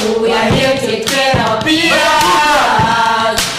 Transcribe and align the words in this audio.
So 0.00 0.22
we 0.22 0.32
are 0.32 0.50
here 0.50 0.72
to 0.72 0.86
take 0.86 1.06
care 1.06 1.32
of 1.36 1.40
our 1.46 1.62
peers. 1.62 1.92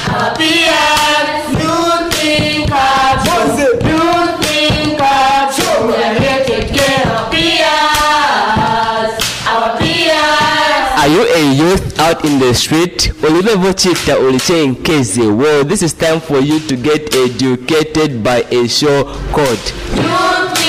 Our 0.09 0.33
peers. 0.35 1.53
Youth 1.61 2.23
in 2.25 2.65
culture. 2.65 3.77
Youth 3.85 4.41
in 4.49 4.97
culture. 4.97 5.85
We 5.85 5.93
are 6.01 6.15
here 6.17 6.41
to 6.43 6.55
take 6.67 7.05
our 7.05 7.29
peers. 7.29 9.13
Our 9.45 9.77
peers. 9.77 10.97
Are 10.97 11.07
you 11.07 11.23
a 11.29 11.53
youth 11.53 11.99
out 11.99 12.25
in 12.25 12.39
the 12.39 12.53
street? 12.55 13.11
Ulivochita 13.21 14.17
ulichenkeze. 14.17 15.21
Uh, 15.21 15.35
well, 15.35 15.63
this 15.63 15.83
is 15.83 15.93
time 15.93 16.19
for 16.19 16.39
you 16.39 16.59
to 16.61 16.75
get 16.75 17.13
educated 17.15 18.23
by 18.23 18.43
a 18.49 18.67
show 18.67 19.03
called 19.31 19.73
Youth 19.93 20.60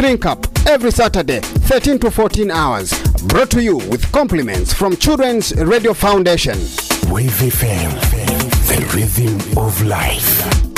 Youth 0.00 0.24
Up 0.24 0.46
every 0.66 0.90
Saturday, 0.90 1.40
13 1.40 1.98
to 1.98 2.10
14 2.10 2.50
hours. 2.50 2.92
Brought 3.24 3.50
to 3.50 3.62
you 3.62 3.76
with 3.76 4.10
compliments 4.10 4.72
from 4.72 4.96
Children's 4.96 5.54
Radio 5.54 5.92
Foundation. 5.92 6.58
Wave 7.10 7.30
FM, 7.32 7.90
the 8.68 8.96
rhythm 8.96 9.58
of 9.58 9.82
life. 9.84 10.71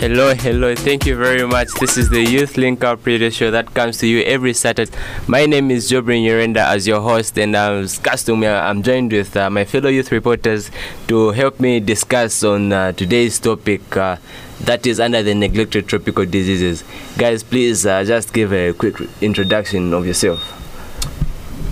Hello, 0.00 0.32
hello. 0.32 0.76
Thank 0.76 1.06
you 1.06 1.16
very 1.16 1.44
much. 1.44 1.70
This 1.80 1.98
is 1.98 2.08
the 2.08 2.22
Youth 2.22 2.56
Link 2.56 2.84
Up 2.84 3.04
Radio 3.04 3.30
Show 3.30 3.50
that 3.50 3.74
comes 3.74 3.98
to 3.98 4.06
you 4.06 4.22
every 4.22 4.52
Saturday. 4.52 4.96
My 5.26 5.44
name 5.44 5.72
is 5.72 5.90
Jobrin 5.90 6.24
Yorenda 6.24 6.58
as 6.58 6.86
your 6.86 7.00
host, 7.00 7.36
and 7.36 7.56
as 7.56 7.98
customary, 7.98 8.54
I'm 8.54 8.84
joined 8.84 9.10
with 9.10 9.36
uh, 9.36 9.50
my 9.50 9.64
fellow 9.64 9.88
youth 9.88 10.12
reporters 10.12 10.70
to 11.08 11.30
help 11.30 11.58
me 11.58 11.80
discuss 11.80 12.44
on 12.44 12.72
uh, 12.72 12.92
today's 12.92 13.40
topic. 13.40 13.96
Uh, 13.96 14.18
that 14.60 14.86
is 14.86 15.00
under 15.00 15.20
the 15.24 15.34
neglected 15.34 15.88
tropical 15.88 16.24
diseases. 16.24 16.84
Guys, 17.16 17.42
please 17.42 17.84
uh, 17.84 18.04
just 18.04 18.32
give 18.32 18.52
a 18.52 18.72
quick 18.74 18.94
introduction 19.20 19.92
of 19.92 20.06
yourself. 20.06 20.54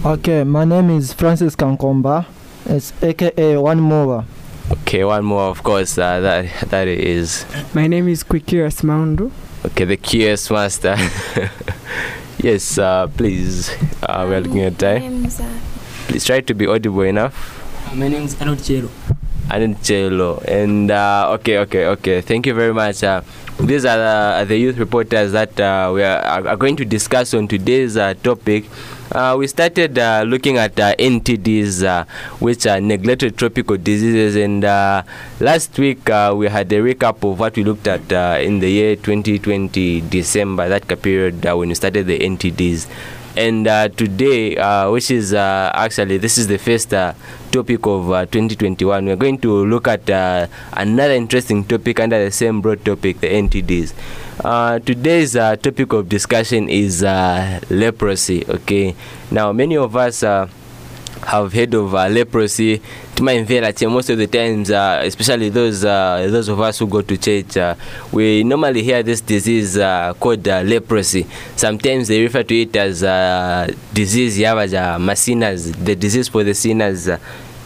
Okay, 0.04 0.42
my 0.42 0.64
name 0.64 0.90
is 0.90 1.12
Francis 1.12 1.54
Kankomba. 1.54 2.26
It's 2.64 2.92
aka 3.04 3.56
One 3.56 3.80
Mover. 3.80 4.24
Okay, 4.70 5.04
one 5.04 5.24
more, 5.24 5.42
of 5.48 5.62
course. 5.62 5.96
Uh, 5.98 6.20
that 6.20 6.70
that 6.70 6.88
is 6.88 7.44
My 7.74 7.86
name 7.86 8.08
is 8.08 8.24
Quikiras 8.24 8.82
Maundu. 8.82 9.30
okay. 9.64 9.84
The 9.84 9.96
QS 9.96 10.50
master. 10.50 10.96
yes, 12.42 12.78
uh, 12.78 13.06
please. 13.16 13.70
Uh, 14.02 14.26
we're 14.28 14.40
looking 14.40 14.62
at 14.62 14.78
time. 14.78 15.24
Please 16.08 16.24
try 16.24 16.40
to 16.40 16.54
be 16.54 16.66
audible 16.66 17.02
enough. 17.02 17.34
My 17.94 18.08
name 18.08 18.24
is 18.24 18.34
Arnold 18.40 18.58
Chelo. 18.58 18.90
and 19.50 19.80
Jello. 19.82 20.42
And 20.48 20.90
uh, 20.90 21.30
okay, 21.38 21.58
okay, 21.58 21.86
okay. 21.86 22.20
Thank 22.20 22.46
you 22.46 22.54
very 22.54 22.74
much. 22.74 23.04
Uh, 23.04 23.22
these 23.60 23.84
are 23.84 23.96
the, 24.42 24.44
the 24.48 24.58
youth 24.58 24.78
reporters 24.78 25.30
that 25.32 25.58
uh, 25.60 25.92
we 25.94 26.02
are, 26.02 26.18
are 26.18 26.48
are 26.48 26.56
going 26.56 26.74
to 26.76 26.84
discuss 26.84 27.32
on 27.34 27.46
today's 27.46 27.96
uh, 27.96 28.14
topic. 28.22 28.64
Uh, 29.12 29.36
we 29.38 29.46
started 29.46 29.98
uh, 29.98 30.24
looking 30.26 30.56
at 30.56 30.78
uh, 30.80 30.94
NTDs, 30.96 31.84
uh, 31.84 32.04
which 32.40 32.66
are 32.66 32.80
neglected 32.80 33.36
tropical 33.36 33.76
diseases, 33.76 34.34
and 34.36 34.64
uh, 34.64 35.02
last 35.40 35.78
week 35.78 36.10
uh, 36.10 36.34
we 36.36 36.48
had 36.48 36.72
a 36.72 36.80
recap 36.80 37.22
of 37.22 37.38
what 37.38 37.54
we 37.56 37.62
looked 37.62 37.86
at 37.86 38.12
uh, 38.12 38.38
in 38.40 38.58
the 38.58 38.68
year 38.68 38.96
2020 38.96 40.00
December, 40.02 40.68
that 40.68 40.86
period 41.02 41.46
uh, 41.46 41.56
when 41.56 41.68
we 41.68 41.74
started 41.74 42.06
the 42.06 42.18
NTDs. 42.18 42.88
And 43.36 43.68
uh, 43.68 43.88
today, 43.88 44.56
uh, 44.56 44.90
which 44.90 45.10
is 45.10 45.34
uh, 45.34 45.70
actually 45.74 46.16
this 46.16 46.38
is 46.38 46.48
the 46.48 46.56
first 46.58 46.94
uh, 46.94 47.12
topic 47.50 47.86
of 47.86 48.10
uh, 48.10 48.26
2021, 48.26 49.06
we're 49.06 49.16
going 49.16 49.38
to 49.38 49.64
look 49.66 49.88
at 49.88 50.08
uh, 50.10 50.46
another 50.72 51.14
interesting 51.14 51.64
topic 51.64 52.00
under 52.00 52.24
the 52.24 52.30
same 52.30 52.60
broad 52.60 52.84
topic, 52.84 53.20
the 53.20 53.28
NTDs. 53.28 53.92
Uh, 54.44 54.78
today's 54.80 55.36
uh, 55.36 55.56
topic 55.56 55.92
of 55.92 56.08
discussion 56.08 56.68
is 56.68 57.02
uh, 57.02 57.60
leprosy. 57.70 58.44
Okay, 58.48 58.94
now 59.30 59.52
many 59.52 59.76
of 59.76 59.96
us. 59.96 60.22
Uh, 60.22 60.48
have 61.26 61.52
heard 61.52 61.74
of 61.74 61.94
uh, 61.94 62.08
leprosy 62.08 62.80
tumaimvera 63.16 63.72
che 63.72 63.86
most 63.86 64.10
of 64.10 64.18
the 64.18 64.26
times 64.26 64.68
uh, 64.68 65.00
especially 65.02 65.48
those 65.48 65.84
uh, 65.84 66.28
those 66.30 66.50
of 66.50 66.60
us 66.60 66.78
who 66.78 66.86
go 66.86 67.00
to 67.00 67.16
church 67.16 67.56
uh, 67.56 67.74
we 68.12 68.44
normally 68.44 68.82
hear 68.82 69.02
this 69.02 69.22
disease 69.22 69.78
uh, 69.78 70.12
called 70.20 70.46
uh, 70.46 70.60
leprosy 70.62 71.26
sometimes 71.56 72.08
they 72.08 72.20
refer 72.20 72.42
to 72.42 72.54
it 72.54 72.76
as 72.76 73.02
uh, 73.02 73.66
disease 73.94 74.38
yavaja 74.38 74.98
masinas 74.98 75.72
the 75.82 75.96
disease 75.96 76.28
for 76.28 76.44
the 76.44 76.52
sinners 76.54 77.08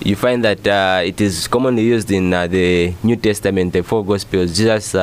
you 0.02 0.14
find 0.14 0.44
that 0.44 0.64
it 1.04 1.20
is 1.20 1.48
commonly 1.48 1.82
used 1.82 2.10
in 2.10 2.30
the 2.30 2.94
New 3.02 3.16
Testament, 3.16 3.74
the 3.74 3.82
four 3.82 4.02
Gospels. 4.02 4.56
Jesus 4.56 4.94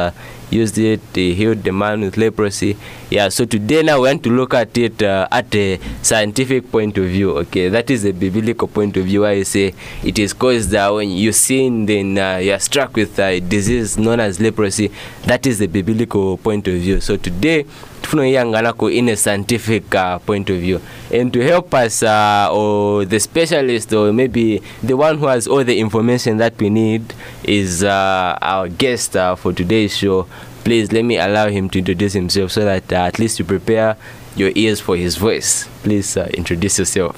used 0.49 0.77
it, 0.77 1.01
he 1.13 1.33
healed 1.33 1.63
the 1.63 1.71
man 1.71 2.01
with 2.01 2.17
leprosy. 2.17 2.77
Yeah, 3.09 3.29
so 3.29 3.45
today 3.45 3.83
now 3.83 4.01
we 4.01 4.09
want 4.09 4.23
to 4.23 4.29
look 4.29 4.53
at 4.53 4.77
it 4.77 5.01
uh, 5.01 5.27
at 5.31 5.53
a 5.55 5.79
scientific 6.01 6.71
point 6.71 6.97
of 6.97 7.05
view. 7.05 7.37
Okay, 7.39 7.69
that 7.69 7.89
is 7.89 8.05
a 8.05 8.11
biblical 8.11 8.67
point 8.67 8.97
of 8.97 9.05
view. 9.05 9.25
I 9.25 9.43
say 9.43 9.73
it 10.03 10.19
is 10.19 10.33
caused 10.33 10.73
uh, 10.73 10.91
when 10.91 11.11
you 11.11 11.31
sin, 11.31 11.85
then 11.85 12.17
uh, 12.17 12.37
you 12.37 12.53
are 12.53 12.59
struck 12.59 12.95
with 12.95 13.17
a 13.19 13.39
disease 13.39 13.97
known 13.97 14.19
as 14.19 14.39
leprosy. 14.39 14.91
That 15.25 15.45
is 15.45 15.59
the 15.59 15.67
biblical 15.67 16.37
point 16.37 16.67
of 16.67 16.75
view. 16.75 17.01
So 17.01 17.17
today, 17.17 17.65
tunayanganako 18.07 18.93
in 18.93 19.09
a 19.09 19.15
scientific 19.17 19.93
uh, 19.93 20.19
point 20.19 20.49
of 20.49 20.57
view 20.57 20.79
and 21.11 21.33
to 21.33 21.43
help 21.43 21.73
us 21.73 22.03
uh, 22.03 22.47
or 22.51 23.03
the 23.03 23.19
specialist 23.19 23.91
or 23.93 24.13
maybe 24.13 24.61
the 24.81 24.95
one 24.95 25.17
who 25.17 25.25
has 25.25 25.45
all 25.47 25.63
the 25.63 25.77
information 25.77 26.37
that 26.37 26.57
we 26.57 26.69
need 26.69 27.13
is 27.43 27.83
uh, 27.83 28.37
our 28.41 28.69
guest 28.69 29.15
uh, 29.17 29.35
for 29.35 29.51
today's 29.51 29.95
show 29.95 30.25
please 30.67 30.91
let 30.91 31.05
me 31.05 31.15
allow 31.17 31.47
him 31.47 31.69
to 31.69 31.79
introduce 31.79 32.11
himself 32.11 32.51
so 32.51 32.65
that 32.65 32.91
uh, 32.91 33.07
at 33.07 33.17
least 33.19 33.39
you 33.39 33.45
prepare 33.45 33.95
your 34.35 34.51
ears 34.53 34.81
for 34.81 34.97
his 34.97 35.15
voice 35.15 35.65
please 35.81 36.17
uh, 36.17 36.27
introduce 36.33 36.77
yourself 36.77 37.15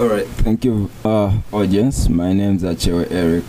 All 0.00 0.08
right, 0.10 0.26
thank 0.42 0.64
you, 0.64 0.90
uh, 1.04 1.38
audience. 1.50 2.08
My 2.08 2.32
name 2.32 2.54
is 2.56 2.62
Achewe 2.62 3.10
Eric. 3.10 3.42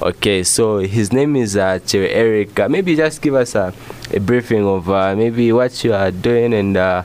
Okay, 0.00 0.44
so 0.44 0.78
his 0.84 1.12
name 1.12 1.34
is 1.34 1.56
uh, 1.56 1.80
Eric. 1.94 2.60
Uh, 2.60 2.68
maybe 2.68 2.96
just 2.96 3.22
give 3.22 3.32
us 3.32 3.54
a, 3.54 3.72
a 4.12 4.20
briefing 4.20 4.68
of 4.68 4.88
uh, 4.90 5.16
maybe 5.16 5.50
what 5.52 5.72
you 5.84 5.94
are 5.94 6.10
doing 6.10 6.52
and 6.52 6.76
uh, 6.76 7.04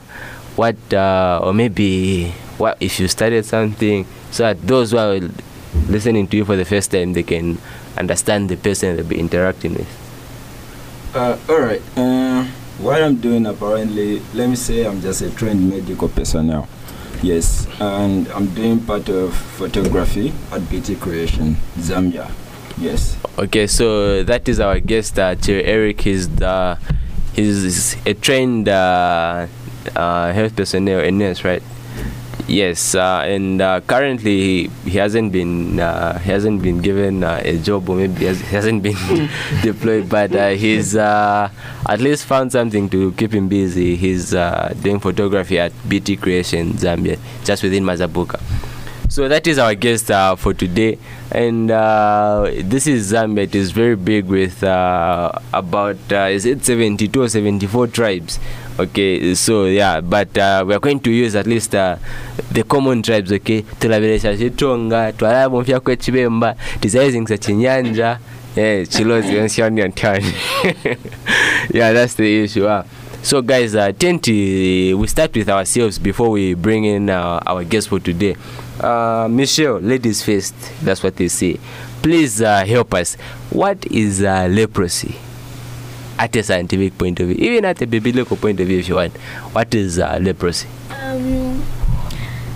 what, 0.59 0.75
uh, 0.91 1.39
or 1.41 1.53
maybe 1.53 2.27
what 2.59 2.75
if 2.81 2.99
you 2.99 3.07
started 3.07 3.45
something, 3.45 4.05
so 4.31 4.43
that 4.43 4.59
those 4.67 4.91
who 4.91 4.97
are 4.97 5.19
listening 5.87 6.27
to 6.27 6.35
you 6.35 6.43
for 6.43 6.57
the 6.57 6.65
first 6.65 6.91
time 6.91 7.13
they 7.13 7.23
can 7.23 7.57
understand 7.95 8.49
the 8.49 8.57
person 8.57 8.97
they'll 8.97 9.07
be 9.07 9.17
interacting 9.17 9.75
with. 9.75 10.02
Uh, 11.13 11.37
all 11.47 11.59
right, 11.59 11.81
uh, 11.95 12.43
what 12.79 13.03
I'm 13.03 13.17
doing 13.17 13.45
apparently, 13.45 14.19
let 14.33 14.49
me 14.49 14.55
say 14.55 14.83
I'm 14.83 14.99
just 14.99 15.21
a 15.21 15.29
trained 15.29 15.69
medical 15.69 16.09
personnel. 16.09 16.67
Yes, 17.21 17.67
and 17.79 18.27
I'm 18.29 18.47
doing 18.55 18.79
part 18.79 19.09
of 19.09 19.35
photography 19.35 20.33
at 20.51 20.67
BT 20.71 20.95
Creation, 20.95 21.55
Zambia. 21.77 22.31
Yes. 22.79 23.15
Okay, 23.37 23.67
so 23.67 24.23
that 24.23 24.49
is 24.49 24.59
our 24.59 24.79
guest, 24.79 25.19
uh, 25.19 25.35
Eric. 25.47 26.01
He's 26.01 26.27
the, 26.27 26.79
he's 27.33 27.95
a 28.07 28.15
trained 28.15 28.67
uh, 28.67 29.45
uh, 29.95 30.33
health 30.33 30.55
personnel, 30.55 30.99
a 30.99 31.11
nurse, 31.11 31.43
right? 31.43 31.61
Yes, 32.47 32.93
uh, 32.93 33.23
and 33.25 33.61
uh, 33.61 33.79
currently 33.87 34.67
he, 34.83 34.97
hasn't 34.97 35.31
been 35.31 35.79
uh, 35.79 36.19
he 36.19 36.29
hasn't 36.29 36.61
been 36.61 36.81
given 36.81 37.23
uh, 37.23 37.41
a 37.43 37.57
job 37.57 37.87
or 37.89 37.95
maybe 37.95 38.15
he 38.19 38.25
has- 38.25 38.41
he 38.41 38.47
hasn't 38.55 38.83
been 38.83 39.29
deployed, 39.63 40.09
but 40.09 40.35
uh, 40.35 40.49
he's 40.49 40.95
uh, 40.95 41.49
at 41.87 42.01
least 42.01 42.25
found 42.25 42.51
something 42.51 42.89
to 42.89 43.13
keep 43.13 43.33
him 43.33 43.47
busy. 43.47 43.95
He's 43.95 44.31
doing 44.31 44.99
photography 44.99 45.57
at 45.57 45.71
BT 45.87 46.17
Creation 46.17 46.73
Zambia, 46.73 47.17
just 47.45 47.63
within 47.63 47.83
Mazabuka. 47.85 48.41
So 49.09 49.27
that 49.29 49.45
is 49.47 49.57
our 49.59 49.75
guest 49.75 50.07
for 50.39 50.53
today, 50.53 50.97
and 51.31 51.69
this 51.69 52.87
is 52.87 53.13
Zambia. 53.13 53.43
It 53.43 53.55
is 53.55 53.71
very 53.71 53.95
big 53.95 54.25
with 54.25 54.61
about 54.63 55.97
is 56.11 56.45
it 56.45 56.65
72 56.65 57.21
or 57.21 57.29
74 57.29 57.87
tribes. 57.87 58.37
Okay 58.79 59.35
so 59.35 59.65
yeah 59.65 60.01
but 60.01 60.35
uh, 60.37 60.63
we 60.67 60.73
are 60.73 60.79
going 60.79 60.99
to 60.99 61.11
use 61.11 61.35
at 61.35 61.45
least 61.47 61.75
uh, 61.75 61.95
the 62.51 62.63
common 62.63 63.01
tribes 63.01 63.31
okay? 63.31 63.61
Tulabiresha 63.79 64.37
chitonga 64.37 65.11
twalaba 65.11 65.55
mufya 65.55 65.79
kwechibemba 65.79 66.55
tizayizingisa 66.79 67.37
chinyanja 67.37 68.19
eh 68.55 68.87
chilozi 68.87 69.33
yonsiani 69.35 69.81
antani 69.81 70.33
yeah 71.73 71.93
that's 71.93 72.15
the 72.15 72.43
issue 72.43 72.65
uh. 72.67 72.83
so 73.21 73.41
guys 73.41 73.75
uh, 73.75 73.91
tent 73.97 74.27
we 74.27 75.07
start 75.07 75.35
with 75.35 75.49
ourselves 75.49 75.97
before 75.99 76.29
we 76.29 76.53
bring 76.53 76.85
in 76.85 77.09
uh, 77.09 77.39
our 77.45 77.63
guest 77.63 77.89
for 77.89 77.99
today. 77.99 78.35
Uh, 78.79 79.27
michelle 79.29 79.79
ladies 79.79 80.21
first. 80.23 80.53
That's 80.81 81.01
what 81.03 81.15
they 81.15 81.29
say. 81.29 81.57
Please 82.01 82.41
uh, 82.41 82.65
help 82.65 82.93
us. 82.93 83.15
What 83.49 83.85
is 83.85 84.23
uh, 84.23 84.47
leprosy 84.51 85.15
at 86.19 86.35
a 86.35 86.43
scientific 86.43 86.97
point 86.97 87.19
of 87.19 87.27
view 87.27 87.35
even 87.37 87.65
at 87.65 87.81
a 87.81 87.87
biblical 87.87 88.37
point 88.37 88.59
of 88.59 88.67
view 88.67 88.79
if 88.79 88.87
you 88.87 88.95
want 88.95 89.15
what 89.53 89.73
is 89.73 89.99
uh, 89.99 90.17
leprosy 90.21 90.67
Um, 90.91 91.63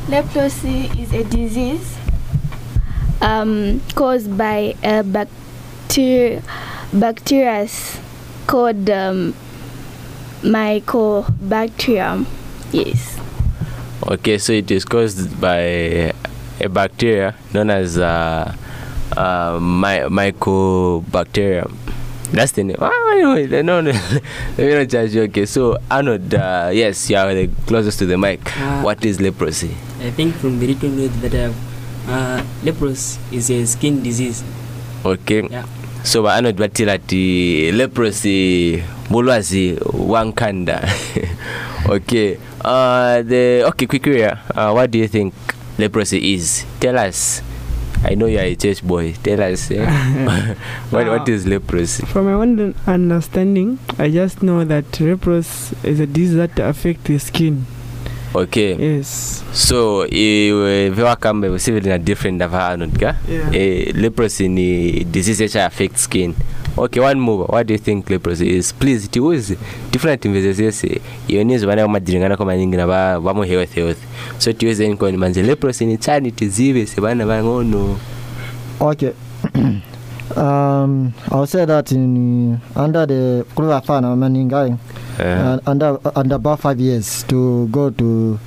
leprosy 0.07 0.89
is 0.99 1.13
a 1.13 1.23
disease 1.23 1.97
um, 3.21 3.81
caused 3.95 4.37
by 4.37 4.75
a 4.83 5.03
bacteria, 5.03 6.43
bacteria 6.93 7.67
called 8.45 8.89
um, 8.89 9.33
mycobacterium. 10.41 12.25
Yes. 12.71 13.19
Okay, 14.03 14.37
so 14.37 14.53
it 14.53 14.71
is 14.71 14.85
caused 14.85 15.39
by 15.41 16.13
a 16.59 16.69
bacteria 16.69 17.35
known 17.53 17.69
as 17.69 17.97
uh, 17.97 18.55
uh, 19.15 19.59
my, 19.61 19.99
mycobacterium. 20.07 21.75
That's 22.31 22.51
the 22.51 22.63
name. 22.63 22.77
Ah, 22.79 22.91
anyway, 23.15 23.47
no, 23.63 23.79
no, 23.79 23.91
let 23.91 24.59
me 24.59 24.73
not 24.75 24.87
judge 24.89 25.15
you. 25.15 25.23
Okay, 25.31 25.45
so 25.45 25.77
Arnold, 25.89 26.33
uh, 26.35 26.69
yes, 26.73 27.09
you 27.09 27.15
are 27.15 27.33
the 27.33 27.47
closest 27.65 27.99
to 27.99 28.05
the 28.05 28.17
mic. 28.17 28.43
Uh, 28.59 28.81
what 28.83 29.03
is 29.05 29.21
leprosy? 29.21 29.71
I 30.03 30.11
think 30.11 30.35
from 30.35 30.59
the 30.59 30.67
little 30.67 30.89
knowledge 30.89 31.15
that 31.23 31.33
I 31.33 31.41
have, 31.47 31.55
uh, 32.09 32.43
leprosy 32.63 33.19
is 33.31 33.49
a 33.49 33.65
skin 33.65 34.03
disease. 34.03 34.43
Okay. 35.05 35.47
Yeah. 35.47 35.65
So 36.03 36.27
Arnold 36.27 36.55
batira 36.57 36.99
ati 36.99 37.71
leprosy 37.71 38.83
bulwazi 39.09 39.79
wankanda. 39.95 40.83
okay. 41.89 42.37
Uh, 42.63 43.21
the 43.23 43.63
okay, 43.71 43.85
quick 43.87 44.03
quickly. 44.03 44.23
Uh, 44.23 44.73
what 44.75 44.91
do 44.91 44.99
you 44.99 45.07
think 45.07 45.33
leprosy 45.77 46.33
is? 46.35 46.65
Tell 46.79 46.97
us. 46.99 47.41
I 48.03 48.15
know 48.15 48.25
you 48.27 48.37
are 48.39 48.43
a 48.43 48.55
church 48.55 48.83
boy. 48.83 49.13
Tell 49.23 49.41
us. 49.41 49.71
Eh? 49.71 49.85
what, 50.89 51.07
what 51.07 51.29
is 51.29 51.45
leprosy? 51.47 52.05
From 52.05 52.25
my 52.25 52.33
own 52.33 52.75
understanding, 52.85 53.79
I 53.97 54.09
just 54.09 54.43
know 54.43 54.63
that 54.63 54.99
leprosy 54.99 55.75
is 55.83 55.99
a 55.99 56.05
disease 56.05 56.35
that 56.35 56.59
affects 56.59 57.03
the 57.03 57.17
skin. 57.17 57.65
Okay. 58.35 58.75
Yes. 58.75 59.43
So 59.53 60.05
iwe 60.07 60.89
viwa 60.89 61.15
kama 61.15 61.47
usivile 61.47 61.89
na 61.89 61.97
different 61.97 62.41
ava 62.41 62.65
Arnold 62.65 62.99
ka? 62.99 63.15
Yeah. 63.29 63.49
Uh, 63.49 63.95
leprosy 63.95 64.47
ni 64.47 65.03
disease 65.03 65.43
which 65.43 65.55
affects 65.55 66.01
skin. 66.01 66.35
Okay, 66.77 66.99
one 66.99 67.19
more. 67.19 67.45
What 67.47 67.65
do 67.65 67.73
you 67.73 67.79
think 67.79 68.07
leprosy 68.09 68.55
is? 68.55 68.71
Please 68.71 69.07
tiuze 69.09 69.57
different 69.91 70.25
investigations. 70.25 71.01
Yonizo 71.27 71.67
bana 71.67 71.87
majiringana 71.87 72.37
kama 72.37 72.57
nyingi 72.57 72.77
na 72.77 72.87
ba 72.87 73.19
bamo 73.19 73.43
health 73.43 73.73
health. 73.73 73.97
So 74.37 74.53
tiuze 74.53 74.87
nko 74.89 75.11
ni 75.11 75.17
manze 75.17 75.43
leprosy 75.43 75.85
ni 75.85 75.97
chani 75.97 76.31
tizive 76.31 76.85
se 76.85 77.01
bana 77.01 77.25
bangono. 77.25 77.97
Okay. 78.79 79.11
um, 80.35 81.13
I'll 81.31 81.47
say 81.47 81.65
that 81.65 81.91
in 81.91 82.61
under 82.75 83.05
the 83.07 83.45
Kuluwa 83.55 83.81
Fana 83.83 84.15
Maningai, 84.15 84.77
Uh, 85.19 85.23
uh, 85.23 85.59
under 85.65 85.97
under 86.15 86.35
about 86.35 86.59
five 86.59 86.79
years 86.79 87.23
to 87.23 87.67
go 87.69 87.89
to 87.89 88.37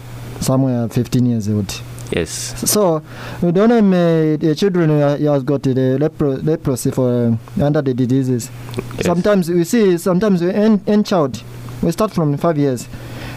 somewhere 0.41 0.87
15 0.88 1.27
years 1.27 1.49
old. 1.49 1.69
Yes. 2.11 2.71
So 2.71 3.03
we 3.43 3.53
don't 3.53 3.69
know 3.69 3.79
uh, 3.79 4.37
the 4.37 4.55
children 4.55 4.91
uh, 4.91 5.17
has 5.17 5.43
got 5.43 5.62
the 5.62 5.75
lepro- 5.75 6.43
leprosy 6.45 6.91
for 6.91 7.37
uh, 7.59 7.65
under 7.65 7.83
the 7.83 7.95
diseases. 7.95 8.51
Yes. 8.97 9.07
Sometimes 9.07 9.49
we 9.51 9.65
see 9.65 9.99
sometimes 9.99 10.43
we 10.43 10.51
end, 10.51 11.07
child 11.07 11.43
we 11.83 11.91
start 11.93 12.12
from 12.12 12.37
five 12.37 12.59
years. 12.59 12.89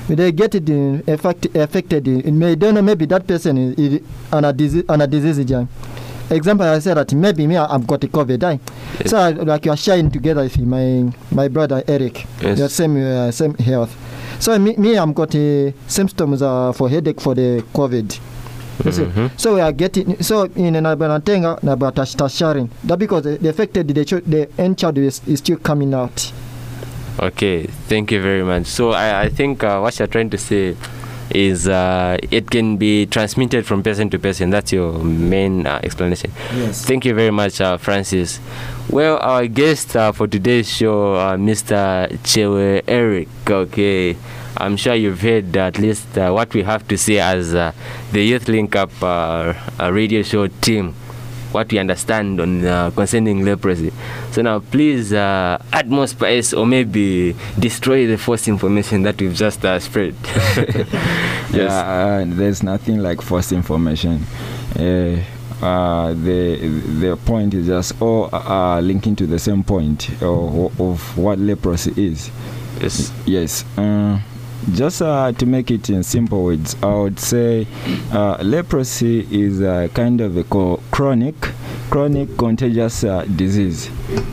We 0.09 0.15
they 0.15 0.31
get 0.31 0.53
it 0.55 0.67
in, 0.69 1.03
affect, 1.07 1.45
affected. 1.55 2.07
In, 2.07 2.21
in 2.21 2.39
may 2.39 2.55
don't 2.55 2.75
know 2.75 2.81
maybe 2.81 3.05
that 3.05 3.25
person 3.25 3.57
is, 3.57 3.93
is 3.93 4.01
on 4.31 4.43
a 4.45 4.51
disease 4.51 4.83
on 4.89 5.01
a 5.01 5.07
disease. 5.07 5.49
yeah. 5.49 5.65
Example, 6.29 6.65
I 6.65 6.79
said 6.79 6.95
that 6.95 7.13
maybe 7.13 7.45
me 7.47 7.57
I've 7.57 7.85
got 7.85 8.03
a 8.03 8.07
COVID. 8.07 8.39
Die. 8.39 8.59
Yes. 8.99 9.11
So 9.11 9.17
I, 9.17 9.29
like 9.31 9.65
you 9.65 9.71
are 9.71 9.77
sharing 9.77 10.09
together 10.11 10.41
with 10.41 10.57
my 10.59 11.11
my 11.31 11.47
brother 11.47 11.83
Eric. 11.87 12.25
Yes. 12.41 12.59
Your 12.59 12.69
same 12.69 12.97
uh, 12.97 13.31
same 13.31 13.53
health. 13.55 13.95
So 14.39 14.57
me, 14.59 14.75
me 14.75 14.97
I'm 14.97 15.13
got 15.13 15.33
uh, 15.35 15.71
symptoms 15.87 16.41
uh, 16.41 16.73
for 16.73 16.89
headache 16.89 17.21
for 17.21 17.33
the 17.35 17.63
COVID. 17.73 18.19
Mhm. 18.79 19.31
So 19.39 19.55
we 19.55 19.61
are 19.61 19.71
getting 19.71 20.21
so 20.21 20.43
in 20.43 20.73
Nabanatenga 20.73 21.61
Nabata 21.61 22.29
sharing 22.29 22.69
that 22.83 22.97
because 22.99 23.23
the, 23.23 23.49
affected 23.49 23.87
the 23.87 24.21
the 24.25 24.49
end 24.57 24.77
child 24.77 24.97
is, 24.97 25.21
is 25.27 25.39
still 25.39 25.57
coming 25.57 25.93
out. 25.93 26.31
Okay, 27.19 27.67
thank 27.87 28.11
you 28.11 28.21
very 28.21 28.43
much. 28.43 28.65
So 28.65 28.91
I, 28.91 29.23
I 29.23 29.29
think 29.29 29.63
uh, 29.63 29.79
what 29.79 29.97
you're 29.99 30.07
trying 30.07 30.31
to 30.31 30.37
say 30.37 30.75
is 31.29 31.67
uh, 31.67 32.17
it 32.31 32.49
can 32.49 32.77
be 32.77 33.05
transmitted 33.05 33.65
from 33.65 33.83
person 33.83 34.09
to 34.09 34.19
person. 34.19 34.49
That's 34.49 34.71
your 34.71 34.93
main 35.03 35.65
uh, 35.67 35.79
explanation. 35.83 36.31
Yes. 36.55 36.83
Thank 36.85 37.05
you 37.05 37.13
very 37.13 37.31
much, 37.31 37.61
uh, 37.61 37.77
Francis. 37.77 38.39
Well, 38.89 39.17
our 39.21 39.47
guest 39.47 39.95
uh, 39.95 40.11
for 40.11 40.27
today's 40.27 40.69
show, 40.69 41.13
uh, 41.15 41.37
Mr. 41.37 42.09
Chewe 42.23 42.81
Eric. 42.87 43.27
Okay, 43.47 44.17
I'm 44.57 44.77
sure 44.77 44.93
you've 44.95 45.21
heard 45.21 45.55
at 45.57 45.77
least 45.79 46.17
uh, 46.17 46.31
what 46.31 46.53
we 46.53 46.63
have 46.63 46.87
to 46.87 46.97
say 46.97 47.19
as 47.19 47.53
uh, 47.55 47.71
the 48.11 48.23
Youth 48.23 48.47
Link 48.47 48.75
Up 48.75 48.91
uh, 49.01 49.53
radio 49.91 50.21
show 50.21 50.47
team. 50.47 50.95
What 51.51 51.71
we 51.71 51.77
understand 51.77 52.41
on 52.41 52.65
uh, 52.65 52.89
concerning 52.91 53.45
leprosy. 53.45 53.93
So 54.31 54.41
now, 54.41 54.57
please 54.59 55.13
uh, 55.13 55.63
add 55.71 55.87
more 55.87 56.07
spice 56.07 56.51
or 56.51 56.65
maybe 56.65 57.35
destroy 57.59 58.07
the 58.07 58.17
false 58.17 58.47
information 58.47 59.03
that 59.03 59.21
we've 59.21 59.35
just 59.35 59.63
uh, 59.63 59.77
spread. 59.79 60.15
Yeah, 61.53 61.67
uh, 61.67 62.23
there's 62.25 62.63
nothing 62.63 62.97
like 63.03 63.21
false 63.21 63.51
information. 63.51 64.23
Uh, 64.75 65.21
uh, 65.63 66.13
the 66.13 66.57
the 66.99 67.15
point 67.25 67.53
is 67.53 67.67
just 67.67 68.01
all 68.01 68.33
uh, 68.33 68.81
linking 68.81 69.15
to 69.17 69.27
the 69.27 69.37
same 69.37 69.63
point 69.63 70.09
of, 70.21 70.81
of 70.81 71.17
what 71.17 71.37
leprosy 71.37 71.93
is. 71.95 72.31
Yes. 72.81 73.13
Yes. 73.25 73.65
Just 74.71 75.01
uh, 75.01 75.31
to 75.33 75.45
make 75.45 75.69
it 75.71 75.89
in 75.89 76.03
simple 76.03 76.43
words, 76.43 76.75
I 76.81 76.93
would 76.95 77.19
say 77.19 77.67
uh, 78.11 78.37
leprosy 78.41 79.27
is 79.29 79.61
a 79.61 79.89
kind 79.93 80.21
of 80.21 80.37
a 80.37 80.43
chronic, 80.91 81.35
chronic 81.89 82.37
contagious 82.37 83.03
uh, 83.03 83.25
disease. 83.35 83.89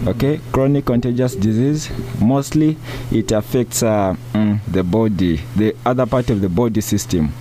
Okay, 0.07 0.40
chronic 0.52 0.87
contagious 0.87 1.35
disease. 1.35 1.90
Mostly, 2.21 2.76
it 3.11 3.33
affects 3.33 3.83
uh, 3.83 4.14
mm, 4.33 4.61
the 4.69 4.85
body, 4.85 5.38
the 5.57 5.75
other 5.85 6.07
part 6.07 6.31
of 6.31 6.40
the 6.40 6.49
body 6.49 6.81
system. 6.81 7.33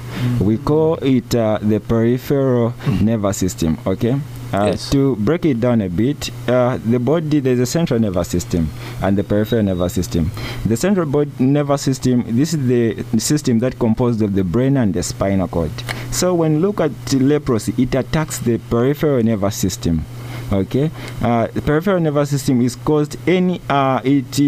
We 0.41 0.57
call 0.57 0.95
it 0.95 1.33
uh, 1.35 1.59
the 1.61 1.79
peripheral 1.79 2.73
nervous 3.01 3.37
system. 3.37 3.77
Okay. 3.85 4.19
Uh, 4.53 4.65
Yes. 4.71 4.89
To 4.91 5.15
break 5.17 5.45
it 5.45 5.59
down 5.59 5.81
a 5.81 5.89
bit, 5.89 6.29
uh, 6.49 6.77
the 6.83 6.99
body 6.99 7.39
there's 7.39 7.59
a 7.59 7.65
central 7.65 7.99
nervous 7.99 8.29
system 8.29 8.69
and 9.01 9.17
the 9.17 9.23
peripheral 9.23 9.63
nervous 9.63 9.93
system. 9.93 10.31
The 10.65 10.75
central 10.77 11.05
body 11.05 11.31
nervous 11.39 11.81
system, 11.83 12.23
this 12.27 12.53
is 12.53 12.67
the 12.67 13.03
system 13.19 13.59
that 13.59 13.77
composed 13.79 14.21
of 14.21 14.33
the 14.33 14.43
brain 14.43 14.77
and 14.77 14.93
the 14.93 15.03
spinal 15.03 15.47
cord. 15.47 15.71
So 16.11 16.33
when 16.33 16.61
look 16.61 16.79
at 16.81 16.91
leprosy, 17.13 17.73
it 17.77 17.93
attacks 17.95 18.39
the 18.39 18.57
peripheral 18.69 19.23
nervous 19.23 19.55
system. 19.55 20.05
Okay, 20.51 20.89
uh, 21.21 21.45
the 21.53 21.61
peripheral 21.61 21.99
nervous 21.99 22.31
system 22.31 22.61
is 22.61 22.75
caused 22.75 23.17
any 23.27 23.61
uh, 23.69 24.01
it 24.03 24.39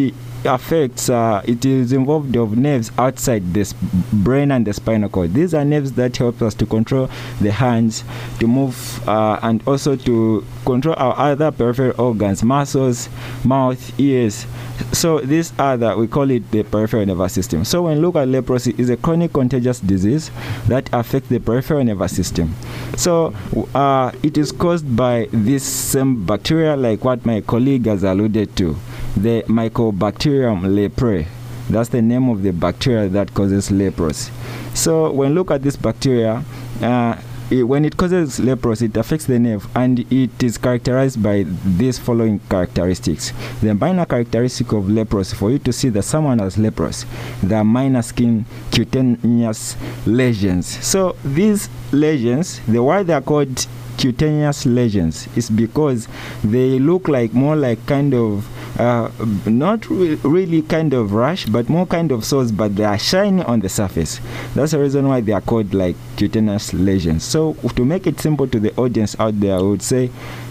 affects 0.46 1.10
uh, 1.10 1.42
it 1.46 1.66
is 1.66 1.94
involved 1.94 2.36
of 2.36 2.58
nerves 2.58 2.92
outside 2.98 3.54
the 3.54 3.74
brain 4.12 4.52
and 4.52 4.66
the 4.66 4.74
spinal 4.74 5.10
cord. 5.10 5.34
These 5.34 5.54
are 5.54 5.64
nerves 5.64 5.94
that 5.94 6.16
help 6.18 6.42
us 6.42 6.54
to 6.56 6.66
control 6.66 7.10
the 7.40 7.52
hands 7.52 8.04
to 8.40 8.48
move 8.48 9.08
uh, 9.08 9.40
and 9.44 9.66
also 9.68 9.96
to 9.96 10.46
control 10.66 10.96
our 10.98 11.18
other 11.18 11.52
peripheral 11.52 12.00
organs 12.02 12.44
muscles 12.44 13.10
mouth 13.44 14.00
ears. 14.00 14.46
So 14.94 15.20
these 15.20 15.54
are 15.60 15.78
the 15.78 15.96
we 15.96 16.08
call 16.08 16.32
it 16.32 16.50
the 16.52 16.64
peripheral 16.64 17.06
nervous 17.06 17.34
system. 17.34 17.64
So 17.66 17.84
when 17.84 18.02
look 18.02 18.16
at 18.16 18.28
leprosy 18.28 18.74
is 18.78 18.90
a 18.90 18.98
chronic 18.98 19.34
contagious 19.34 19.80
disease 19.80 20.32
that 20.68 20.90
affects 20.92 21.30
the 21.30 21.40
peripheral 21.40 21.84
nervous 21.84 22.16
system. 22.16 22.56
So 22.98 23.34
uh, 23.76 24.12
it 24.24 24.38
is 24.38 24.52
caused 24.52 24.96
by 24.96 25.28
this 25.32 25.64
same 25.64 26.26
bacteria 26.26 26.76
like 26.76 27.04
what 27.04 27.26
my 27.26 27.42
colleague 27.42 27.86
has 27.86 28.04
alluded 28.04 28.56
to 28.58 28.76
the 29.18 29.44
mycobacterium 29.48 30.62
leprae 30.76 31.26
that's 31.70 31.90
the 31.90 32.02
name 32.02 32.30
of 32.30 32.42
the 32.44 32.52
bacteria 32.52 33.08
that 33.08 33.34
causes 33.34 33.72
leprosy 33.72 34.32
so 34.74 35.12
when 35.12 35.34
look 35.36 35.52
at 35.52 35.62
this 35.64 35.76
bacteria 35.76 36.44
uh, 36.82 37.16
i- 37.52 37.64
when 37.64 37.84
it 37.86 37.98
causes 37.98 38.40
leprosy, 38.40 38.86
it 38.86 38.96
affects 38.96 39.26
the 39.26 39.38
nerve, 39.38 39.68
and 39.76 40.00
it 40.12 40.42
is 40.42 40.58
characterized 40.58 41.22
by 41.22 41.46
these 41.66 42.00
following 42.00 42.40
characteristics. 42.50 43.34
The 43.62 43.76
minor 43.76 44.06
characteristic 44.06 44.72
of 44.72 44.90
leprosy, 44.90 45.36
for 45.36 45.52
you 45.52 45.60
to 45.60 45.74
see 45.74 45.90
that 45.90 46.04
someone 46.04 46.40
has 46.40 46.58
leprosy, 46.58 47.06
the 47.44 47.62
minor 47.66 48.02
skin 48.04 48.46
cutaneous 48.72 49.76
lesions. 50.06 50.66
So 50.86 51.16
these 51.26 51.70
lesions, 51.92 52.62
the 52.68 52.82
why 52.82 53.04
they 53.04 53.14
are 53.14 53.22
called 53.22 53.68
cutaneous 53.98 54.66
lesions 54.66 55.28
is 55.36 55.50
because 55.50 56.08
they 56.44 56.80
look 56.80 57.08
like 57.10 57.34
more 57.34 57.56
like 57.58 57.86
kind 57.86 58.14
of 58.14 58.48
uh, 58.80 59.10
not 59.46 59.90
re- 59.90 60.16
really 60.24 60.62
kind 60.62 60.94
of 60.94 61.14
rash 61.14 61.46
but 61.46 61.70
more 61.70 61.86
kind 61.86 62.12
of 62.12 62.24
sores 62.24 62.52
but 62.52 62.76
they 62.76 62.84
are 62.84 62.98
shiny 62.98 63.44
on 63.44 63.60
the 63.60 63.70
surface 63.70 64.20
that's 64.56 64.72
the 64.72 64.80
reason 64.80 65.08
why 65.08 65.22
they 65.22 65.32
are 65.32 65.42
called 65.42 65.74
like 65.74 65.96
cutaneous 66.18 66.74
lesions 66.74 67.24
so 67.24 67.54
to 67.76 67.84
make 67.86 68.08
it 68.08 68.20
simple 68.20 68.48
to 68.48 68.60
the 68.60 68.74
audience 68.76 69.20
out 69.20 69.40
there 69.40 69.58
i 69.58 69.62
would 69.62 69.82
say 69.82 70.10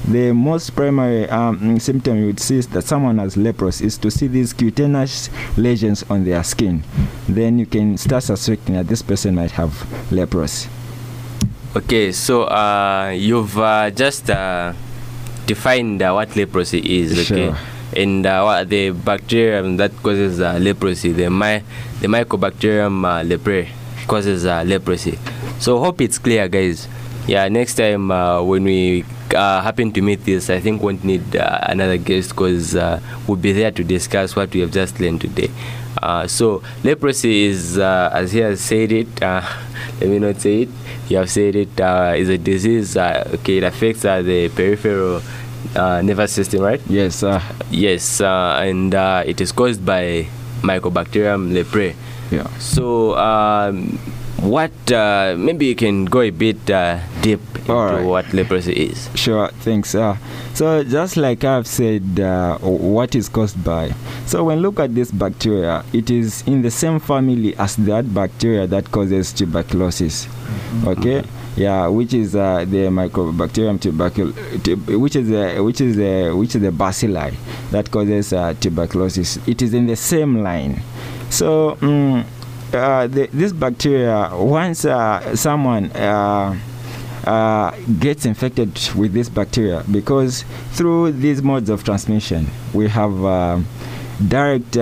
the 0.09 0.33
most 0.33 0.75
primary 0.75 1.29
um, 1.31 1.79
symptom 1.79 2.19
you 2.19 2.27
would 2.27 2.41
see 2.41 2.59
is 2.59 2.67
that 2.69 2.83
someone 2.83 3.19
has 3.19 3.37
leprosy 3.37 3.87
is 3.87 3.97
to 3.99 4.11
see 4.11 4.27
these 4.27 4.53
cutaneous 4.53 5.31
lesions 5.57 6.03
on 6.11 6.25
their 6.25 6.43
skin 6.43 6.83
then 7.29 7.59
you 7.59 7.67
can 7.67 7.97
start 7.97 8.23
suspecting 8.23 8.75
that 8.75 8.87
this 8.89 9.03
person 9.03 9.35
might 9.35 9.51
have 9.53 9.87
leprosy 10.13 10.69
Okay, 11.71 12.11
so 12.11 12.51
uh, 12.51 13.15
you've 13.15 13.57
uh, 13.57 13.91
just 13.93 14.29
uh, 14.29 14.73
defined 15.47 16.03
uh, 16.03 16.11
what 16.11 16.35
leprosy 16.35 16.83
is, 16.83 17.13
okay? 17.13 17.47
Sure. 17.47 17.57
And 17.97 18.25
uh, 18.25 18.63
the 18.65 18.91
bacterium 18.91 19.77
that 19.79 19.91
causes 20.03 20.41
uh, 20.41 20.59
leprosy, 20.61 21.13
the 21.13 21.29
my 21.29 21.63
the 22.01 22.07
Mycobacterium 22.07 23.05
uh, 23.05 23.25
leprae 23.25 23.69
causes 24.07 24.47
uh, 24.47 24.63
leprosy. 24.65 25.19
So 25.59 25.79
hope 25.79 26.01
it's 26.01 26.19
clear, 26.19 26.49
guys. 26.49 26.89
Yeah, 27.27 27.49
next 27.49 27.75
time 27.75 28.11
uh, 28.11 28.43
when 28.43 28.65
we 28.65 29.05
uh, 29.35 29.61
happen 29.61 29.93
to 29.93 30.03
meet 30.03 30.25
this, 30.25 30.51
I 30.51 30.61
think 30.61 30.81
we 30.81 30.87
won't 30.87 31.05
need 31.05 31.35
another 31.35 31.97
guest 31.99 32.31
because 32.31 32.75
we'll 33.27 33.37
be 33.37 33.53
there 33.53 33.71
to 33.71 33.85
discuss 33.85 34.35
what 34.35 34.53
we 34.55 34.61
have 34.61 34.73
just 34.73 34.99
learned 35.01 35.21
today. 35.21 35.51
So 36.27 36.63
leprosy 36.83 37.45
is, 37.45 37.79
as 37.79 38.33
he 38.33 38.39
has 38.41 38.61
said 38.61 38.91
it, 38.93 39.21
let 39.21 40.09
me 40.09 40.19
not 40.19 40.41
say 40.41 40.63
it. 40.63 40.69
You 41.09 41.19
have 41.19 41.31
said 41.31 41.55
it 41.57 41.79
is 41.79 42.29
a 42.29 42.39
disease. 42.39 42.97
Okay, 42.97 43.59
it 43.59 43.65
affects 43.65 44.03
the 44.03 44.51
peripheral 44.55 45.23
uh, 45.77 46.03
nervous 46.03 46.33
system, 46.33 46.63
right? 46.63 46.81
Yes. 46.89 47.23
Uh, 47.23 47.41
yes, 47.71 48.21
uh, 48.21 48.61
and 48.63 48.95
uh, 48.95 49.23
it 49.27 49.41
is 49.41 49.53
caused 49.53 49.85
by 49.85 50.27
Mycobacterium 50.63 51.53
leprae. 51.53 51.95
Yeah. 52.31 52.47
So, 52.59 53.17
um, 53.17 53.99
what? 54.41 54.73
Uh, 54.93 55.35
maybe 55.39 55.67
you 55.67 55.75
can 55.75 56.05
go 56.05 56.21
a 56.21 56.31
bit 56.31 56.71
uh, 56.71 56.99
deep 57.23 57.41
into 57.71 57.73
Alright. 57.73 58.05
what 58.05 58.33
leprosy 58.33 58.73
is. 58.73 59.09
Sure, 59.15 59.49
thanks. 59.61 59.95
Uh, 59.95 60.17
so 60.55 60.83
just 60.83 61.17
like 61.17 61.45
I've 61.45 61.67
said, 61.67 62.19
uh, 62.21 62.59
what 62.59 63.15
is 63.15 63.29
caused 63.29 63.63
by. 63.63 63.93
So 64.27 64.45
when 64.45 64.61
look 64.61 64.81
at 64.81 64.95
this 64.95 65.11
bacteria, 65.11 65.85
it 65.93 66.11
is 66.11 66.43
in 66.47 66.63
the 66.63 66.71
same 66.71 67.01
family 67.01 67.57
as 67.57 67.77
that 67.77 68.13
bacteria 68.13 68.67
that 68.67 68.91
causes 68.91 69.33
tuberculosis. 69.33 70.27
Okay. 70.87 71.23
Yeah, 71.57 71.89
which 71.89 72.15
is 72.15 72.35
uh, 72.37 72.65
the 72.65 72.89
Mycobacterium 72.89 73.79
tubercul, 73.79 74.33
tu- 74.63 74.99
which 74.99 75.17
is 75.17 75.31
uh, 75.31 75.63
which 75.63 75.81
is 75.81 75.99
uh, 75.99 76.35
which 76.37 76.55
is 76.55 76.63
the 76.63 76.71
bacilli 76.71 77.35
that 77.71 77.91
causes 77.91 78.33
uh, 78.33 78.55
tuberculosis. 78.61 79.39
It 79.49 79.61
is 79.63 79.75
in 79.75 79.87
the 79.87 79.97
same 79.97 80.43
line. 80.43 80.81
So. 81.29 81.77
uh, 82.73 83.07
the, 83.09 83.29
this 83.33 83.53
bacteria, 83.53 84.31
once 84.33 84.85
uh, 84.85 85.35
someone 85.35 85.91
uh, 85.91 86.57
gets 87.99 88.25
infected 88.27 88.71
with 88.95 89.13
this 89.13 89.29
bacteria, 89.29 89.83
because 89.91 90.45
through 90.73 91.11
these 91.13 91.43
modes 91.43 91.69
of 91.69 91.83
transmission, 91.83 92.47
we 92.73 92.87
have 92.89 93.13
direct 94.29 94.79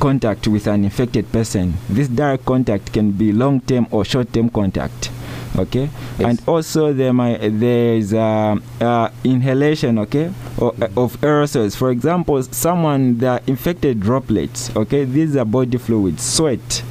contact 0.00 0.48
with 0.48 0.66
an 0.66 0.84
infected 0.84 1.30
person. 1.30 1.74
This 1.90 2.08
direct 2.08 2.46
contact 2.46 2.94
can 2.94 3.10
be 3.12 3.30
long 3.32 3.60
term 3.60 3.86
or 3.90 4.06
short 4.06 4.32
term 4.32 4.48
contact. 4.48 5.10
Okay, 5.58 5.90
and 6.20 6.40
also 6.46 6.92
there 6.92 7.12
might 7.12 7.38
there 7.38 7.94
is 7.94 8.14
uh, 8.14 8.56
uh, 8.80 9.10
inhalation. 9.24 9.98
Okay, 9.98 10.32
or, 10.58 10.72
of 10.96 11.20
aerosols. 11.20 11.76
For 11.76 11.90
example, 11.90 12.42
someone 12.44 13.18
that 13.18 13.48
infected 13.48 14.00
droplets. 14.00 14.74
Okay, 14.76 15.04
these 15.04 15.36
are 15.36 15.44
body 15.44 15.78
fluids, 15.78 16.22
sweat, 16.22 16.82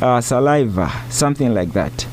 uh, 0.00 0.20
saliva, 0.20 0.90
something 1.10 1.52
like 1.52 1.72
that. 1.72 2.06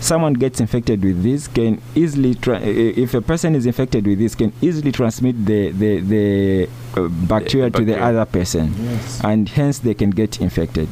Someone 0.00 0.32
gets 0.32 0.60
infected 0.60 1.04
with 1.04 1.22
this 1.22 1.46
can 1.46 1.80
easily, 1.94 2.34
tra- 2.34 2.60
if 2.60 3.12
a 3.12 3.20
person 3.20 3.54
is 3.54 3.66
infected 3.66 4.06
with 4.06 4.18
this, 4.18 4.34
can 4.34 4.50
easily 4.62 4.92
transmit 4.92 5.44
the 5.44 5.70
the, 5.72 6.00
the 6.00 6.68
uh, 6.96 7.06
bacteria 7.08 7.68
to 7.70 7.84
the 7.84 8.00
other 8.02 8.24
person, 8.24 8.72
Yes. 8.82 9.20
and 9.22 9.48
hence 9.50 9.78
they 9.80 9.92
can 9.94 10.08
get 10.10 10.40
infected. 10.40 10.88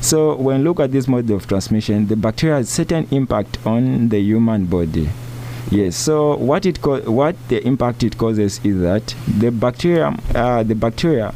So 0.00 0.34
when 0.34 0.64
look 0.64 0.80
at 0.80 0.90
this 0.90 1.06
mode 1.06 1.30
of 1.30 1.46
transmission, 1.46 2.08
the 2.08 2.16
bacteria 2.16 2.56
has 2.56 2.68
certain 2.68 3.06
impact 3.12 3.58
on 3.64 4.08
the 4.08 4.18
human 4.18 4.66
body. 4.66 5.08
Yes. 5.70 5.96
So 5.96 6.36
what 6.36 6.66
it 6.66 6.80
co- 6.82 7.08
what 7.10 7.36
the 7.48 7.64
impact 7.66 8.02
it 8.02 8.18
causes 8.18 8.60
is 8.64 8.80
that 8.80 9.14
the 9.38 9.50
bacteria 9.50 10.16
uh, 10.34 10.62
the 10.64 10.74
bacteria 10.74 11.32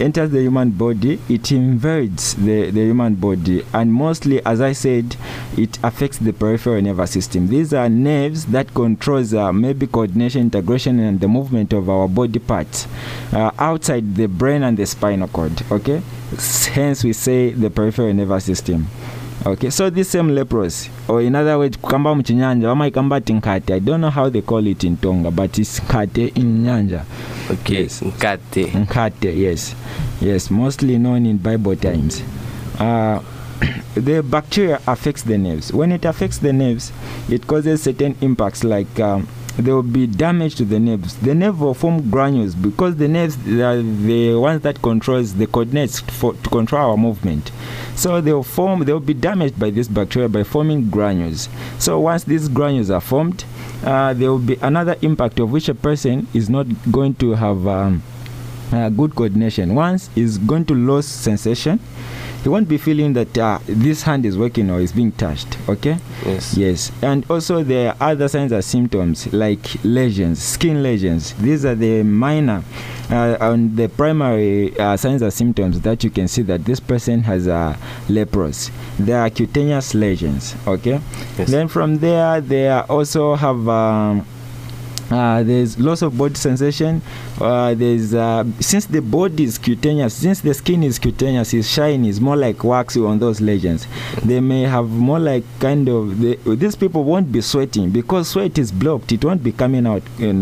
enters 0.00 0.30
the 0.30 0.40
human 0.40 0.70
body, 0.70 1.20
it 1.28 1.50
invades 1.52 2.34
the, 2.34 2.70
the 2.70 2.80
human 2.80 3.14
body, 3.14 3.64
and 3.72 3.92
mostly, 3.92 4.44
as 4.44 4.60
I 4.60 4.72
said, 4.72 5.16
it 5.56 5.78
affects 5.82 6.18
the 6.18 6.32
peripheral 6.32 6.82
nervous 6.82 7.12
system. 7.12 7.48
These 7.48 7.72
are 7.72 7.88
nerves 7.88 8.46
that 8.46 8.74
controls 8.74 9.34
uh, 9.34 9.52
maybe 9.52 9.86
coordination, 9.86 10.42
integration, 10.42 11.00
and 11.00 11.20
the 11.20 11.28
movement 11.28 11.72
of 11.72 11.88
our 11.88 12.08
body 12.08 12.38
parts 12.38 12.86
uh, 13.32 13.50
outside 13.58 14.14
the 14.16 14.26
brain 14.26 14.62
and 14.62 14.76
the 14.76 14.86
spinal 14.86 15.28
cord. 15.28 15.52
Okay, 15.70 16.02
hence 16.72 17.04
we 17.04 17.12
say 17.12 17.50
the 17.50 17.70
peripheral 17.70 18.12
nervous 18.12 18.44
system. 18.44 18.86
Okay, 19.46 19.70
so 19.70 19.88
this 19.90 20.08
same 20.08 20.34
leprosy, 20.34 20.90
or 21.06 21.22
in 21.22 21.36
other 21.36 21.56
words, 21.56 21.76
kukamba 21.78 22.14
mchinyanja, 22.14 22.68
wamaikamba 22.68 23.16
ikamba 23.18 23.38
nkate. 23.38 23.74
I 23.74 23.78
don't 23.80 24.00
know 24.00 24.10
how 24.10 24.28
they 24.28 24.42
call 24.42 24.66
it 24.66 24.82
in 24.82 24.96
Tonga, 24.96 25.30
but 25.30 25.56
it's 25.58 25.78
nkate 25.80 26.32
in 26.34 26.64
nyanja. 26.64 27.04
Okay, 27.50 27.82
yes. 27.82 28.02
nkate. 28.02 28.66
Nkate, 28.66 29.38
yes, 29.38 29.76
yes, 30.20 30.50
mostly 30.50 30.98
known 30.98 31.26
in 31.26 31.36
Bible 31.38 31.76
times. 31.76 32.22
Uh, 32.80 33.20
the 33.94 34.20
bacteria 34.22 34.80
affects 34.84 35.22
the 35.22 35.38
nerves. 35.38 35.72
When 35.72 35.92
it 35.92 36.04
affects 36.04 36.38
the 36.38 36.52
nerves, 36.52 36.90
it 37.28 37.46
causes 37.46 37.82
certain 37.84 38.16
impacts 38.20 38.64
like. 38.64 38.98
Um, 38.98 39.28
there 39.56 39.74
will 39.74 39.82
be 39.82 40.06
damage 40.06 40.54
to 40.56 40.64
the 40.64 40.78
nerves. 40.78 41.16
The 41.16 41.34
nerve 41.34 41.60
will 41.60 41.74
form 41.74 42.10
granules 42.10 42.54
because 42.54 42.96
the 42.96 43.08
nerves 43.08 43.36
are 43.48 43.80
the 43.82 44.34
ones 44.34 44.62
that 44.62 44.82
controls 44.82 45.34
the 45.34 45.46
coordinates 45.46 46.00
for 46.00 46.34
to 46.34 46.48
control 46.50 46.90
our 46.90 46.96
movement. 46.96 47.50
So 47.94 48.20
they 48.20 48.32
will 48.32 48.42
form. 48.42 48.84
They 48.84 48.92
will 48.92 49.00
be 49.00 49.14
damaged 49.14 49.58
by 49.58 49.70
this 49.70 49.88
bacteria 49.88 50.28
by 50.28 50.42
forming 50.44 50.90
granules. 50.90 51.48
So 51.78 51.98
once 52.00 52.24
these 52.24 52.48
granules 52.48 52.90
are 52.90 53.00
formed, 53.00 53.44
uh, 53.84 54.12
there 54.12 54.30
will 54.30 54.38
be 54.38 54.56
another 54.56 54.96
impact 55.02 55.40
of 55.40 55.50
which 55.50 55.68
a 55.68 55.74
person 55.74 56.26
is 56.34 56.50
not 56.50 56.66
going 56.90 57.14
to 57.16 57.32
have 57.32 57.66
um, 57.66 58.02
uh, 58.72 58.88
good 58.88 59.14
coordination. 59.14 59.74
Once 59.74 60.10
is 60.16 60.38
going 60.38 60.64
to 60.66 60.74
lose 60.74 61.06
sensation, 61.06 61.80
he 62.46 62.48
won't 62.48 62.68
be 62.68 62.78
feeling 62.78 63.12
that 63.14 63.36
uh, 63.36 63.58
this 63.66 64.02
hand 64.02 64.24
is 64.24 64.38
working 64.38 64.70
or 64.70 64.78
is 64.78 64.92
being 64.92 65.10
touched. 65.10 65.58
Okay. 65.68 65.98
Yes. 66.24 66.56
Yes. 66.56 66.92
And 67.02 67.28
also 67.28 67.64
there 67.64 67.88
are 67.88 68.12
other 68.12 68.28
signs 68.28 68.52
and 68.52 68.64
symptoms 68.64 69.32
like 69.32 69.82
lesions, 69.82 70.40
skin 70.42 70.80
lesions. 70.80 71.32
These 71.34 71.64
are 71.64 71.74
the 71.74 72.04
minor 72.04 72.62
uh, 73.10 73.36
and 73.40 73.76
the 73.76 73.88
primary 73.88 74.78
uh, 74.78 74.96
signs 74.96 75.22
and 75.22 75.32
symptoms 75.32 75.80
that 75.80 76.04
you 76.04 76.10
can 76.10 76.28
see 76.28 76.42
that 76.42 76.64
this 76.64 76.78
person 76.78 77.24
has 77.24 77.48
uh, 77.48 77.76
leprosy. 78.08 78.72
There 78.98 79.20
are 79.20 79.28
cutaneous 79.28 79.94
lesions. 79.94 80.54
Okay. 80.68 81.00
Yes. 81.36 81.50
Then 81.50 81.66
from 81.66 81.98
there, 81.98 82.40
they 82.40 82.70
also 82.70 83.34
have. 83.34 83.68
Um, 83.68 84.24
uh, 85.10 85.42
there's 85.42 85.78
loss 85.78 86.02
of 86.02 86.16
body 86.18 86.34
sensation. 86.34 87.00
Uh, 87.40 87.74
there's 87.74 88.14
uh, 88.14 88.44
since 88.60 88.86
the 88.86 89.00
body 89.00 89.44
is 89.44 89.58
cutaneous, 89.58 90.14
since 90.14 90.40
the 90.40 90.52
skin 90.54 90.82
is 90.82 90.98
cutaneous, 90.98 91.54
is 91.54 91.70
shiny, 91.70 92.08
is 92.08 92.20
more 92.20 92.36
like 92.36 92.62
waxy 92.64 93.00
on 93.00 93.18
those 93.18 93.40
legends. 93.40 93.86
They 94.24 94.40
may 94.40 94.62
have 94.62 94.88
more 94.88 95.18
like 95.18 95.44
kind 95.60 95.88
of 95.88 96.18
the, 96.20 96.36
these 96.56 96.76
people 96.76 97.04
won't 97.04 97.30
be 97.30 97.40
sweating 97.40 97.90
because 97.90 98.28
sweat 98.28 98.58
is 98.58 98.72
blocked. 98.72 99.12
It 99.12 99.24
won't 99.24 99.42
be 99.42 99.52
coming 99.52 99.86
out 99.86 100.02
uh, 100.20 100.32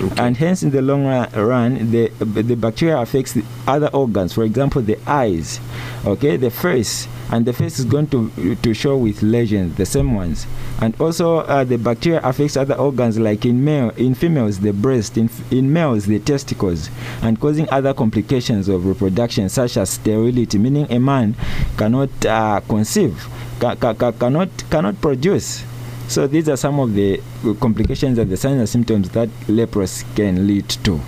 nicely. 0.00 0.18
And 0.18 0.36
hence, 0.36 0.62
in 0.62 0.70
the 0.70 0.82
long 0.82 1.04
ru- 1.06 1.42
run, 1.44 1.90
the 1.90 2.08
the 2.20 2.54
bacteria 2.56 2.98
affects 2.98 3.32
the 3.32 3.44
other 3.66 3.88
organs. 3.88 4.32
For 4.32 4.44
example, 4.44 4.82
the 4.82 4.98
eyes, 5.06 5.60
okay, 6.04 6.36
the 6.36 6.50
face, 6.50 7.06
and 7.30 7.44
the 7.46 7.52
face 7.52 7.78
is 7.78 7.84
going 7.84 8.06
to 8.08 8.54
to 8.56 8.74
show 8.74 8.96
with 8.96 9.22
lesions, 9.22 9.76
the 9.76 9.86
same 9.86 10.14
ones. 10.14 10.46
And 10.80 11.00
also, 11.00 11.38
uh, 11.38 11.64
the 11.64 11.78
bacteria 11.78 12.20
affects 12.24 12.56
other 12.56 12.74
organs, 12.74 13.18
like 13.18 13.44
in 13.46 13.64
male, 13.64 13.90
in 13.90 14.14
females, 14.14 14.58
the 14.60 14.72
breast, 14.72 15.16
in 15.16 15.30
in 15.50 15.72
males, 15.72 16.06
the 16.06 16.18
testicles, 16.18 16.90
and 17.22 17.38
causing 17.40 17.68
other 17.70 17.94
complications 17.94 18.68
of 18.68 18.86
reproduction, 18.86 19.48
such 19.48 19.76
as 19.76 19.90
sterility, 19.90 20.58
meaning 20.58 20.86
a 20.90 20.98
man 20.98 21.34
cannot 21.76 22.10
uh, 22.26 22.60
conceive, 22.68 23.26
ca- 23.60 23.76
ca- 23.76 24.12
cannot 24.12 24.48
cannot 24.70 25.00
produce. 25.00 25.64
So 26.08 26.26
these 26.26 26.48
are 26.48 26.56
some 26.56 26.80
of 26.80 26.94
the 26.94 27.20
complications 27.60 28.18
and 28.18 28.30
the 28.30 28.36
signs 28.36 28.58
and 28.58 28.68
symptoms 28.68 29.10
that 29.10 29.28
leprosy 29.48 30.06
can 30.14 30.46
lead 30.46 30.68
to. 30.84 31.00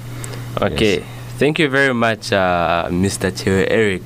Okay. 0.61 1.05
Thank 1.37 1.59
you 1.59 1.69
very 1.69 1.93
much, 1.93 2.33
uh, 2.33 2.87
Mr. 2.91 3.33
Chewe 3.33 3.67
Eric. 3.69 4.03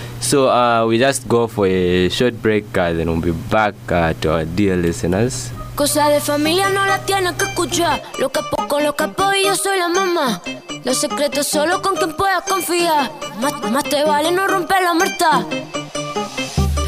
so 0.20 0.48
uh, 0.48 0.86
we 0.86 0.98
just 0.98 1.28
go 1.28 1.46
for 1.46 1.66
a 1.66 2.08
short 2.08 2.40
break, 2.40 2.64
uh, 2.76 2.92
then 2.94 3.06
we'll 3.10 3.20
be 3.20 3.36
back 3.50 3.74
uh, 3.92 4.14
to 4.22 4.32
our 4.32 4.44
dear 4.46 4.74
listeners. 4.76 5.52
Cosa 5.74 6.08
de 6.08 6.20
familia 6.20 6.70
no 6.70 6.86
la 6.86 7.04
tienes 7.04 7.34
que 7.34 7.44
escuchar. 7.44 8.02
Lo 8.18 8.30
que 8.30 8.40
poco, 8.50 8.80
lo 8.80 8.96
que 8.96 9.08
puedo 9.08 9.34
y 9.34 9.44
yo 9.44 9.54
soy 9.54 9.78
la 9.78 9.88
mamá. 9.88 10.42
Los 10.84 10.98
secretos 10.98 11.46
solo 11.46 11.82
con 11.82 11.94
quien 11.96 12.16
puedas 12.16 12.42
confiar. 12.44 13.12
Más, 13.40 13.70
más 13.70 13.84
te 13.84 14.02
vale 14.04 14.32
no 14.32 14.48
romper 14.48 14.82
la 14.82 14.94
muerta. 14.94 15.46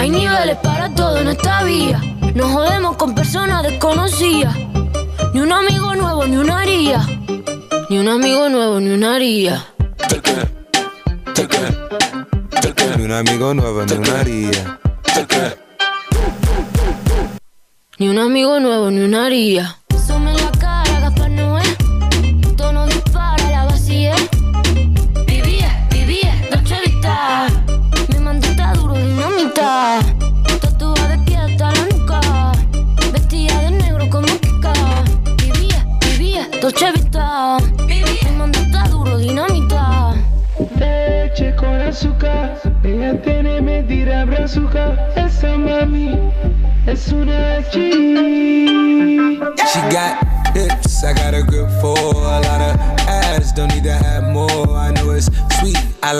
Hay 0.01 0.09
niveles 0.09 0.57
para 0.63 0.89
todo 0.95 1.19
en 1.19 1.29
esta 1.29 1.63
vía. 1.63 2.01
Nos 2.35 2.51
jodemos 2.53 2.97
con 2.97 3.15
personas 3.15 3.63
desconocidas. 3.63 4.57
Ni 5.35 5.41
un 5.41 5.53
amigo 5.53 5.95
nuevo, 5.95 6.27
ni 6.27 6.39
una 6.39 6.61
haría. 6.61 7.07
Ni 7.91 7.99
un 7.99 8.09
amigo 8.09 8.49
nuevo, 8.49 8.81
ni 8.81 8.95
una 8.95 9.17
haría. 9.17 9.63
Ni 12.97 13.05
un 13.05 13.13
amigo 13.13 13.53
nuevo, 13.53 13.85
ni 13.85 13.93
una 13.93 14.21
haría. 14.21 14.79
Ni 17.99 18.09
un 18.09 18.19
amigo 18.19 18.59
nuevo, 18.59 18.91
ni 18.91 19.01
una 19.01 19.27
haría. 19.27 19.80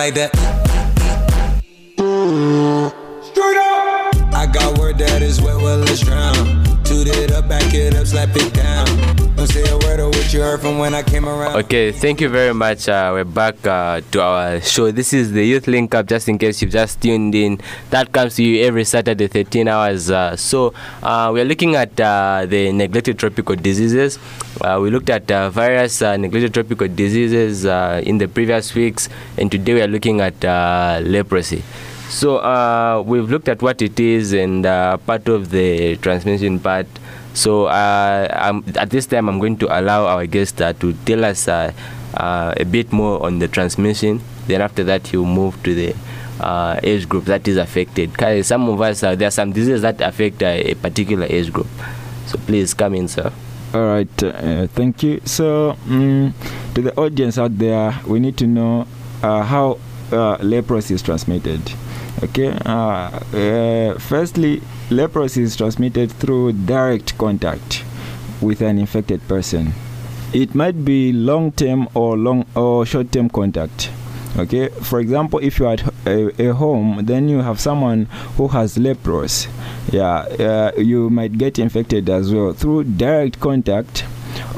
Like 0.01 0.15
that. 0.15 0.70
Okay, 11.57 11.93
thank 11.93 12.23
you 12.23 12.31
very 12.31 12.55
much. 12.55 12.89
Uh, 12.89 13.11
we're 13.13 13.25
back 13.25 13.67
uh, 13.67 14.01
to 14.13 14.23
our 14.23 14.61
show. 14.63 14.91
This 14.91 15.13
is 15.13 15.31
the 15.31 15.45
Youth 15.45 15.67
Link 15.67 15.95
Up, 15.95 16.07
just 16.07 16.27
in 16.27 16.39
case 16.39 16.63
you've 16.63 16.71
just 16.71 17.03
tuned 17.03 17.35
in. 17.35 17.61
That 17.91 18.11
comes 18.13 18.37
to 18.37 18.43
you 18.43 18.65
every 18.65 18.85
Saturday, 18.85 19.27
13 19.29 19.69
hours. 19.69 20.11
Uh, 20.11 20.37
so, 20.37 20.73
uh, 21.03 21.29
we're 21.35 21.45
looking 21.45 21.77
at 21.77 22.01
uh, 22.01 22.47
the 22.49 22.73
neglected 22.73 23.19
tropical 23.19 23.57
diseases. 23.57 24.19
Uh, 24.63 24.79
we 24.81 24.91
looked 24.91 25.11
at 25.11 25.27
various 25.53 26.01
neglected 26.01 26.55
tropical 26.55 26.89
diseases 26.89 27.67
in 27.67 28.17
the 28.17 28.27
previous 28.27 28.75
weeks, 28.75 29.11
and 29.37 29.53
today 29.53 29.75
we 29.75 29.83
are 29.83 29.87
looking 29.87 30.23
at 30.23 30.43
leprosy. 31.05 31.63
So, 32.09 33.03
we've 33.07 33.29
looked 33.29 33.51
at 33.51 33.61
what 33.61 33.83
it 33.83 34.01
is 34.01 34.33
and 34.33 34.65
part 34.65 35.29
of 35.29 35.51
the 35.51 35.97
transmission 35.97 36.59
part. 36.59 36.87
So 37.35 37.67
uh, 37.67 38.61
at 38.77 38.91
this 38.91 39.07
time, 39.07 39.29
I'm 39.29 39.39
going 39.39 39.57
to 39.59 39.79
allow 39.79 40.07
our 40.07 40.27
guest 40.27 40.61
uh, 40.61 40.73
to 40.75 40.93
tell 41.05 41.25
us 41.25 41.49
uh, 41.49 41.73
uh, 42.15 42.55
a 42.57 42.65
bit 42.65 42.93
more 42.93 43.23
on 43.25 43.39
the 43.39 43.49
transmission. 43.49 44.21
Then 44.47 44.61
after 44.61 44.83
that, 44.85 45.07
he'll 45.07 45.25
move 45.25 45.63
to 45.63 45.75
the 45.75 45.95
uh, 46.41 46.81
age 46.83 47.09
group 47.09 47.25
that 47.27 47.47
is 47.47 47.57
affected. 47.57 48.11
some 48.45 48.69
of 48.69 48.81
us, 48.81 49.03
uh, 49.03 49.15
there 49.15 49.29
are 49.29 49.33
some 49.33 49.53
diseases 49.53 49.83
that 49.83 50.01
affect 50.01 50.43
a 50.43 50.75
particular 50.75 51.27
age 51.29 51.53
group. 51.53 51.69
So 52.27 52.39
please 52.39 52.75
come 52.75 52.95
in, 52.95 53.09
sir. 53.09 53.33
All 53.73 53.83
right, 53.83 54.09
thank 54.73 55.03
you. 55.05 55.21
So, 55.25 55.77
mm, 55.87 56.33
to 56.75 56.83
the 56.83 56.97
audience 56.99 57.39
out 57.39 57.57
there, 57.57 57.95
we 58.07 58.19
need 58.19 58.37
to 58.39 58.47
know 58.47 58.87
how 59.23 59.79
leprosy 60.11 60.95
is 60.95 61.03
transmitted. 61.03 61.61
Okay, 62.25 62.51
firstly, 64.01 64.63
leprosy 64.91 65.43
is 65.43 65.57
transmitted 65.57 66.11
through 66.13 66.53
direct 66.53 67.17
contact 67.19 67.85
with 68.41 68.61
an 68.61 68.79
infected 68.79 69.27
person. 69.29 69.73
It 70.33 70.55
might 70.55 70.85
be 70.85 71.13
long 71.13 71.53
term 71.53 71.89
or 71.95 72.17
long 72.17 72.47
or 72.55 72.87
short 72.87 73.13
term 73.13 73.29
contact. 73.29 73.91
Okay, 74.39 74.69
for 74.69 75.01
example, 75.01 75.41
if 75.41 75.59
you 75.59 75.67
are 75.67 75.73
at 75.73 75.83
a, 76.07 76.49
a 76.51 76.55
home, 76.55 77.01
then 77.05 77.29
you 77.29 77.39
have 77.39 77.59
someone 77.59 78.05
who 78.37 78.47
has 78.49 78.79
leprosy. 78.79 79.51
Yeah, 79.91 80.19
uh, 80.21 80.73
you 80.81 81.11
might 81.11 81.37
get 81.37 81.59
infected 81.59 82.09
as 82.09 82.33
well 82.33 82.53
through 82.53 82.85
direct 82.85 83.41
contact, 83.41 84.05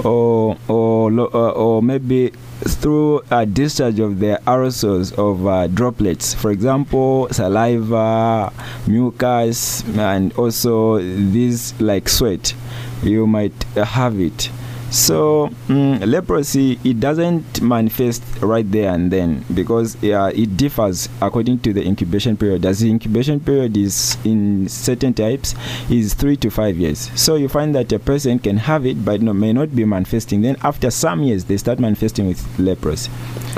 or 0.05 0.59
or 0.69 1.11
lo- 1.11 1.31
uh, 1.33 1.51
or 1.53 1.83
maybe 1.83 2.33
through 2.63 3.23
a 3.31 3.47
discharge 3.47 3.99
of 3.99 4.19
the 4.19 4.41
aerosols 4.47 5.13
of 5.19 5.47
uh, 5.47 5.67
droplets. 5.67 6.35
For 6.35 6.51
example, 6.51 7.29
saliva, 7.31 8.53
mucus, 8.87 9.83
and 9.97 10.33
also 10.35 10.99
these 10.99 11.79
like 11.81 12.09
sweat. 12.09 12.55
You 13.03 13.27
might 13.27 13.63
have 13.75 14.21
it. 14.21 14.51
So 14.93 15.49
mm, 15.69 16.07
leprosy 16.07 16.79
it 16.85 17.01
doesn't 17.01 17.63
manifest 17.63 18.23
right 18.43 18.71
there 18.71 18.93
and 18.93 19.11
then 19.11 19.43
because 19.55 19.97
uh, 20.05 20.31
it 20.35 20.59
differs 20.59 21.09
according 21.23 21.61
to 21.61 21.73
the 21.73 21.83
incubation 21.83 22.37
period. 22.37 22.67
As 22.67 22.81
the 22.81 22.91
incubation 22.91 23.41
period 23.41 23.75
is 23.75 24.19
in 24.23 24.69
certain 24.69 25.15
types 25.15 25.55
is 25.91 26.13
three 26.13 26.37
to 26.37 26.51
five 26.51 26.77
years. 26.77 27.11
So 27.19 27.37
you 27.37 27.49
find 27.49 27.75
that 27.75 27.91
a 27.91 27.99
person 27.99 28.39
can 28.39 28.59
have 28.59 28.85
it 28.85 29.03
but 29.03 29.23
no, 29.23 29.33
may 29.33 29.55
not 29.55 29.75
be 29.75 29.87
manifesting. 29.87 30.43
Then 30.43 30.57
after 30.63 30.91
some 30.91 31.23
years 31.23 31.47
they 31.47 31.57
start 31.57 31.79
manifesting 31.79 32.29
with 32.29 32.59
leprosy. 32.59 33.11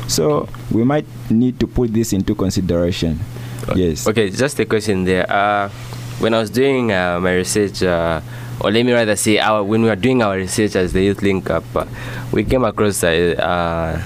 So 0.07 0.49
we 0.71 0.85
might 0.85 1.07
need 1.31 1.59
to 1.59 1.67
put 1.67 1.93
this 1.93 2.13
into 2.13 2.37
consideration. 2.37 3.19
Yes. 3.75 4.07
Okay, 4.07 4.31
just 4.31 4.61
a 4.61 4.67
question 4.67 5.03
there. 5.03 5.29
Uh, 5.29 5.69
when 6.21 6.33
I 6.33 6.39
was 6.39 6.51
doing 6.51 6.93
uh, 6.93 7.19
my 7.19 7.35
research, 7.35 7.83
uh, 7.83 8.21
or 8.61 8.71
let 8.71 8.85
me 8.85 8.93
rather 8.93 9.17
say, 9.17 9.39
our, 9.39 9.63
when 9.63 9.83
we 9.83 9.89
were 9.89 9.97
doing 9.97 10.23
our 10.23 10.37
research 10.37 10.77
as 10.77 10.93
the 10.93 11.03
Youth 11.03 11.23
Link 11.23 11.51
Up, 11.51 11.65
uh, 11.75 11.87
we 12.33 12.45
came 12.45 12.65
across 12.65 13.03
a, 13.05 13.35
uh, 13.37 14.03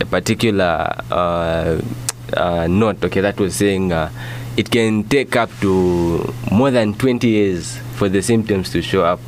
a 0.00 0.04
particular 0.06 0.94
uh, 1.10 1.80
uh, 2.36 2.66
note, 2.68 3.02
okay, 3.04 3.20
that 3.20 3.38
was 3.38 3.54
saying 3.56 3.92
uh, 3.92 4.10
it 4.56 4.70
can 4.70 5.04
take 5.04 5.36
up 5.36 5.50
to 5.60 6.32
more 6.50 6.70
than 6.70 6.94
20 6.94 7.26
years 7.28 7.78
for 7.94 8.08
the 8.08 8.22
symptoms 8.22 8.70
to 8.70 8.82
show 8.82 9.04
up. 9.04 9.20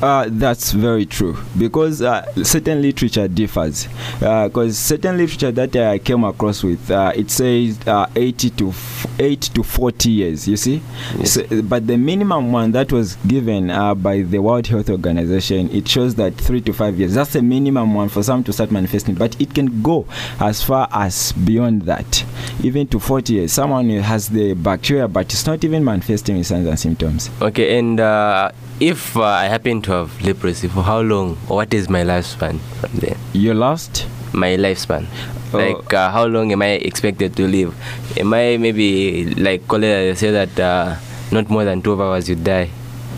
Uh, 0.00 0.26
that's 0.30 0.70
very 0.72 1.04
true 1.04 1.36
because 1.58 2.02
uh, 2.02 2.22
certain 2.44 2.80
literature 2.80 3.26
differs. 3.26 3.88
Because 4.20 4.78
certain 4.78 5.16
literature 5.16 5.50
that 5.50 5.74
I 5.74 5.98
came 5.98 6.22
across 6.24 6.62
with, 6.62 6.88
uh, 6.90 7.12
it 7.16 7.30
says 7.30 7.78
uh, 7.86 8.06
80 8.14 8.50
to 8.50 8.68
f- 8.68 9.06
8 9.18 9.40
to 9.40 9.62
40 9.64 10.10
years. 10.10 10.46
You 10.46 10.56
see, 10.56 10.82
so, 11.24 11.44
but 11.62 11.86
the 11.88 11.96
minimum 11.96 12.52
one 12.52 12.70
that 12.72 12.92
was 12.92 13.16
given 13.26 13.70
uh, 13.70 13.94
by 13.94 14.22
the 14.22 14.38
World 14.38 14.68
Health 14.68 14.88
Organization, 14.88 15.68
it 15.70 15.88
shows 15.88 16.14
that 16.14 16.34
three 16.34 16.60
to 16.60 16.72
five 16.72 16.96
years. 16.98 17.14
That's 17.14 17.32
the 17.32 17.42
minimum 17.42 17.94
one 17.94 18.08
for 18.08 18.22
some 18.22 18.44
to 18.44 18.52
start 18.52 18.70
manifesting. 18.70 19.16
But 19.16 19.40
it 19.40 19.52
can 19.52 19.82
go 19.82 20.06
as 20.38 20.62
far 20.62 20.88
as 20.92 21.32
beyond 21.32 21.82
that, 21.82 22.24
even 22.62 22.86
to 22.88 23.00
40 23.00 23.32
years. 23.32 23.52
Someone 23.52 23.88
has 23.90 24.28
the 24.28 24.54
bacteria, 24.54 25.08
but 25.08 25.26
it's 25.32 25.46
not 25.46 25.64
even 25.64 25.84
manifesting 25.84 26.38
with 26.38 26.46
signs 26.46 26.68
and 26.68 26.78
symptoms. 26.78 27.30
Okay, 27.42 27.78
and 27.78 27.98
uh, 27.98 28.52
if 28.80 29.16
uh, 29.16 29.22
I 29.22 29.46
happen 29.46 29.82
to 29.82 29.92
have 29.92 30.22
leprosy, 30.22 30.68
for 30.68 30.82
how 30.82 31.00
long, 31.00 31.36
or 31.48 31.56
what 31.56 31.74
is 31.74 31.88
my 31.88 32.02
lifespan 32.02 32.60
from 32.80 32.98
there? 32.98 33.16
You 33.32 33.54
lost? 33.54 34.06
My 34.32 34.56
lifespan. 34.56 35.06
Oh. 35.52 35.58
Like, 35.58 35.92
uh, 35.92 36.10
how 36.10 36.26
long 36.26 36.52
am 36.52 36.62
I 36.62 36.72
expected 36.72 37.34
to 37.36 37.46
live? 37.46 37.74
Am 38.18 38.32
I 38.34 38.56
maybe, 38.58 39.34
like 39.34 39.66
cholera, 39.66 40.04
they 40.04 40.14
say 40.14 40.30
that 40.30 40.58
uh, 40.60 40.96
not 41.32 41.48
more 41.50 41.64
than 41.64 41.82
12 41.82 42.00
hours 42.00 42.28
you 42.28 42.36
die 42.36 42.70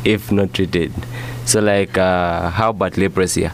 if 0.05 0.33
not 0.33 0.55
treated. 0.55 0.93
So, 1.45 1.61
like, 1.61 1.99
uh, 1.99 2.51
how 2.51 2.71
about 2.71 2.97
leprosy? 2.97 3.51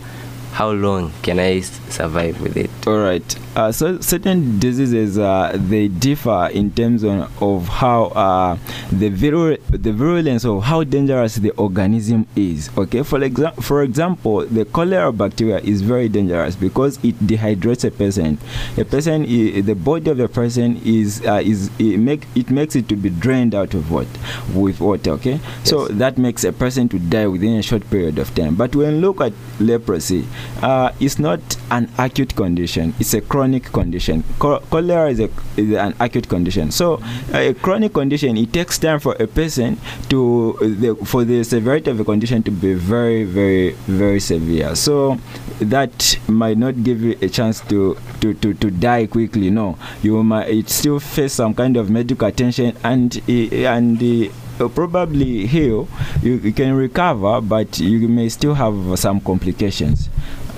How 0.57 0.71
long 0.71 1.13
can 1.23 1.39
I 1.39 1.59
s- 1.59 1.81
survive 1.91 2.41
with 2.41 2.57
it? 2.57 2.71
All 2.87 2.97
right. 2.99 3.37
Uh, 3.55 3.73
so 3.73 4.01
certain 4.01 4.59
diseases 4.59 5.19
uh, 5.19 5.53
they 5.59 5.89
differ 5.89 6.49
in 6.53 6.71
terms 6.71 7.05
on, 7.05 7.31
of 7.41 7.69
how 7.69 8.05
uh, 8.25 8.57
the 8.91 9.11
viru- 9.11 9.61
the 9.69 9.93
virulence 9.93 10.45
of 10.45 10.63
how 10.65 10.83
dangerous 10.85 11.37
the 11.37 11.51
organism 11.53 12.27
is. 12.37 12.71
Okay. 12.77 13.03
For 13.03 13.23
example, 13.23 13.63
for 13.63 13.83
example, 13.83 14.47
the 14.47 14.65
cholera 14.65 15.13
bacteria 15.13 15.59
is 15.61 15.83
very 15.83 16.09
dangerous 16.09 16.57
because 16.57 16.99
it 17.05 17.19
dehydrates 17.27 17.85
a 17.85 17.91
person. 17.91 18.39
A 18.79 18.85
person, 18.85 19.23
i- 19.25 19.61
the 19.61 19.75
body 19.75 20.11
of 20.11 20.17
the 20.17 20.29
person 20.29 20.81
is 20.85 21.23
uh, 21.27 21.41
is 21.45 21.71
it 21.79 21.99
make 21.99 22.27
it 22.35 22.51
makes 22.51 22.77
it 22.77 22.89
to 22.89 22.97
be 22.97 23.11
drained 23.11 23.55
out 23.55 23.75
of 23.75 23.91
what 23.91 24.07
with 24.55 24.81
water. 24.81 25.11
Okay. 25.13 25.33
Yes. 25.43 25.69
So 25.71 25.87
that 25.89 26.17
makes 26.19 26.45
a 26.45 26.53
person 26.53 26.89
to 26.91 26.99
die 26.99 27.27
within 27.27 27.57
a 27.59 27.63
short 27.63 27.89
period 27.91 28.19
of 28.19 28.35
time. 28.35 28.55
But 28.57 28.75
when 28.75 28.95
you 28.97 29.01
look 29.01 29.21
at 29.21 29.33
leprosy, 29.61 30.27
uh, 30.63 30.93
it's 31.01 31.19
not 31.19 31.41
an 31.71 31.91
acute 31.99 32.35
condition. 32.35 32.95
It's 32.99 33.15
a 33.15 33.21
chronic 33.21 33.65
condition. 33.65 34.25
Cho- 34.41 34.61
cholera 34.71 35.11
is, 35.11 35.21
a, 35.21 35.31
is 35.57 35.73
an 35.75 35.95
acute 36.01 36.29
condition. 36.29 36.71
So 36.71 37.01
a 37.33 37.55
chronic 37.55 37.93
condition, 37.93 38.37
it 38.37 38.53
takes 38.53 38.79
time 38.79 39.01
for 39.01 39.15
a 39.15 39.27
person 39.27 39.79
to 40.09 40.57
the, 40.61 40.95
for 41.05 41.25
the 41.25 41.43
severity 41.45 41.91
of 41.91 41.99
the 41.99 42.05
condition 42.05 42.43
to 42.45 42.51
be 42.51 42.75
very, 42.75 43.25
very, 43.25 43.73
very 43.87 44.21
severe. 44.21 44.75
So 44.77 45.19
that 45.61 46.19
might 46.29 46.59
not 46.59 46.83
give 46.83 47.03
you 47.03 47.17
a 47.21 47.29
chance 47.29 47.61
to 47.63 47.97
to, 48.21 48.35
to, 48.35 48.55
to 48.55 48.71
die 48.71 49.07
quickly. 49.07 49.51
No, 49.51 49.79
you 50.03 50.23
might 50.23 50.69
still 50.69 51.01
face 51.01 51.35
some 51.35 51.55
kind 51.55 51.77
of 51.77 51.91
medical 51.91 52.27
attention 52.27 52.77
and 52.83 53.17
eh, 53.29 53.65
and. 53.67 54.03
eh, 54.03 54.31
uh, 54.61 54.69
probably 54.69 55.47
heal 55.47 55.89
you, 56.23 56.35
you 56.37 56.53
can 56.53 56.75
recover 56.75 57.41
but 57.41 57.79
you 57.79 58.09
may 58.09 58.29
still 58.29 58.55
have 58.55 58.99
some 58.99 59.21
complications 59.21 60.09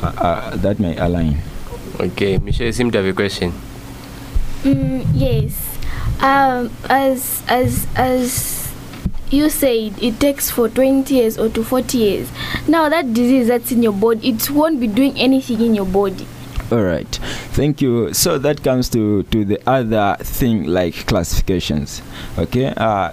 uh, 0.03 0.13
uh, 0.19 0.57
that 0.57 0.79
may 0.79 0.97
align 0.99 1.39
Okay, 2.01 2.39
Michelle, 2.39 2.67
you 2.67 2.73
seem 2.73 2.93
to 2.93 2.99
have 2.99 3.07
a 3.07 3.13
question. 3.13 3.53
Mm, 4.63 5.05
yes. 5.15 5.79
Um, 6.21 6.71
as 6.89 7.43
as 7.49 7.89
as 7.97 8.73
you 9.31 9.51
said, 9.51 10.01
it 10.01 10.21
takes 10.21 10.49
for 10.49 10.69
20 10.69 11.13
years 11.13 11.37
or 11.37 11.49
to 11.49 11.65
40 11.65 11.99
years. 11.99 12.31
Now 12.69 12.89
that 12.89 13.13
disease 13.15 13.49
that's 13.49 13.73
in 13.73 13.83
your 13.83 13.93
body, 13.93 14.29
it 14.31 14.49
won't 14.49 14.79
be 14.79 14.87
doing 14.87 15.19
anything 15.19 15.61
in 15.61 15.75
your 15.75 15.87
body. 15.87 16.27
all 16.71 16.83
right 16.83 17.19
thank 17.57 17.81
you 17.81 18.13
so 18.13 18.37
that 18.37 18.63
comes 18.63 18.91
to 18.91 19.23
to 19.33 19.43
the 19.43 19.59
other 19.67 20.17
thing 20.21 20.65
like 20.65 20.95
classifications 21.07 22.03
okay 22.37 22.75
uh 22.77 23.11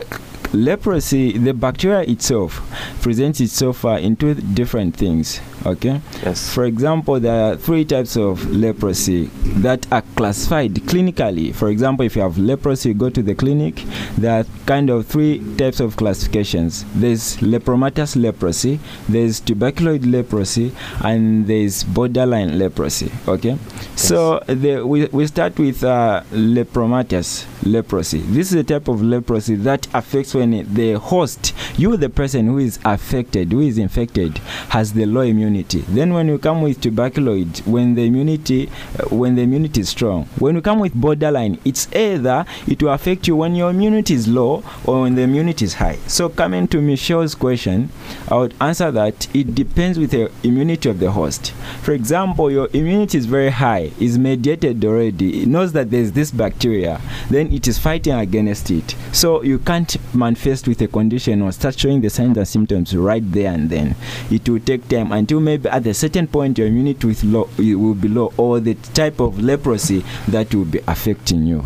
leprosy 0.53 1.37
the 1.37 1.53
bacteria 1.53 2.01
itself 2.01 2.61
presents 3.01 3.39
itself 3.39 3.83
uh, 3.85 3.89
in 3.91 4.15
two 4.15 4.33
different 4.33 4.95
things 4.95 5.39
okay? 5.65 6.01
Yes. 6.23 6.53
For 6.53 6.65
example 6.65 7.19
there 7.19 7.51
are 7.51 7.55
three 7.55 7.85
types 7.85 8.17
of 8.17 8.49
leprosy 8.51 9.25
that 9.61 9.91
are 9.91 10.03
classified 10.15 10.73
clinically. 10.75 11.53
For 11.53 11.69
example 11.69 12.05
if 12.05 12.15
you 12.15 12.21
have 12.21 12.37
leprosy 12.37 12.89
you 12.89 12.95
go 12.95 13.09
to 13.09 13.21
the 13.21 13.35
clinic 13.35 13.75
there 14.17 14.41
are 14.41 14.45
kind 14.65 14.89
of 14.89 15.07
three 15.07 15.39
types 15.57 15.79
of 15.79 15.95
classifications. 15.95 16.85
There's 16.93 17.37
lepromatous 17.37 18.21
leprosy 18.21 18.79
there's 19.09 19.39
tuberculoid 19.39 20.05
leprosy 20.11 20.73
and 21.03 21.47
there's 21.47 21.83
borderline 21.83 22.57
leprosy. 22.57 23.11
Okay? 23.27 23.57
Yes. 23.59 24.07
so 24.07 24.39
the, 24.47 24.85
we, 24.85 25.05
we 25.07 25.27
start 25.27 25.57
with 25.57 25.83
uh, 25.83 26.23
lepromatous 26.31 27.45
leprosy. 27.63 28.19
This 28.19 28.51
is 28.51 28.55
a 28.55 28.63
type 28.63 28.87
of 28.87 29.01
leprosy 29.01 29.55
that 29.55 29.87
affects 29.93 30.33
when 30.33 30.73
the 30.73 30.93
host 30.93 31.53
you 31.77 31.95
the 31.97 32.09
person 32.09 32.47
who 32.47 32.57
is 32.57 32.79
affected 32.85 33.51
who 33.51 33.61
is 33.61 33.77
infected 33.77 34.37
has 34.69 34.93
the 34.93 35.05
low 35.05 35.21
immunity 35.21 35.54
then 35.63 36.13
when 36.13 36.27
you 36.27 36.37
come 36.37 36.61
with 36.61 36.81
tuberculoid 36.81 37.65
when 37.65 37.95
the 37.95 38.05
immunity 38.05 38.69
uh, 38.99 39.15
when 39.15 39.35
the 39.35 39.41
immunity 39.41 39.81
is 39.81 39.89
strong 39.89 40.25
when 40.39 40.55
you 40.55 40.61
come 40.61 40.79
with 40.79 40.93
borderline 40.93 41.59
it's 41.65 41.93
either 41.95 42.45
it 42.67 42.81
will 42.81 42.91
affect 42.91 43.27
you 43.27 43.35
when 43.35 43.55
your 43.55 43.69
immunity 43.69 44.13
is 44.13 44.27
low 44.27 44.63
or 44.85 45.01
when 45.01 45.15
the 45.15 45.21
immunity 45.21 45.65
is 45.65 45.75
high. 45.75 45.97
So 46.07 46.29
coming 46.29 46.67
to 46.69 46.81
michelle's 46.81 47.35
question 47.35 47.89
i 48.29 48.35
would 48.35 48.53
answer 48.59 48.91
that 48.91 49.33
it 49.35 49.55
depends 49.55 49.97
with 49.97 50.11
the 50.11 50.31
immunity 50.43 50.89
of 50.89 50.99
the 50.99 51.11
host. 51.11 51.51
For 51.81 51.93
example 51.93 52.51
your 52.51 52.69
immunity 52.73 53.17
is 53.17 53.25
very 53.25 53.49
high 53.49 53.91
is 53.99 54.17
mediated 54.17 54.83
already 54.83 55.43
it 55.43 55.47
knows 55.47 55.71
that 55.73 55.91
there's 55.91 56.11
this 56.11 56.31
bacteria 56.31 57.01
then 57.29 57.51
it 57.51 57.67
is 57.67 57.77
fighting 57.77 58.13
against 58.13 58.71
it. 58.71 58.95
So 59.11 59.43
you 59.43 59.59
can't 59.59 59.95
manifest 60.15 60.67
with 60.67 60.81
a 60.81 60.87
condition 60.87 61.41
or 61.41 61.51
start 61.51 61.77
showing 61.77 62.01
the 62.01 62.09
signs 62.09 62.37
and 62.37 62.47
symptoms 62.47 62.95
right 62.95 63.23
there 63.31 63.53
and 63.53 63.69
then. 63.69 63.95
It 64.31 64.47
will 64.47 64.59
take 64.59 64.87
time 64.87 65.11
until 65.11 65.39
maybe 65.45 65.69
at 65.69 65.85
a 65.87 65.93
certain 65.93 66.27
point 66.27 66.57
your 66.57 66.67
immunity 66.67 67.07
with 67.07 67.23
low, 67.23 67.49
will 67.57 67.93
be 67.93 68.07
low 68.07 68.33
or 68.37 68.59
the 68.59 68.73
type 68.93 69.19
of 69.19 69.39
leprosy 69.39 70.03
that 70.27 70.53
will 70.53 70.65
be 70.65 70.79
affecting 70.87 71.43
you. 71.45 71.63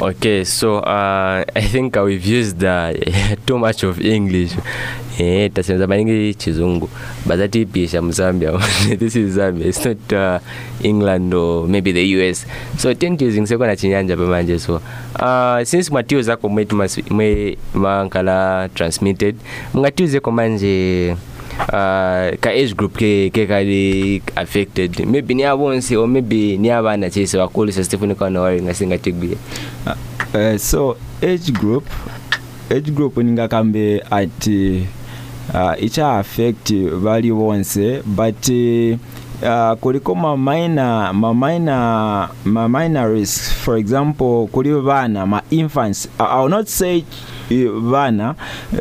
Okay, 0.00 0.44
so 0.44 0.78
uh, 0.78 1.44
I 1.56 1.60
think 1.60 1.96
we've 1.96 2.24
used 2.24 2.62
uh, 2.62 2.94
too 3.46 3.58
much 3.58 3.82
of 3.82 4.00
English. 4.00 4.54
Eh, 5.18 5.50
maningi 5.86 6.34
chizungu. 6.34 6.88
Bazatipisha 7.26 8.02
mzambia. 8.02 8.52
This 8.98 9.16
is 9.16 9.34
zambia. 9.34 9.66
It's 9.66 9.84
not 9.84 10.12
uh, 10.12 10.38
england 10.82 11.34
or 11.34 11.66
maybe 11.66 11.92
the 11.92 12.02
us 12.02 12.46
so 12.76 12.94
na 13.66 13.76
chinyanja 13.76 14.16
pamanje 14.16 14.58
so 14.58 14.80
uh, 15.20 15.62
since 15.64 15.90
mwatiuzako 15.90 16.48
mwetu 16.48 16.76
mwe 17.10 17.58
transmitted 18.74 19.36
mungatiuzeko 19.74 20.30
manje 20.30 21.16
uh, 21.66 22.30
ka 22.40 22.50
age 22.50 22.74
group 22.76 22.96
ke, 22.96 23.30
ke 23.34 23.46
kali 23.48 24.22
affected. 24.36 25.06
Maybe 25.06 25.34
ni 25.34 25.42
abonse 25.42 25.92
or 25.96 26.06
maybe 26.08 26.56
ni 26.58 26.70
abana 26.70 27.10
chese 27.10 27.34
bakulisa 27.38 27.84
sitifuna 27.84 28.14
na 28.30 28.40
wari 28.40 28.62
ngasingatigwie 28.62 29.36
uh, 30.34 30.56
so 30.56 30.96
age 31.22 31.52
group 31.52 31.84
age 32.70 32.90
group 32.90 33.16
ningakambe 33.16 34.02
ati 34.10 34.86
uh, 35.54 35.74
icha 35.82 36.18
affect 36.18 36.72
bali 37.02 37.32
bonse 37.32 38.02
but 38.06 38.48
uh, 38.48 38.96
uh, 39.42 39.74
kuliko 39.80 40.14
mamaina 40.14 41.12
mamaina 41.12 42.28
mamaina 42.44 43.06
risk. 43.06 43.52
For 43.64 43.76
example 43.76 44.48
kuli 44.52 44.70
bana 44.82 45.26
ma 45.26 45.40
infants 45.50 46.08
i 46.18 46.40
will 46.40 46.48
not 46.48 46.68
say 46.68 47.04
uh, 47.50 47.80
bana 47.90 48.36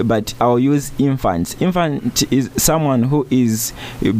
but 0.05 0.33
i'll 0.39 0.59
use 0.59 0.91
infants. 0.99 1.55
Infant 1.61 2.23
is 2.31 2.49
someone 2.57 3.03
who 3.03 3.25
is 3.29 3.73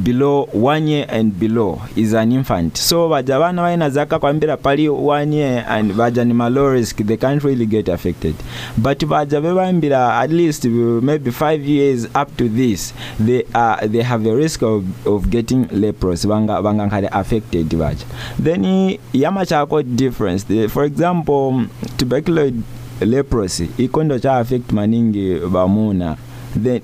below 0.04 0.46
one 0.52 0.88
year 0.88 1.06
and 1.10 1.38
below 1.40 1.82
is 1.96 2.14
an 2.14 2.32
infant. 2.32 2.78
So 2.78 3.10
vaja 3.10 3.40
vana 3.40 3.62
baina 3.62 3.90
zaka 3.90 4.20
pali 4.62 4.90
one 4.90 5.32
year 5.34 5.66
and 5.68 5.92
vaja 5.92 6.26
ni 6.26 6.34
ma 6.34 6.48
risk 6.48 6.98
they 6.98 7.18
can't 7.18 7.44
really 7.44 7.66
get 7.66 7.88
affected. 7.90 8.36
But 8.78 9.00
vaja 9.00 9.42
vevambira 9.42 10.22
at 10.24 10.30
least 10.30 10.66
maybe 10.66 11.32
five 11.32 11.62
years 11.62 12.08
up 12.16 12.36
to 12.38 12.50
this 12.50 12.94
they 13.20 13.44
are 13.54 13.86
they 13.88 14.02
have 14.02 14.26
a 14.26 14.36
risk 14.36 14.62
of, 14.62 15.08
of 15.08 15.30
getting 15.30 15.68
leprosy 15.70 16.28
banga 16.28 16.62
banga 16.62 17.10
affected 17.12 17.68
vaja 17.70 18.06
then 18.40 18.64
yamachako 18.64 19.14
yama 19.14 19.46
chako 19.46 19.82
difference. 19.82 20.44
The, 20.46 20.68
for 20.68 20.84
example 20.84 21.66
tuberculoid 21.98 22.64
leprosy. 23.02 23.70
Ikondo 23.78 24.20
cha 24.20 24.38
affect 24.38 24.72
maningi 24.72 25.36
bamuna 25.52 26.16
then 26.64 26.82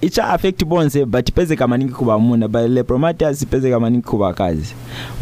icha 0.00 0.32
affect 0.34 0.64
bonse 0.64 1.04
but 1.06 1.32
pezeka 1.34 1.68
maningi 1.68 1.92
ku 1.92 2.04
bamuna 2.04 2.48
but 2.48 2.70
lepromatous 2.70 3.44
pezeka 3.46 3.80
maningi 3.80 4.02
ku 4.04 4.18
bakazi 4.18 4.74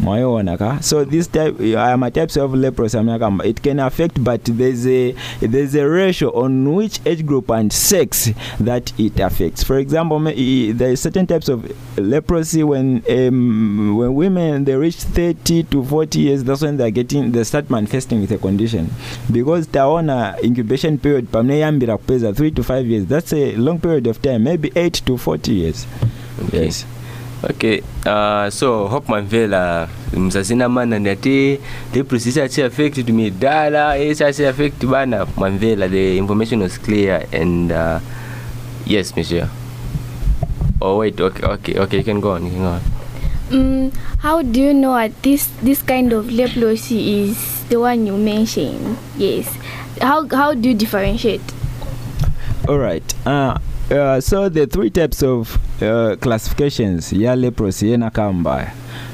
mwayoona 0.03 0.57
ka? 0.59 0.79
So 0.81 1.05
this 1.05 1.27
type 1.29 1.61
uh, 1.61 1.97
my 1.97 2.11
types 2.11 2.37
of 2.37 2.55
leprosy 2.55 2.99
amakamba 2.99 3.45
it 3.45 3.63
can 3.63 3.81
affect 3.81 4.23
but 4.23 4.45
there's 4.45 4.87
a 4.87 5.15
there's 5.41 5.75
a 5.75 5.89
ratio 5.89 6.31
on 6.31 6.75
which 6.75 7.01
age 7.07 7.25
group 7.27 7.51
and 7.51 7.73
sex 7.73 8.31
that 8.61 8.93
it 8.99 9.19
affects. 9.21 9.63
For 9.65 9.79
example 9.79 10.19
there 10.21 10.93
are 10.93 10.97
certain 10.97 11.27
types 11.27 11.49
of 11.49 11.65
leprosy 11.99 12.63
when 12.63 13.03
um, 13.11 13.97
when 13.97 14.15
women 14.15 14.65
they 14.65 14.75
reach 14.77 14.97
30 14.97 15.65
to 15.65 15.85
40 15.85 16.19
years 16.21 16.45
that's 16.45 16.63
when 16.63 16.77
they're 16.77 16.91
getting 16.91 17.33
they 17.33 17.45
start 17.45 17.71
manifesting 17.71 18.21
with 18.21 18.31
a 18.33 18.39
condition. 18.39 18.91
Because 19.33 19.67
taona 19.67 20.37
incubation 20.43 20.99
period 20.99 21.27
pamneyambira 21.31 21.97
kupeza 21.99 22.33
3 22.33 22.51
to 22.51 22.63
5 22.63 22.87
years 22.87 23.07
that's 23.07 23.33
a 23.33 23.57
long 23.57 23.79
period 23.79 23.88
of 23.96 24.20
time 24.22 24.38
maybe 24.38 24.70
8 24.74 25.05
to 25.05 25.16
40 25.16 25.53
years 25.53 25.87
Okay. 26.44 26.64
yes 26.64 26.87
okay 27.51 27.83
uh, 28.07 28.51
so 28.51 28.87
hope 28.88 29.09
manvela 29.12 29.88
mzazina 30.16 30.68
mana 30.68 30.98
ndati 30.98 31.59
leprosy 31.94 32.29
isachi 32.29 32.62
affect 32.62 33.07
tumidala 33.07 33.98
isachi 33.98 34.46
affect 34.46 34.87
bana 34.87 35.27
manvela 35.37 35.88
the 35.88 36.16
information 36.16 36.62
was 36.62 36.79
clear 36.81 37.27
and 37.33 37.72
uh, 37.72 37.98
yes 38.87 39.16
monsieur 39.16 39.48
oh 40.81 40.96
wait 40.98 41.20
okay 41.20 41.44
okay 41.46 41.79
okay 41.81 41.98
you 41.98 42.05
can 42.05 42.20
go 42.20 42.33
on 42.33 42.44
you 42.46 42.51
can 42.53 42.62
go 42.62 42.68
on 42.68 42.81
Mm, 43.51 43.90
how 44.18 44.42
do 44.42 44.61
you 44.61 44.74
know 44.74 44.92
that 44.92 45.11
this 45.22 45.48
this 45.64 45.81
kind 45.81 46.12
of 46.12 46.29
leprosy 46.31 47.22
is 47.24 47.64
the 47.70 47.81
one 47.81 48.05
you 48.07 48.12
mentioned? 48.18 48.98
Yes. 49.16 49.48
How 50.03 50.29
how 50.29 50.53
do 50.53 50.68
you 50.68 50.74
differentiate? 50.77 51.40
all 52.68 52.77
right 52.77 53.03
uh, 53.24 53.57
Uh, 53.90 54.20
so 54.20 54.51
the 54.51 54.66
three 54.66 54.90
types 54.90 55.22
of 55.22 55.57
uh, 55.83 56.14
classifications 56.20 57.12
ya 57.12 57.35
leprosy 57.37 57.90
yenakamba 57.90 58.70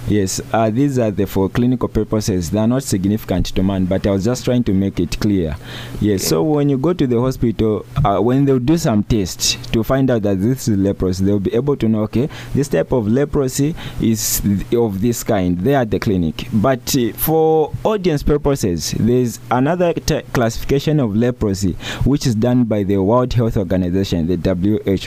yes 0.09 0.41
uh, 0.53 0.71
these 0.71 0.99
are 0.99 1.11
the 1.11 1.27
for 1.27 1.49
clinical 1.49 1.89
purposes. 1.89 2.51
They 2.51 2.59
are 2.59 2.67
not 2.67 2.83
significant 2.83 3.47
to 3.47 3.63
man 3.63 3.87
but 3.87 4.07
i 4.07 4.11
was 4.11 4.25
just 4.25 4.45
trying 4.45 4.65
to 4.65 4.73
make 4.75 5.01
it 5.01 5.19
clear. 5.21 5.57
Yes 6.01 6.27
so 6.27 6.43
when 6.43 6.69
you 6.69 6.79
go 6.79 6.93
to 6.93 7.07
the 7.07 7.21
hospital 7.21 7.87
uh, 8.05 8.21
when 8.21 8.45
they'll 8.45 8.59
do 8.59 8.77
some 8.77 9.03
tests 9.03 9.55
to 9.73 9.83
find 9.83 10.11
out 10.11 10.23
that 10.23 10.41
this 10.41 10.69
is 10.69 10.77
leprosy 10.79 11.25
they'll 11.25 11.39
be 11.39 11.55
able 11.55 11.77
to 11.77 11.89
know 11.89 12.03
okay 12.03 12.29
this 12.55 12.69
type 12.69 12.93
of 12.93 13.09
leprosy 13.09 13.75
is 14.01 14.43
of 14.73 15.01
this 15.01 15.25
kind. 15.25 15.59
They 15.59 15.75
are 15.75 15.83
at 15.83 15.91
the 15.91 15.99
clinic. 15.99 16.47
But 16.53 16.97
uh, 16.97 17.13
for 17.15 17.73
audience 17.85 18.23
purposes 18.23 18.95
there's 18.99 19.41
another 19.51 19.93
t- 19.93 20.23
classification 20.33 21.01
of 21.01 21.17
leprosy 21.17 21.73
which 22.05 22.27
is 22.27 22.35
done 22.35 22.65
by 22.65 22.83
the 22.83 22.99
world 22.99 23.33
health 23.33 23.57
organization 23.57 24.27
the 24.27 24.55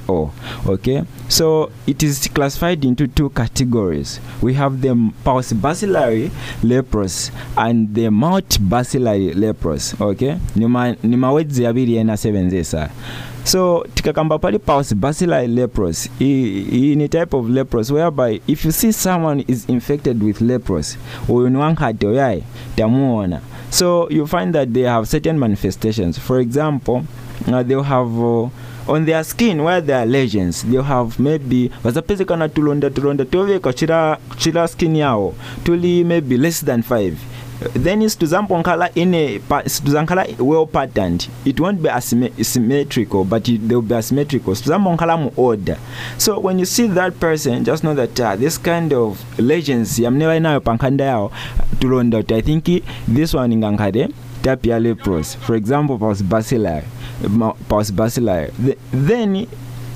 who 0.07 0.31
okay? 0.67 1.03
So 1.29 1.71
it 1.85 2.03
is 2.03 2.27
classified 2.33 2.83
into 2.85 3.07
two 3.07 3.29
categories. 3.29 4.19
We 4.41 4.53
have 4.55 4.81
the 4.81 4.86
pulse 5.23 5.53
bacillary 5.53 6.31
leprosy 6.63 7.31
and 7.57 7.93
the 7.95 8.09
Mount 8.09 8.57
bacillary 8.61 9.33
leprosy 9.33 9.95
okay? 10.01 10.37
Nima 10.55 10.69
ma- 10.69 10.95
ni 11.03 11.17
mawedzi 11.17 11.65
abiri 11.65 11.95
enasebenzesa 11.95 12.89
so 13.43 13.85
tikakamba 13.93 14.39
pali 14.39 14.59
pulse 14.59 14.95
bacillary 14.95 15.47
lepros 15.47 16.09
in 16.19 17.01
a 17.01 17.07
type 17.07 17.33
of 17.33 17.45
lepros 17.45 17.91
whereby 17.91 18.41
if 18.47 18.65
you 18.65 18.71
see 18.71 18.91
someone 18.91 19.43
is 19.47 19.65
infected 19.69 20.21
with 20.23 20.39
lepros 20.41 20.97
uyu 21.29 21.49
ni 21.49 21.57
wankhate 21.57 22.07
uyayi 22.07 22.43
tamuona. 22.75 23.41
So 23.69 24.09
you 24.09 24.25
find 24.27 24.55
that 24.55 24.73
they 24.73 24.83
have 24.83 25.07
certain 25.09 25.37
manifestations. 25.37 26.17
For 26.17 26.39
example 26.39 27.03
uh, 27.47 27.63
they'll 27.63 27.83
have 27.83 28.07
uh, 28.19 28.49
on 28.87 29.05
their 29.05 29.23
skin 29.23 29.63
where 29.63 29.81
there 29.81 29.99
are 29.99 30.05
lesions. 30.05 30.63
They 30.63 30.81
have 30.81 31.19
maybe 31.19 31.69
vazapezekana 31.83 32.49
tulonda 32.49 32.89
tulonda 32.89 33.25
toveka 33.25 33.73
chira 33.73 34.17
chira 34.37 34.67
skin 34.67 34.95
yao 34.95 35.33
tuli 35.63 36.03
maybe 36.03 36.37
less 36.37 36.61
than 36.65 36.81
5 36.81 37.13
then 37.73 38.01
situzambonkhala 38.01 38.89
ine 38.95 39.39
situzankhala 39.65 40.25
well 40.39 40.67
patterned. 40.67 41.27
It 41.45 41.59
won't 41.59 41.81
be 41.81 41.89
asymmetrical 41.89 43.23
but 43.25 43.49
it, 43.49 43.67
they'll 43.67 43.81
be 43.81 43.95
asymmetrical. 43.95 44.53
Situzambonkhala 44.53 45.17
mu 45.19 45.31
order. 45.35 45.77
So 46.17 46.39
when 46.39 46.59
you 46.59 46.65
see 46.65 46.87
that 46.87 47.19
person 47.19 47.63
just 47.65 47.83
know 47.83 47.95
that 47.95 48.19
uh, 48.19 48.35
this 48.35 48.57
kind 48.59 48.93
of 48.93 49.17
lesions 49.39 49.99
yamne 49.99 50.25
vainayo 50.25 50.59
pankhanda 50.59 51.03
yawo 51.05 51.31
tulonda 51.79 52.17
kuti 52.17 52.33
i 52.35 52.41
think 52.41 52.83
this 53.07 53.33
one 53.33 53.53
ingankhale 53.55 54.09
Tapia 54.47 54.79
leprosy, 54.79 55.37
for 55.39 55.55
example, 55.55 55.99
Paus 55.99 56.21
bacilli, 56.21 56.81
Paus 57.67 57.91
bacilli, 57.91 58.49
then 58.93 59.45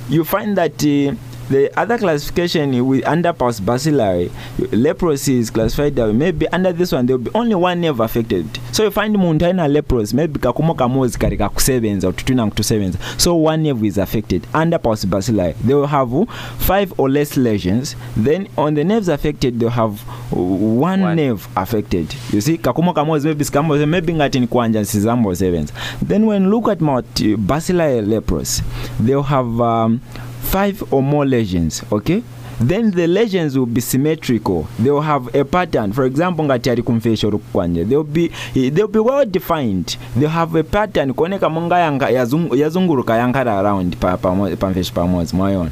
you 0.10 0.26
find 0.26 0.58
that 0.58 0.74
uh, 0.84 1.16
the 1.52 1.70
other 1.80 1.98
classification 1.98 2.86
with 2.88 3.06
under 3.06 3.34
pulse 3.34 3.60
bacillary 3.60 4.32
leprosy 4.72 5.40
is 5.40 5.50
classified 5.50 5.96
that 5.96 6.08
way. 6.08 6.14
maybe 6.14 6.48
under 6.50 6.72
this 6.72 6.92
one 6.92 7.06
there 7.06 7.18
will 7.18 7.26
be 7.26 7.32
only 7.36 7.56
one 7.56 7.82
nerve 7.82 8.00
affected. 8.00 8.46
So 8.72 8.84
you 8.84 8.92
find 8.92 9.16
muntu 9.16 9.46
aina 9.46 9.68
leprosy 9.68 10.16
maybe 10.16 10.40
kakumo 10.40 10.74
kamozi 10.76 11.20
kari 11.20 11.38
kakusebenza 11.38 12.08
ututwina 12.10 12.48
kutusebenza 12.48 12.98
so 13.18 13.36
one 13.44 13.64
nerve 13.64 13.88
is 13.88 13.98
affected 13.98 14.48
under 14.54 14.80
pulse 14.80 15.08
bacillary 15.08 15.54
they 15.66 15.76
will 15.76 15.88
have 15.88 16.12
five 16.60 16.94
or 16.98 17.10
less 17.10 17.38
lesions. 17.38 17.96
Then 18.18 18.48
on 18.58 18.76
the 18.76 18.84
nerves 18.84 19.10
affected 19.10 19.60
they 19.60 19.66
will 19.66 19.72
have 19.72 20.00
one, 20.32 21.02
one. 21.02 21.16
nerve 21.16 21.48
affected. 21.56 22.16
You 22.34 22.42
see 22.42 22.58
kakumo 22.58 22.94
kamozi 22.94 23.28
maybe 23.28 23.44
sikambo 23.44 23.78
maybe 23.88 24.14
ngati 24.14 24.40
ni 24.40 24.48
kwanja 24.48 24.82
then 26.08 26.26
when 26.26 26.50
look 26.50 26.68
at 26.68 26.82
multi 26.82 27.36
bacillary 27.36 28.02
leprosy 28.02 28.64
they'll 29.00 29.24
have 29.24 29.60
um, 29.62 30.00
five 30.42 30.84
or 30.92 31.02
more 31.04 31.26
legends 31.26 31.84
okay? 31.92 32.22
Then 32.64 32.92
the 32.92 33.08
legends 33.08 33.58
will 33.58 33.66
be 33.66 33.82
symmetrical. 33.82 34.68
They'll 34.78 35.02
have 35.02 35.34
a 35.36 35.44
pattern. 35.44 35.94
For 35.94 36.06
example 36.06 36.46
ngati 36.46 36.70
ali 36.70 36.82
kumvesha 36.84 37.28
uri 37.28 37.38
kukwanja 37.38 37.86
they'll 37.86 38.04
be 38.04 38.30
they'll 38.54 38.88
be 38.88 39.00
well 39.00 39.26
defined. 39.26 39.98
They'll 40.16 40.30
have 40.30 40.54
a 40.60 40.64
pattern. 40.64 41.14
Kuoneka 41.14 41.50
monga 41.50 41.76
yanga 41.80 42.10
yazung- 42.12 42.56
yazunguruka 42.58 43.16
yankhala 43.18 43.60
around 43.60 43.96
pamvesha 44.60 44.94
pamodzi 44.94 45.36
mwayiona 45.36 45.72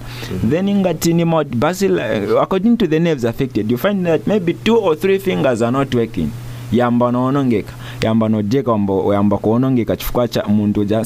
then 0.50 0.70
ngati 0.76 1.14
ni 1.14 1.26
bacillary 1.56 2.38
according 2.42 2.78
to 2.78 2.88
the 2.88 3.00
nerves 3.00 3.26
affected 3.26 3.72
you 3.72 3.78
find 3.78 4.06
that 4.06 4.28
maybe 4.28 4.54
two 4.54 4.78
or 4.78 4.96
three 5.00 5.20
fingers 5.20 5.62
are 5.62 5.72
not 5.72 5.94
working 5.96 6.30
yamba 6.72 7.12
noonongeka 7.12 7.74
yamba 8.02 8.30
nojeka 8.30 8.72
yamba 9.14 9.38
kuonongeka 9.38 9.96
chifukwa 9.98 10.28
cha 10.28 10.44
muntu 10.44 10.84
ja 10.84 11.06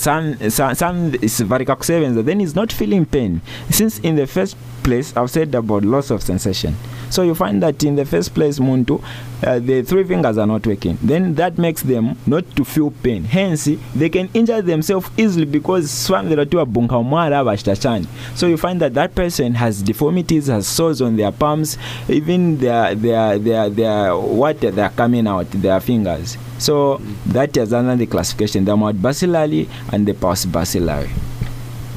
varika 1.48 1.76
kusevenza 1.76 2.24
then 2.24 2.42
is 2.42 2.56
not 2.56 2.74
feeling 2.74 3.06
pain. 3.06 3.40
Since 3.70 4.00
in 4.08 4.16
the 4.16 4.28
first 4.28 4.58
place 4.84 5.14
i've 5.16 5.30
said 5.30 5.56
about 5.56 5.84
loss 5.84 6.12
of 6.12 6.22
sensation 6.22 6.74
so 7.14 7.22
you 7.22 7.36
find 7.36 7.62
that 7.62 7.84
in 7.84 7.96
the 7.96 8.06
first 8.06 8.34
place 8.34 8.58
muntu 8.60 9.00
uh, 9.46 9.60
the 9.60 9.84
three 9.84 10.04
fingers 10.04 10.38
are 10.38 10.48
not 10.48 10.66
working. 10.66 10.98
Then 11.02 11.36
that 11.36 11.58
makes 11.58 11.82
them 11.84 12.16
not 12.26 12.44
to 12.56 12.64
feel 12.64 12.92
pain. 12.92 13.26
Hence 13.26 13.70
they 13.94 14.10
can 14.10 14.30
injure 14.34 14.62
themselves 14.62 15.10
easily 15.18 15.46
because 15.46 15.90
swamvira 15.92 16.46
tu 16.50 16.58
abunka 16.60 16.96
omwala 16.96 17.40
abachita 17.40 17.76
chani 17.76 18.08
so 18.36 18.48
you 18.48 18.58
find 18.58 18.82
that 18.82 18.94
that 18.94 19.14
person 19.14 19.54
has 19.54 19.84
deformities 19.84 20.48
has 20.48 20.66
sores 20.68 21.02
on 21.02 21.18
their 21.18 21.32
palms 21.32 21.78
even 22.10 22.58
their 22.58 22.96
their 22.96 23.38
their 23.38 23.70
their 23.70 24.18
what 24.18 24.60
they 24.60 24.82
are 24.82 24.90
coming 24.90 25.28
out 25.28 25.50
their 25.52 25.80
fingers. 25.80 26.38
So 26.58 27.02
that 27.28 27.56
is 27.58 27.74
another 27.74 28.06
classification. 28.08 28.66
The 28.66 28.76
mouth 28.78 29.00
bacillary 29.02 29.70
and 29.92 30.08
the 30.08 30.14
pulse 30.14 30.46
bacillary 30.46 31.10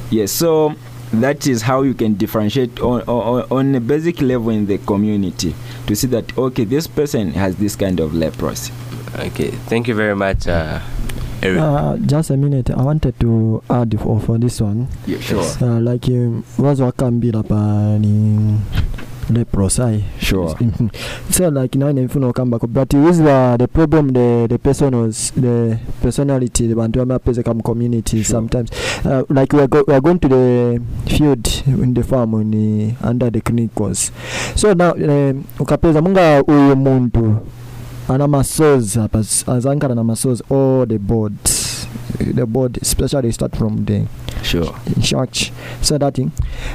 yes 0.09 0.31
so 0.31 0.73
that 1.13 1.47
is 1.47 1.61
how 1.61 1.81
you 1.81 1.93
can 1.93 2.13
differentiate 2.15 2.79
on, 2.79 3.01
on, 3.03 3.45
on 3.49 3.75
a 3.75 3.79
basic 3.79 4.21
level 4.21 4.49
in 4.49 4.65
the 4.65 4.77
community 4.79 5.55
to 5.85 5.95
see 5.95 6.07
that 6.07 6.37
okay 6.37 6.63
this 6.65 6.87
person 6.87 7.31
has 7.31 7.55
this 7.57 7.75
kind 7.75 7.99
of 7.99 8.13
leprosy 8.13 8.73
okay 9.19 9.49
thank 9.67 9.87
you 9.87 9.95
very 9.95 10.15
much 10.15 10.47
uh, 10.47 10.79
Eric. 11.43 11.59
Uh, 11.59 11.97
just 11.97 12.31
a 12.31 12.37
minute. 12.37 12.71
I 12.71 12.81
wanted 12.81 13.19
to 13.19 13.61
add 13.69 13.99
for, 13.99 14.19
for 14.19 14.39
this 14.39 14.59
one. 14.59 14.87
Yeah, 15.05 15.19
sure. 15.19 15.43
Uh, 15.61 15.79
like 15.79 16.07
um, 16.07 16.43
wazo 16.57 16.85
wakambira 16.85 17.43
pa 17.43 17.99
ni 19.33 19.45
prosai 19.45 20.03
Sure. 20.19 20.55
so 21.29 21.49
like 21.49 21.77
now 21.77 21.89
in 21.89 22.05
mfuno 22.07 22.33
kamba 22.33 22.59
but 22.59 22.93
with 22.93 23.17
the 23.17 23.55
the 23.59 23.67
problem 23.67 24.13
the 24.13 24.47
the 24.49 24.57
personals 24.57 25.33
the 25.35 25.77
personality 26.01 26.67
the 26.67 26.75
bantu 26.75 27.01
amapeze 27.01 27.43
kam 27.43 27.61
community 27.61 28.23
sometimes. 28.23 28.69
Uh, 29.05 29.23
like 29.29 29.53
we 29.53 29.61
are, 29.61 29.67
go, 29.67 29.83
we 29.87 29.93
are 29.93 30.01
going 30.01 30.19
to 30.19 30.27
the 30.27 30.81
field 31.07 31.47
in 31.67 31.93
the 31.93 32.03
farm 32.03 32.33
in 32.35 32.51
the, 32.51 32.95
under 33.07 33.29
the 33.29 33.41
clinic 33.41 33.71
so 34.55 34.73
now 34.73 34.91
um, 34.93 35.43
ukapeza 35.59 36.01
munga 36.01 36.43
uyu 36.47 36.75
muntu 36.75 37.35
ana 38.09 38.27
masoles 38.27 38.97
apa 38.97 39.19
azankala 39.47 39.95
na 39.95 40.03
masoles 40.03 40.43
all 40.51 40.85
the 40.87 40.97
board. 40.97 41.33
The 42.35 42.45
board 42.45 42.79
especially 42.81 43.31
start 43.31 43.55
from 43.55 43.85
the 43.85 44.07
sure. 44.41 44.73
church. 45.01 45.51
So 45.81 45.97
that 45.97 46.15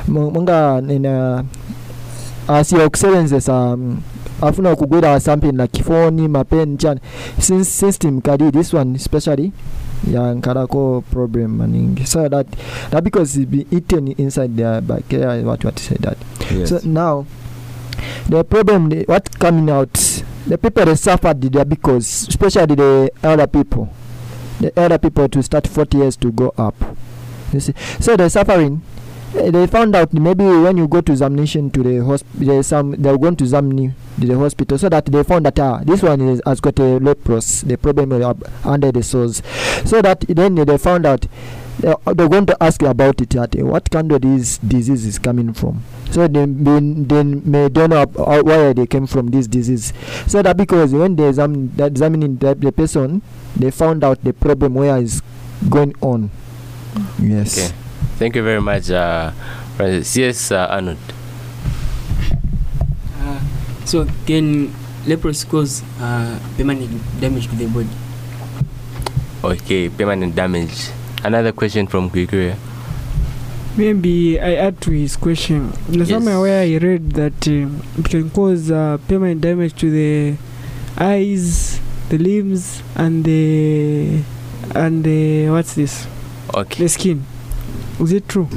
munga 0.09 0.81
nina 0.81 1.45
asiya 2.48 2.85
okusebenzesa 2.85 3.52
um, 3.55 4.00
afuna 4.40 4.76
kugwira 4.76 5.20
something 5.20 5.52
like 5.52 5.83
phone 5.83 6.28
mapen 6.28 6.76
chani 6.76 7.00
since 7.38 7.70
system 7.70 8.20
kali 8.20 8.50
this 8.50 8.74
one 8.74 8.96
especially 8.96 9.52
yankalako 10.11 11.05
problem 11.11 11.57
maningi. 11.59 12.07
So 12.07 12.28
that 12.28 12.46
that 12.90 13.05
because 13.05 13.37
it 13.37 13.50
be 13.50 13.66
eaten 13.70 14.09
inside 14.18 14.57
the 14.57 14.81
bacteria 14.83 15.42
what 15.44 15.64
what 15.64 15.78
say 15.78 15.96
that? 16.00 16.16
Yes. 16.50 16.70
so 16.70 16.81
now 16.85 17.26
the 18.28 18.42
problem 18.44 18.88
the, 18.88 19.05
what 19.07 19.38
coming 19.38 19.70
out 19.70 19.92
the 20.46 20.59
people 20.59 20.85
they 20.85 20.96
suffered 20.96 21.40
there 21.40 21.64
because 21.64 22.26
especially 22.28 22.74
the 22.74 23.11
elder 23.22 23.46
people. 23.46 23.88
The 24.61 24.76
elder 24.78 24.98
people 24.98 25.28
to 25.28 25.42
start 25.42 25.66
40 25.66 25.98
years 25.98 26.16
to 26.18 26.31
go 26.33 26.52
up. 26.59 26.74
You 27.52 27.61
see? 27.61 27.74
So 28.00 28.16
the 28.16 28.28
suffering 28.28 28.83
they 29.33 29.66
found 29.66 29.97
out 29.97 30.12
maybe 30.12 30.45
when 30.45 30.77
you 30.77 30.87
go 30.87 31.01
to 31.01 31.12
examination 31.12 31.71
to 31.71 31.83
the 31.83 32.05
hospital 32.05 32.62
some 32.62 32.92
they're 32.92 33.16
going 33.18 33.35
to 33.37 33.45
examine 33.45 33.95
to 34.21 34.27
the 34.27 34.37
hospital 34.38 34.77
so 34.77 34.88
that 34.88 35.07
they 35.07 35.23
found 35.23 35.47
that 35.47 35.59
ah 35.59 35.81
this 35.85 36.03
one 36.03 36.21
is, 36.21 36.42
has 36.45 36.61
got 36.61 36.79
a 36.79 36.99
leprosy 36.99 37.66
the 37.66 37.77
problem 37.79 38.12
under 38.64 38.92
the 38.92 39.03
soles 39.03 39.42
so 39.85 40.03
that 40.03 40.21
then 40.29 40.55
they 40.55 40.79
found 40.79 41.07
out 41.07 41.27
uh, 41.85 41.97
they're 42.12 42.29
going 42.29 42.47
to 42.47 42.62
ask 42.62 42.81
you 42.83 42.88
about 42.88 43.21
it 43.21 43.31
that 43.31 43.57
eh, 43.57 43.62
what 43.62 43.90
kind 43.90 44.12
of 44.12 44.21
this 44.21 44.59
disease 44.59 45.05
is 45.07 45.18
coming 45.18 45.53
from? 45.53 45.83
So 46.11 46.29
they 46.29 46.47
may, 46.47 46.79
they 46.81 47.25
may 47.25 47.68
don't 47.71 47.90
know 47.90 48.03
ab- 48.03 48.16
uh, 48.18 48.42
where 48.42 48.75
they 48.75 48.87
came 48.87 49.07
from 49.07 49.29
this 49.29 49.47
disease. 49.47 49.92
So 50.27 50.42
that 50.42 50.57
because 50.57 50.92
when 50.92 51.16
they 51.16 51.27
examine 51.29 51.75
that 51.77 51.87
examining 51.92 52.37
the, 52.37 52.55
the 52.55 52.71
person 52.71 53.23
they 53.57 53.71
found 53.71 54.05
out 54.05 54.23
the 54.23 54.33
problem 54.33 54.75
where 54.75 54.97
is 54.99 55.23
going 55.68 55.95
on. 56.01 56.31
Yes. 57.21 57.59
Okay. 57.59 57.77
Thank 58.22 58.37
you 58.37 58.44
very 58.46 58.62
much, 58.62 58.87
uh, 58.88 59.32
Francis. 59.74 60.14
Yes, 60.14 60.52
uh, 60.54 60.70
Arnold. 60.70 61.02
Uh, 63.18 63.40
so 63.85 64.06
can 64.30 64.70
leprosy 65.11 65.42
cause 65.50 65.82
uh, 65.98 66.38
permanent 66.56 67.02
damage 67.18 67.50
to 67.50 67.56
the 67.58 67.66
body? 67.66 67.90
Okay, 69.42 69.88
permanent 69.88 70.37
damage. 70.38 70.94
Another 71.24 71.50
question 71.50 71.88
from 71.88 72.11
Kwikuria. 72.11 72.54
Maybe 73.76 74.38
I 74.38 74.54
add 74.54 74.80
to 74.82 74.92
his 74.92 75.16
question. 75.16 75.72
Yes. 75.90 76.11
somewhere 76.11 76.38
where 76.38 76.62
I 76.62 76.78
read 76.78 77.18
that 77.18 77.42
um, 77.48 77.82
it 77.98 78.06
can 78.06 78.30
cause 78.30 78.70
uh, 78.70 78.98
permanent 79.08 79.40
damage 79.40 79.74
to 79.82 79.90
the 79.90 80.37
eyes, 80.96 81.80
the 82.08 82.18
limbs, 82.18 82.85
and 82.94 83.24
the 83.24 84.22
and 84.76 85.02
the 85.02 85.50
what's 85.50 85.74
this? 85.74 86.06
Okay. 86.54 86.85
The 86.85 86.88
skin. 86.88 87.26
Is 88.03 88.11
it 88.12 88.29
true? 88.29 88.49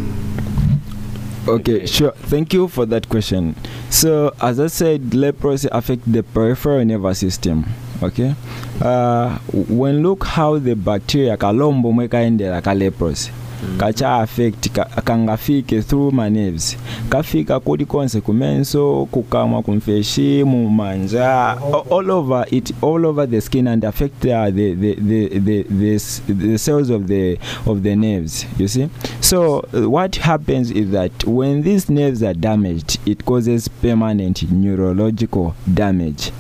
Okay, 1.48 1.86
sure. 1.86 2.12
Thank 2.12 2.54
you 2.54 2.68
for 2.68 2.88
that 2.88 3.08
question. 3.08 3.56
So, 3.92 4.34
as 4.42 4.60
I 4.60 4.66
said, 4.68 5.14
leprosy 5.14 5.70
affect 5.72 6.12
the 6.12 6.24
peripheral 6.24 6.84
nervous 6.84 7.20
system. 7.20 7.66
Okay. 8.02 8.34
Uh, 8.82 9.38
when 9.54 10.02
look 10.02 10.24
how 10.26 10.58
the 10.58 10.76
bacteria 10.76 11.38
kalombo 11.38 11.92
mwekaendela 11.92 12.62
ka 12.62 12.74
leprosy 12.74 13.32
kacha 13.78 14.22
affect 14.22 14.70
ka- 14.74 14.88
kangafike 15.04 15.82
through 15.84 16.12
my 16.12 16.30
nerves. 16.30 16.78
Kafika 17.10 17.60
kuli 17.60 17.86
konse 17.86 18.22
kumenso 18.22 19.08
kukamwa 19.12 19.62
kumfeshi 19.62 20.44
mumanja 20.44 21.58
all 21.92 22.12
over 22.12 22.46
it 22.52 22.72
all 22.82 23.06
over 23.06 23.30
the 23.30 23.42
skin 23.42 23.68
and 23.68 23.84
affect 23.84 24.26
uh, 24.26 24.46
the, 24.50 24.74
the, 24.74 24.96
the, 24.96 25.40
the, 25.40 25.64
the, 25.64 25.98
the 26.34 26.58
cells 26.58 26.90
of 26.90 27.08
the 27.08 27.38
of 27.66 27.84
the 27.84 27.96
nerves 27.96 28.46
you 28.58 28.68
see? 28.68 28.90
So 29.22 29.66
uh, 29.74 29.90
what 29.90 30.16
happens 30.16 30.72
is 30.72 30.92
that 30.92 31.24
when 31.26 31.62
these 31.62 31.90
nerves 31.90 32.24
are 32.24 32.34
damaged 32.34 33.00
it 33.06 33.26
causes 33.26 33.68
permanent 33.68 34.50
neurological 34.52 35.56
damage. 35.72 36.32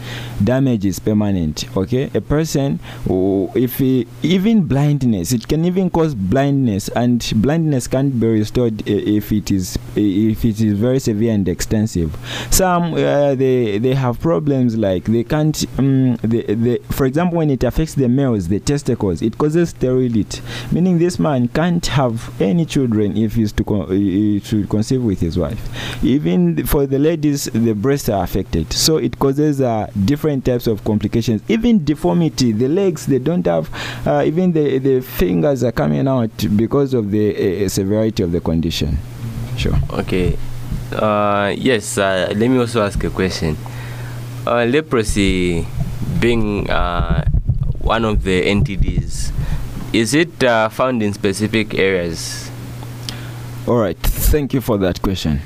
Damage 0.43 0.85
is 0.85 0.99
permanent 0.99 1.65
okay? 1.77 2.09
A 2.13 2.21
person 2.21 2.79
if 3.55 3.77
he, 3.77 4.07
even 4.23 4.63
blindness 4.63 5.31
it 5.31 5.47
can 5.47 5.65
even 5.65 5.89
cause 5.89 6.15
blindness 6.15 6.89
and 6.89 7.04
blindness 7.35 7.87
can't 7.87 8.19
be 8.19 8.27
restored 8.27 8.87
if 8.87 9.31
it 9.31 9.51
is 9.51 9.77
if 9.95 10.43
it 10.45 10.59
is 10.61 10.73
very 10.77 10.99
severe 10.99 11.33
and 11.33 11.47
extensive. 11.47 12.15
Some 12.51 12.93
uh, 12.93 13.35
they 13.35 13.77
they 13.77 13.93
have 13.93 14.19
problems 14.19 14.77
like 14.77 15.05
they 15.05 15.23
can't 15.23 15.65
um, 15.77 16.15
they, 16.17 16.41
they, 16.43 16.77
for 16.89 17.05
example 17.05 17.37
when 17.37 17.49
it 17.49 17.63
affects 17.63 17.95
the 17.95 18.07
males 18.07 18.47
the 18.47 18.59
testicles 18.59 19.21
it 19.21 19.37
causes 19.37 19.69
sterility 19.69 20.41
meaning 20.71 20.97
this 20.97 21.19
man 21.19 21.47
can't 21.49 21.85
have 21.87 22.41
any 22.41 22.65
children 22.65 23.17
if 23.17 23.35
he's 23.35 23.51
to 23.53 23.63
con- 23.63 23.89
he 23.89 24.39
should 24.39 24.69
conceive 24.69 25.03
with 25.03 25.19
his 25.19 25.37
wife. 25.37 26.03
Even 26.03 26.65
for 26.65 26.85
the 26.85 26.99
ladies 26.99 27.45
the 27.45 27.73
breasts 27.73 28.09
are 28.09 28.23
affected. 28.23 28.71
So 28.73 28.97
it 28.97 29.17
causes 29.19 29.61
uh, 29.61 29.89
different 30.05 30.45
types 30.45 30.67
of 30.67 30.83
complications. 30.83 31.41
Even 31.47 31.83
deformity 31.83 32.51
the 32.51 32.67
legs 32.67 33.05
they 33.05 33.19
don't 33.19 33.45
have 33.45 33.69
uh, 34.07 34.23
even 34.25 34.51
the 34.51 34.79
the 34.79 35.01
fingers 35.01 35.63
are 35.63 35.71
coming 35.71 36.07
out 36.07 36.31
because 36.55 36.93
of 36.95 37.11
the 37.11 37.65
uh, 37.65 37.69
severity 37.69 38.23
of 38.23 38.31
the 38.31 38.39
condition 38.39 38.97
sure 39.57 39.75
Okay. 39.91 40.37
Uh, 40.91 41.53
yes, 41.57 41.97
uh, 41.97 42.31
let 42.35 42.49
me 42.49 42.57
also 42.57 42.83
ask 42.83 43.03
a 43.03 43.09
question. 43.09 43.57
Uh, 44.45 44.63
leprosy 44.65 45.65
being 46.19 46.69
uh, 46.69 47.25
one 47.79 48.05
of 48.05 48.23
the 48.23 48.45
entities, 48.45 49.31
is 49.93 50.13
it 50.13 50.43
uh, 50.43 50.69
found 50.69 51.01
in 51.01 51.13
specific 51.13 51.73
areas? 51.75 52.49
All 53.67 53.77
right, 53.77 53.97
thank 53.97 54.53
you 54.53 54.61
for 54.61 54.77
that 54.77 55.01
question. 55.01 55.41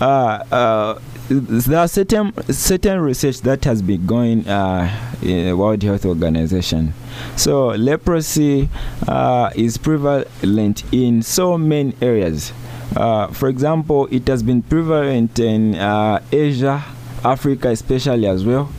Uh, 0.00 0.44
uh, 0.52 0.98
there 1.28 1.80
are 1.80 1.88
certain 1.88 2.32
certain 2.52 3.00
research 3.00 3.40
that 3.40 3.64
has 3.64 3.82
been 3.82 4.06
going 4.06 4.46
uh, 4.46 4.88
in 5.22 5.46
the 5.46 5.56
World 5.56 5.82
Health 5.82 6.06
Organization. 6.06 6.94
So 7.36 7.68
leprosy 7.68 8.68
uh, 9.06 9.50
is 9.54 9.78
prevalent 9.78 10.84
in 10.92 11.22
so 11.22 11.58
many 11.58 11.94
areas. 12.00 12.52
Uh, 12.94 13.28
for 13.28 13.48
example, 13.48 14.08
it 14.10 14.26
has 14.28 14.42
been 14.42 14.62
prevalent 14.62 15.38
in 15.38 15.74
uh, 15.74 16.22
Asia, 16.32 16.84
Africa, 17.24 17.68
especially 17.68 18.26
as 18.26 18.44
well. 18.44 18.70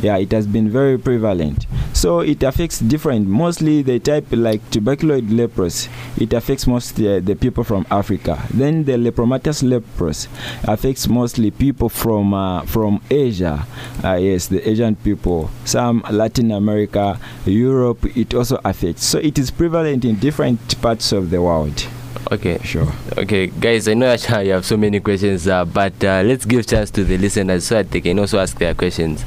Yeah, 0.00 0.16
it 0.16 0.32
has 0.32 0.46
been 0.46 0.70
very 0.70 0.98
prevalent. 0.98 1.66
So 2.00 2.20
it 2.20 2.42
affects 2.42 2.78
different, 2.78 3.28
mostly 3.28 3.82
the 3.82 3.98
type 3.98 4.24
like 4.30 4.62
tuberculoid 4.70 5.36
leprosy. 5.36 5.90
It 6.16 6.32
affects 6.32 6.66
mostly 6.66 7.16
uh, 7.16 7.20
the 7.20 7.36
people 7.36 7.62
from 7.62 7.86
Africa. 7.90 8.42
Then 8.54 8.84
the 8.84 8.92
lepromatous 8.92 9.62
leprosy 9.62 10.30
affects 10.64 11.06
mostly 11.08 11.50
people 11.50 11.90
from 11.90 12.32
uh, 12.32 12.62
from 12.62 13.02
Asia. 13.10 13.66
Uh, 14.02 14.14
yes, 14.14 14.46
the 14.46 14.66
Asian 14.66 14.96
people. 14.96 15.50
Some 15.66 16.02
Latin 16.10 16.52
America, 16.52 17.20
Europe. 17.44 18.02
It 18.16 18.32
also 18.32 18.58
affects. 18.64 19.04
So 19.04 19.18
it 19.18 19.38
is 19.38 19.50
prevalent 19.50 20.06
in 20.06 20.16
different 20.16 20.80
parts 20.80 21.12
of 21.12 21.28
the 21.28 21.42
world. 21.42 21.86
Okay. 22.32 22.56
Sure. 22.64 22.90
Okay, 23.18 23.48
guys, 23.48 23.88
I 23.88 23.92
know 23.92 24.10
you 24.40 24.52
have 24.52 24.64
so 24.64 24.78
many 24.78 25.00
questions, 25.00 25.46
uh, 25.46 25.66
but 25.66 26.02
uh, 26.02 26.22
let's 26.24 26.46
give 26.46 26.66
chance 26.66 26.90
to 26.92 27.04
the 27.04 27.18
listeners 27.18 27.66
so 27.66 27.74
that 27.74 27.90
they 27.90 28.00
can 28.00 28.18
also 28.18 28.38
ask 28.38 28.56
their 28.56 28.72
questions. 28.72 29.22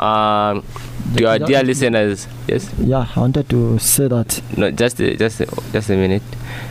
Um, 0.00 0.64
to 1.16 1.24
our 1.26 1.38
dear 1.38 1.62
listeners, 1.62 2.26
yes. 2.48 2.72
Yeah, 2.78 3.06
I 3.14 3.20
wanted 3.20 3.48
to 3.50 3.78
say 3.78 4.08
that. 4.08 4.40
No, 4.56 4.70
just 4.70 4.96
just 4.98 5.42
just 5.72 5.90
a 5.90 5.96
minute. 5.96 6.22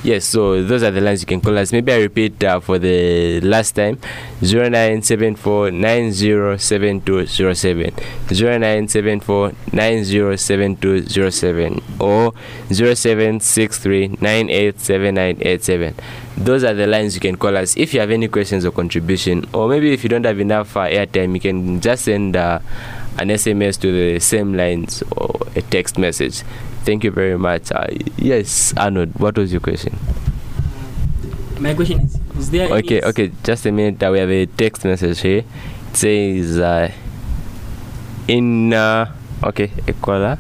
Yes, 0.04 0.26
so 0.26 0.64
those 0.64 0.82
are 0.82 0.90
the 0.90 1.00
lines 1.00 1.22
you 1.22 1.28
can 1.28 1.42
call 1.42 1.56
us. 1.60 1.72
Maybe 1.72 1.94
I 1.94 1.98
repeat 1.98 2.44
uh, 2.44 2.60
for 2.60 2.80
the 2.80 3.40
last 3.42 3.76
time 3.76 4.00
0974 4.42 5.70
907207 5.70 7.94
0974 8.28 9.52
907207 9.72 11.84
or 12.00 12.34
0763 12.72 14.08
987987. 14.20 15.94
Those 16.36 16.64
are 16.64 16.74
the 16.74 16.88
lines 16.88 17.14
you 17.14 17.22
can 17.22 17.36
call 17.36 17.56
us 17.56 17.78
if 17.78 17.94
you 17.94 18.00
have 18.00 18.10
any 18.10 18.28
questions 18.28 18.66
or 18.66 18.72
contribution, 18.72 19.46
or 19.54 19.70
maybe 19.70 19.94
if 19.94 20.02
you 20.02 20.10
don't 20.10 20.26
have 20.26 20.40
enough 20.40 20.76
uh, 20.76 20.88
airtime, 20.88 21.36
you 21.36 21.40
can 21.40 21.80
just 21.80 22.06
send 22.06 22.36
uh, 22.36 22.58
an 23.20 23.28
SMS 23.28 23.80
to 23.82 23.92
the 23.92 24.20
same 24.20 24.56
lines 24.56 25.04
or 25.16 25.40
a 25.56 25.62
text 25.62 26.00
message. 26.00 26.42
Thank 26.84 27.04
you 27.04 27.12
very 27.12 27.38
much. 27.38 27.72
Uh, 27.72 27.88
yes, 28.18 28.74
Arnold, 28.76 29.14
what 29.20 29.38
was 29.38 29.52
your 29.52 29.62
question? 29.62 29.96
My 31.60 31.76
question 31.76 32.02
is: 32.02 32.20
Is 32.38 32.50
there 32.50 32.72
Okay, 32.74 33.02
okay, 33.02 33.32
just 33.44 33.66
a 33.68 33.72
minute. 33.72 34.02
Uh, 34.02 34.10
we 34.12 34.20
have 34.20 34.30
a 34.30 34.46
text 34.48 34.84
message 34.84 35.20
here. 35.22 35.44
It 35.92 35.96
says, 35.98 36.60
uh, 36.60 36.92
in, 38.28 38.74
uh, 38.74 39.14
okay, 39.44 39.72
a 39.88 39.94
caller. 39.94 40.40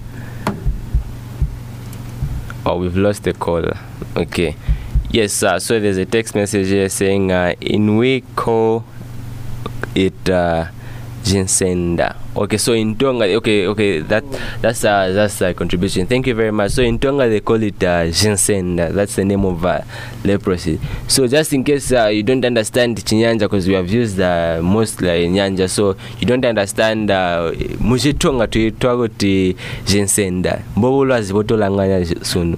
Oh, 2.66 2.78
we've 2.78 2.98
lost 2.98 3.24
the 3.24 3.34
caller. 3.34 3.78
Okay. 4.16 4.56
Yes, 5.12 5.44
uh, 5.44 5.60
so 5.60 5.80
there's 5.80 5.98
a 5.98 6.06
text 6.06 6.36
message 6.36 6.68
here 6.70 6.88
saying, 6.90 7.32
uh, 7.32 7.54
in 7.60 7.98
we 7.98 8.22
call 8.36 8.86
it 9.94 10.30
uh, 10.30 10.68
ginsenda. 11.24 12.16
Okay, 12.36 12.58
so 12.58 12.74
in 12.74 12.96
Tonga, 12.96 13.26
okay, 13.36 13.68
okay, 13.68 14.00
that 14.00 14.24
that's 14.62 14.86
uh, 14.86 15.12
that's 15.12 15.42
a 15.42 15.54
contribution. 15.54 16.08
Thank 16.08 16.28
you 16.28 16.36
very 16.36 16.52
much. 16.52 16.72
So 16.72 16.82
in 16.82 16.98
Tonga 16.98 17.28
they 17.28 17.42
call 17.42 17.62
it 17.62 17.84
uh, 17.84 18.10
ginseng. 18.10 18.78
That's 18.78 19.16
the 19.16 19.26
name 19.26 19.44
of 19.46 19.66
uh, 19.66 19.82
leprosy. 20.24 20.80
So 21.08 21.28
just 21.28 21.52
in 21.54 21.64
case 21.64 21.92
uh, 21.92 22.08
you 22.08 22.24
don't 22.24 22.46
understand 22.46 22.98
Chinyanja, 22.98 23.40
because 23.42 23.68
we 23.68 23.74
have 23.74 23.90
used 23.90 24.20
uh, 24.20 24.62
mostly 24.64 25.26
in 25.26 25.34
Nyanja, 25.34 25.70
so 25.70 25.98
you 26.20 26.26
don't 26.26 26.46
understand 26.46 27.12
uh, 27.12 27.52
muchitonga 27.80 28.48
tuitwa 28.48 28.98
kuti 28.98 29.56
ginsenda. 29.86 30.62
Mbobulwazi 30.76 31.34
botolanganya 31.34 32.26
soon. 32.26 32.58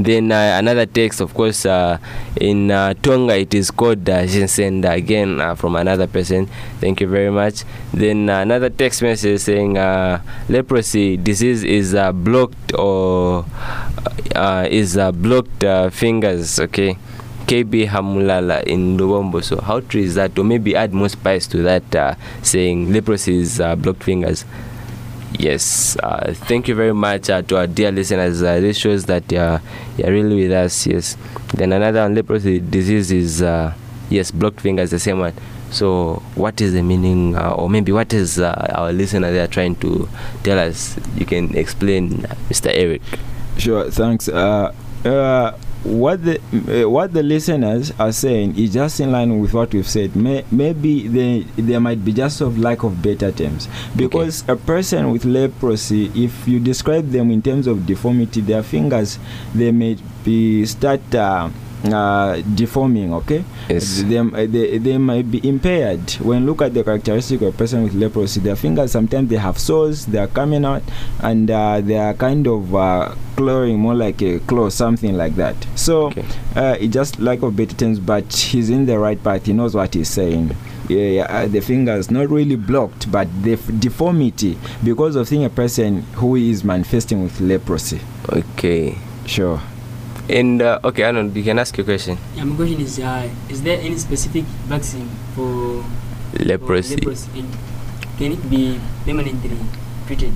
Then 0.00 0.32
uh, 0.32 0.58
another 0.58 0.86
text, 0.86 1.20
of 1.20 1.32
course, 1.34 1.64
uh, 1.64 1.98
in 2.40 2.70
uh, 2.70 2.94
Tonga 3.02 3.36
it 3.36 3.54
is 3.54 3.70
called 3.70 4.08
uh, 4.08 4.26
ginseng. 4.26 4.82
again 4.84 5.40
uh, 5.40 5.54
from 5.54 5.76
another 5.76 6.06
person. 6.06 6.48
Thank 6.80 7.00
you 7.00 7.08
very 7.08 7.30
much. 7.30 7.64
Then 7.92 8.28
uh, 8.28 8.40
another 8.40 8.70
text 8.70 9.02
message 9.12 9.40
saying 9.40 9.76
uh, 9.76 10.22
leprosy 10.48 11.18
disease 11.18 11.64
is 11.64 11.94
uh, 11.94 12.12
blocked 12.12 12.72
or 12.72 13.44
uh, 14.34 14.66
is 14.70 14.96
uh, 14.96 15.12
blocked 15.12 15.62
uh, 15.64 15.90
fingers. 15.90 16.58
Okay. 16.58 16.96
KB 17.46 17.86
Hamulala 17.88 18.62
in 18.64 18.96
Lubombo. 18.96 19.44
So 19.44 19.60
how 19.60 19.80
true 19.80 20.00
is 20.00 20.14
that? 20.14 20.38
Or 20.38 20.44
maybe 20.44 20.74
add 20.74 20.94
more 20.94 21.10
spice 21.10 21.46
to 21.48 21.58
that, 21.62 21.94
uh, 21.94 22.14
saying 22.42 22.90
leprosy 22.90 23.40
is 23.40 23.58
blocked 23.58 24.02
fingers. 24.02 24.46
Yes, 25.38 25.96
thank 26.48 26.68
you 26.68 26.74
very 26.74 26.94
much 26.94 27.26
to 27.26 27.56
our 27.56 27.66
dear 27.66 27.90
listeners. 27.90 28.40
This 28.40 28.78
shows 28.78 29.04
that 29.06 29.30
uh, 29.32 29.58
you're 29.98 30.12
really 30.12 30.36
with 30.44 30.52
us. 30.52 30.86
Yes. 30.86 31.16
Then 31.54 31.72
another 31.72 32.08
leprosy 32.08 32.60
disease 32.60 33.10
is 33.10 33.40
yes, 34.08 34.30
blocked 34.30 34.60
fingers, 34.60 34.90
the 34.90 34.98
same 35.00 35.18
one. 35.18 35.34
So, 35.72 36.22
what 36.34 36.60
is 36.60 36.74
the 36.74 36.82
meaning, 36.82 37.34
uh, 37.34 37.52
or 37.52 37.70
maybe 37.70 37.92
what 37.92 38.12
is 38.12 38.38
uh, 38.38 38.72
our 38.74 38.92
listener 38.92 39.32
there 39.32 39.46
trying 39.46 39.76
to 39.76 40.08
tell 40.44 40.58
us? 40.58 40.96
You 41.16 41.24
can 41.24 41.56
explain, 41.56 42.10
Mr. 42.50 42.70
Eric. 42.72 43.00
Sure, 43.56 43.90
thanks. 43.90 44.28
Uh, 44.28 44.74
uh, 45.04 45.52
what 45.84 46.22
the 46.24 46.38
uh, 46.84 46.88
what 46.88 47.12
the 47.12 47.22
listeners 47.22 47.90
are 47.98 48.12
saying 48.12 48.56
is 48.56 48.72
just 48.72 49.00
in 49.00 49.10
line 49.10 49.40
with 49.40 49.52
what 49.52 49.72
we've 49.74 49.88
said. 49.88 50.14
May, 50.14 50.44
maybe 50.52 51.08
they, 51.08 51.40
there 51.56 51.80
might 51.80 52.04
be 52.04 52.12
just 52.12 52.40
of 52.40 52.58
lack 52.58 52.84
of 52.84 53.02
better 53.02 53.32
terms 53.32 53.68
because 53.96 54.44
a 54.48 54.56
person 54.56 55.10
with 55.10 55.24
leprosy, 55.24 56.06
if 56.14 56.46
you 56.46 56.60
describe 56.60 57.10
them 57.10 57.30
in 57.30 57.42
terms 57.42 57.66
of 57.66 57.86
deformity, 57.86 58.40
their 58.42 58.62
fingers 58.62 59.18
they 59.54 59.72
may 59.72 59.96
be 60.24 60.64
start. 60.66 61.00
Uh, 61.84 62.40
deforming 62.54 63.12
okay? 63.12 63.44
Yes. 63.68 64.02
they, 64.02 64.46
they, 64.46 64.78
they 64.78 64.98
might 64.98 65.28
be 65.28 65.46
impaired. 65.46 66.12
When 66.20 66.46
look 66.46 66.62
at 66.62 66.74
the 66.74 66.84
characteristic 66.84 67.42
of 67.42 67.54
a 67.54 67.58
person 67.58 67.82
with 67.82 67.94
leprosy 67.94 68.38
their 68.38 68.54
fingers 68.54 68.92
sometimes 68.92 69.28
they 69.28 69.36
have 69.36 69.58
sores 69.58 70.06
they 70.06 70.18
are 70.18 70.28
coming 70.28 70.64
out 70.64 70.82
and 71.20 71.50
uh, 71.50 71.80
they 71.80 71.98
are 71.98 72.14
kind 72.14 72.46
of 72.46 72.72
uh, 72.72 73.12
clawing 73.34 73.80
more 73.80 73.94
like 73.96 74.22
a 74.22 74.38
claw 74.40 74.68
something 74.68 75.16
like 75.16 75.34
that. 75.34 75.56
So 75.74 76.12
uh, 76.54 76.76
it 76.78 76.88
just 76.88 77.18
lack 77.18 77.42
of 77.42 77.56
terms 77.76 77.98
but 77.98 78.32
he's 78.32 78.70
in 78.70 78.86
the 78.86 78.98
right 78.98 79.22
path. 79.22 79.46
He 79.46 79.52
knows 79.52 79.74
what 79.74 79.94
he's 79.94 80.08
saying. 80.08 80.54
Yeah, 80.88 81.26
uh, 81.28 81.46
the 81.46 81.60
fingers 81.60 82.10
not 82.10 82.28
really 82.28 82.56
blocked 82.56 83.10
but 83.10 83.26
the 83.42 83.56
deformity 83.56 84.56
because 84.84 85.16
of 85.16 85.26
seeing 85.26 85.44
a 85.44 85.50
person 85.50 86.02
who 86.14 86.36
is 86.36 86.62
manifesting 86.62 87.22
with 87.24 87.40
leprosy. 87.40 88.00
Okay. 88.28 88.98
Sure. 89.26 89.60
And 90.28 90.62
uh, 90.62 90.78
okay, 90.84 91.02
Arnold, 91.02 91.34
you 91.34 91.42
can 91.42 91.58
ask 91.58 91.76
your 91.76 91.84
question. 91.84 92.16
Yeah, 92.36 92.44
my 92.44 92.54
question 92.54 92.80
is: 92.80 92.98
uh, 92.98 93.28
Is 93.50 93.62
there 93.62 93.78
any 93.80 93.98
specific 93.98 94.44
vaccine 94.70 95.10
for 95.34 95.82
Leprosy. 96.38 96.96
For 96.96 97.10
leprosy 97.12 97.40
and 97.40 97.48
can 98.18 98.32
it 98.32 98.50
be 98.50 98.80
permanently 99.04 99.56
treated? 100.06 100.32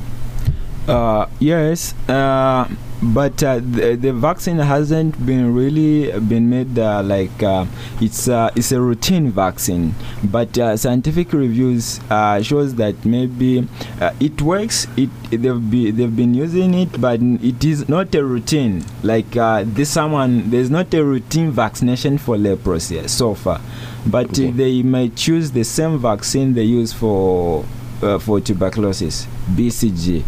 Uh, 0.89 1.27
yes, 1.41 1.95
uh, 2.09 2.69
but 3.03 3.43
uh, 3.43 3.59
the, 3.59 3.97
the 4.01 4.13
vaccine 4.13 4.59
hasn't 4.59 5.15
been 5.27 5.53
really 5.53 6.13
been 6.21 6.49
made 6.49 6.79
uh, 6.79 7.03
like 7.03 7.43
uh, 7.43 7.67
it's 8.01 8.29
uh, 8.29 8.51
it's 8.55 8.71
a 8.71 8.81
routine 8.81 9.31
vaccine. 9.33 9.95
But 10.23 10.57
uh, 10.57 10.77
scientific 10.77 11.33
reviews 11.33 11.99
uh, 12.09 12.41
shows 12.41 12.77
that 12.77 13.05
maybe 13.05 13.67
uh, 14.01 14.13
it 14.21 14.41
works. 14.41 14.87
It 14.97 15.11
they've 15.31 15.71
be, 15.71 15.91
they've 15.91 16.15
been 16.15 16.35
using 16.35 16.73
it, 16.75 17.01
but 17.01 17.21
it 17.21 17.65
is 17.65 17.89
not 17.89 18.15
a 18.15 18.25
routine. 18.25 18.85
Like 19.03 19.37
uh, 19.37 19.65
this 19.67 19.91
someone 19.91 20.51
there's 20.51 20.71
not 20.71 20.95
a 20.95 21.05
routine 21.05 21.51
vaccination 21.51 22.17
for 22.17 22.39
leprosy 22.39 23.09
so 23.09 23.35
far. 23.35 23.61
But 24.07 24.39
uh, 24.39 24.53
they 24.55 24.85
might 24.85 25.17
choose 25.17 25.51
the 25.51 25.65
same 25.65 25.99
vaccine 25.99 26.55
they 26.55 26.63
use 26.63 26.93
for 26.93 27.65
uh, 28.03 28.19
for 28.21 28.41
tuberculosis, 28.41 29.27
BCG. 29.51 30.23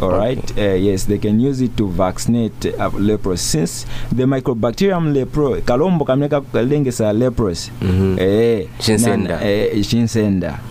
All 0.00 0.10
right. 0.10 0.58
Uh, 0.58 0.74
yes, 0.74 1.06
they 1.06 1.18
can 1.18 1.40
use 1.40 1.60
it 1.64 1.76
to 1.76 1.86
vaccinate 1.88 2.66
uh, 2.78 2.90
leprosy. 2.98 3.42
Since 3.42 3.86
the 4.16 4.24
microbacterium 4.24 5.12
lepro, 5.12 5.60
kalombo 5.62 6.04
kameka 6.04 6.40
kalengesa 6.40 7.12
leprosy. 7.12 7.70
-hmm. 7.82 8.18
Eh, 8.20 8.66
shinsenda, 8.80 9.34
na- 9.38 9.44
eh, 9.50 9.84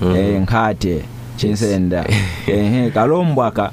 mm 0.01 0.07
-hmm. 0.07 0.15
Eh, 0.17 0.41
nkhate. 0.41 1.03
Chinsenda 1.41 2.05
ehe 2.47 2.89
kalombo 2.91 3.43
aka 3.43 3.71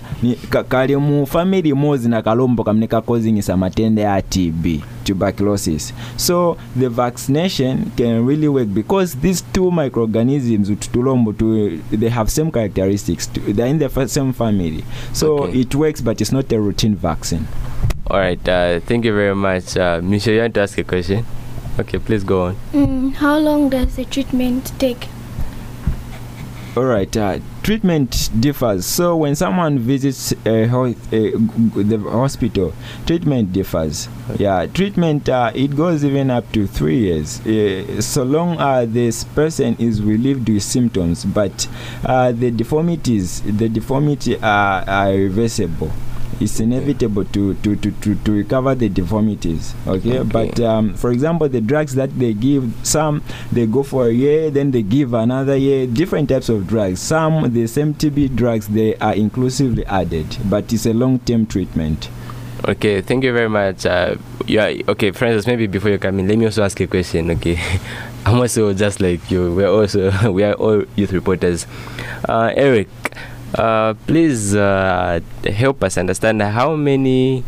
ka, 0.50 0.62
kali 0.64 0.96
mu 0.96 1.26
family 1.26 1.72
mozi 1.74 2.08
na 2.08 2.22
kalombo 2.22 2.64
kamene 2.64 2.86
kakozingisa 2.86 3.56
matenda 3.56 4.02
ya 4.02 4.22
tb 4.22 4.80
tuberculosis 5.04 5.94
so 6.16 6.56
the 6.78 6.88
vaccination 6.88 7.90
can 7.96 8.26
really 8.26 8.48
work 8.48 8.68
because 8.68 9.16
these 9.22 9.44
two 9.52 9.70
microorganisms 9.70 10.70
tulombo 10.92 11.32
to, 11.32 11.78
they 11.96 12.08
have 12.08 12.30
same 12.30 12.50
characteristics 12.50 13.26
to, 13.32 13.40
they're 13.40 13.70
in 13.70 13.78
the 13.78 14.06
same 14.08 14.32
family 14.32 14.84
so 15.12 15.38
Okay. 15.38 15.60
it 15.60 15.74
works 15.74 16.00
but 16.00 16.20
it's 16.20 16.32
not 16.32 16.52
a 16.52 16.60
routine 16.60 16.96
vaccine 16.96 17.46
All 18.10 18.18
right. 18.18 18.48
Uh, 18.48 18.80
thank 18.80 19.04
you 19.04 19.12
very 19.14 19.34
much, 19.34 19.76
uh, 19.76 20.00
Michelle. 20.02 20.32
You 20.34 20.40
want 20.40 20.54
to 20.54 20.60
ask 20.62 20.78
a 20.78 20.84
question? 20.84 21.26
Okay, 21.78 21.98
please 21.98 22.24
go 22.24 22.46
on. 22.46 22.56
Mm, 22.72 23.12
how 23.14 23.36
long 23.38 23.68
does 23.68 23.96
the 23.96 24.06
treatment 24.06 24.72
take? 24.78 25.08
All 26.78 26.84
right. 26.84 27.16
Uh, 27.16 27.40
treatment 27.64 28.30
differs. 28.38 28.86
So 28.86 29.16
when 29.16 29.34
someone 29.34 29.80
visits 29.80 30.30
a 30.46 30.62
a, 30.62 30.66
the 30.70 31.98
hospital, 32.08 32.72
treatment 33.04 33.52
differs. 33.52 34.08
Yeah, 34.36 34.64
treatment 34.66 35.28
uh, 35.28 35.50
it 35.56 35.74
goes 35.74 36.04
even 36.04 36.30
up 36.30 36.52
to 36.52 36.68
three 36.68 36.98
years. 36.98 37.44
Uh, 37.44 38.00
so 38.00 38.22
long 38.22 38.60
as 38.60 38.92
this 38.92 39.24
person 39.24 39.74
is 39.80 40.00
relieved 40.00 40.48
with 40.48 40.62
symptoms, 40.62 41.24
but 41.24 41.66
uh, 42.04 42.30
the 42.30 42.52
deformities, 42.52 43.42
the 43.42 43.68
deformity 43.68 44.36
are, 44.40 44.88
are 44.88 45.10
reversible. 45.10 45.90
It's 46.40 46.60
inevitable 46.60 47.24
to, 47.24 47.54
to, 47.54 47.76
to, 47.76 47.90
to, 47.90 48.14
to 48.14 48.32
recover 48.32 48.74
the 48.74 48.88
deformities. 48.88 49.74
Okay, 49.86 50.22
but 50.22 50.58
um, 50.60 50.94
for 50.94 51.10
example, 51.10 51.48
the 51.48 51.60
drugs 51.60 51.94
that 51.94 52.16
they 52.18 52.32
give, 52.32 52.72
some 52.82 53.22
they 53.50 53.66
go 53.66 53.82
for 53.82 54.06
a 54.06 54.12
year, 54.12 54.50
then 54.50 54.70
they 54.70 54.82
give 54.82 55.14
another 55.14 55.56
year. 55.56 55.86
Different 55.86 56.28
types 56.28 56.48
of 56.48 56.66
drugs. 56.66 57.00
Some 57.00 57.52
the 57.52 57.66
same 57.66 57.94
TB 57.94 58.36
drugs 58.36 58.68
they 58.68 58.94
are 58.96 59.14
inclusively 59.14 59.84
added, 59.86 60.36
but 60.44 60.72
it's 60.72 60.86
a 60.86 60.92
long-term 60.92 61.46
treatment. 61.46 62.08
Okay, 62.66 63.00
thank 63.02 63.22
you 63.22 63.32
very 63.32 63.48
much. 63.48 63.86
Uh, 63.86 64.16
yeah, 64.46 64.72
okay, 64.88 65.12
Francis. 65.12 65.46
Maybe 65.46 65.66
before 65.66 65.90
you 65.90 65.98
come 65.98 66.18
in, 66.18 66.26
let 66.26 66.36
me 66.38 66.44
also 66.46 66.64
ask 66.64 66.80
a 66.80 66.86
question. 66.86 67.30
Okay, 67.30 67.58
I'm 68.26 68.38
also 68.40 68.72
just 68.74 69.00
like 69.00 69.30
you. 69.30 69.54
We're 69.54 69.70
also 69.70 70.10
we 70.32 70.42
are 70.42 70.54
all 70.54 70.82
youth 70.96 71.12
reporters. 71.12 71.66
Uh, 72.28 72.52
Eric, 72.56 72.88
uh, 73.54 73.94
please 74.06 74.54
uh, 74.54 75.20
help 75.44 75.82
us 75.82 75.96
understand 75.98 76.42
how 76.42 76.74
many 76.76 77.44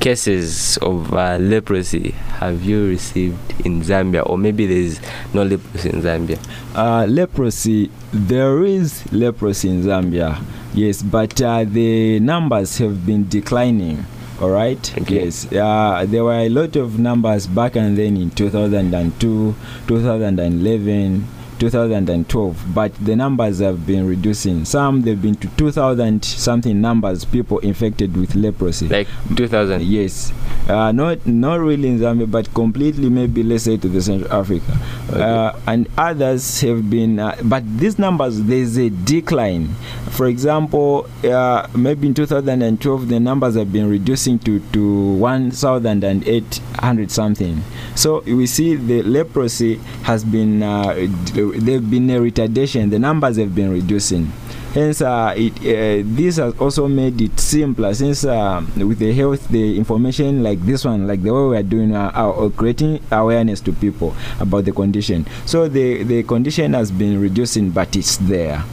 cases 0.00 0.76
of 0.78 1.14
uh, 1.14 1.38
leprosy 1.40 2.10
have 2.40 2.62
you 2.62 2.88
received 2.88 3.38
in 3.64 3.80
Zambia, 3.80 4.28
or 4.28 4.36
maybe 4.36 4.66
there's 4.66 5.00
no 5.32 5.42
leprosy 5.44 5.88
in 5.90 6.02
Zambia. 6.02 6.38
Uh, 6.74 7.06
leprosy, 7.06 7.90
there 8.12 8.64
is 8.64 9.10
leprosy 9.12 9.70
in 9.70 9.82
Zambia, 9.82 10.44
yes, 10.74 11.02
but 11.02 11.40
uh, 11.40 11.64
the 11.64 12.20
numbers 12.20 12.76
have 12.78 13.06
been 13.06 13.28
declining. 13.28 14.04
All 14.40 14.50
right. 14.50 14.92
Yes. 15.08 15.50
Uh, 15.52 16.04
there 16.08 16.24
were 16.24 16.34
a 16.40 16.48
lot 16.48 16.74
of 16.74 16.98
numbers 16.98 17.46
back 17.46 17.76
and 17.76 17.96
then 17.96 18.16
in 18.16 18.30
2002, 18.32 19.54
2011. 19.86 21.24
2012 21.58 22.74
but 22.74 22.92
the 23.04 23.14
numbers 23.16 23.58
have 23.60 23.86
been 23.86 24.06
reducing. 24.06 24.64
Some 24.64 25.02
they've 25.02 25.20
been 25.20 25.34
to 25.36 25.48
2000 25.56 26.24
something 26.24 26.80
numbers 26.80 27.24
people 27.24 27.58
infected 27.60 28.16
with 28.16 28.34
leprosy. 28.34 28.88
Like 28.88 29.08
2000 29.36 29.82
yes. 29.82 30.32
Uh, 30.68 30.92
not 30.92 31.24
not 31.26 31.60
really 31.60 31.88
in 31.88 31.98
zambia 31.98 32.30
but 32.30 32.52
completely 32.54 33.10
maybe 33.10 33.42
let's 33.42 33.64
say 33.64 33.76
to 33.76 33.88
the 33.88 34.00
central 34.00 34.32
africa. 34.32 34.72
Uh, 35.12 35.58
and 35.66 35.88
others 35.98 36.60
have 36.62 36.88
been 36.88 37.18
uh, 37.18 37.36
but 37.44 37.62
these 37.78 37.98
numbers 37.98 38.42
there's 38.44 38.76
a 38.78 38.88
decline. 38.90 39.68
For 40.10 40.26
example 40.26 41.06
uh, 41.24 41.66
maybe 41.76 42.06
in 42.08 42.14
2012 42.14 43.08
the 43.08 43.20
numbers 43.20 43.54
have 43.56 43.72
been 43.72 43.88
reducing 43.90 44.38
to 44.40 44.60
to 44.72 45.14
1800 45.14 47.10
something. 47.10 47.62
So 47.94 48.20
we 48.20 48.46
see 48.46 48.74
the 48.76 49.02
leprosy 49.02 49.76
has 50.04 50.24
been 50.24 50.62
uh, 50.62 50.94
d- 50.94 51.43
there've 51.52 51.90
been 51.90 52.08
a 52.10 52.18
retardation 52.18 52.90
the 52.90 52.98
numbers 52.98 53.36
have 53.36 53.54
been 53.54 53.70
reducing. 53.70 54.32
Hence 54.74 55.02
uh, 55.02 55.32
it, 55.36 55.52
uh, 55.60 56.02
this 56.04 56.36
has 56.36 56.52
also 56.58 56.88
made 56.88 57.20
it 57.20 57.38
simpler. 57.38 57.94
Since 57.94 58.24
uh, 58.24 58.60
with 58.76 58.98
the 58.98 59.12
health 59.12 59.46
the 59.48 59.76
information 59.78 60.42
like 60.42 60.60
this 60.66 60.84
one 60.84 61.06
like 61.06 61.22
the 61.22 61.32
way 61.32 61.48
we 61.48 61.56
are 61.56 61.62
doing 61.62 61.94
uh, 61.94 62.10
uh, 62.14 62.48
creating 62.50 63.00
awareness 63.12 63.60
to 63.62 63.72
people 63.72 64.16
about 64.40 64.64
the 64.64 64.72
condition. 64.72 65.26
So 65.46 65.68
the 65.68 66.02
the 66.02 66.22
condition 66.24 66.72
has 66.74 66.90
been 66.90 67.20
reducing 67.20 67.70
but 67.70 67.94
it's 67.94 68.16
there 68.16 68.64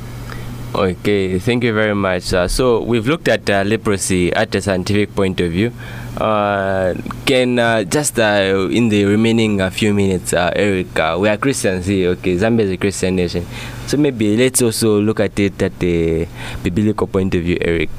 Okay, 0.72 1.38
thank 1.38 1.65
you 1.65 1.74
very 1.74 1.93
much. 1.93 2.32
Uh, 2.32 2.47
so 2.47 2.80
we've 2.80 3.05
looked 3.05 3.28
at 3.28 3.43
uh, 3.49 3.63
leprosy 3.67 4.32
at 4.32 4.55
a 4.55 4.61
scientific 4.61 5.13
point 5.13 5.41
of 5.41 5.51
view. 5.51 5.74
Uh, 6.15 6.95
can 7.26 7.59
uh, 7.59 7.84
just 7.84 8.17
uh, 8.17 8.69
in 8.72 8.88
the 8.88 9.03
remaining 9.03 9.59
uh, 9.59 9.69
few 9.69 9.93
minutes, 9.93 10.32
Eric, 10.32 10.95
we 11.19 11.28
are 11.28 11.36
Christians 11.36 11.88
here. 11.88 12.11
Okay, 12.11 12.36
Zambia 12.38 12.61
is 12.61 12.72
a 12.72 12.78
Christian 12.78 13.17
nation, 13.17 13.45
so 13.86 13.97
maybe 13.97 14.38
let's 14.38 14.61
also 14.61 15.01
look 15.01 15.19
at 15.19 15.38
it 15.39 15.61
at 15.61 15.78
the 15.80 16.26
biblical 16.63 17.05
point 17.07 17.36
of 17.36 17.43
view. 17.43 17.57
Eric, 17.59 17.89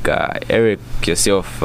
Eric 0.48 0.80
yourself. 1.04 1.62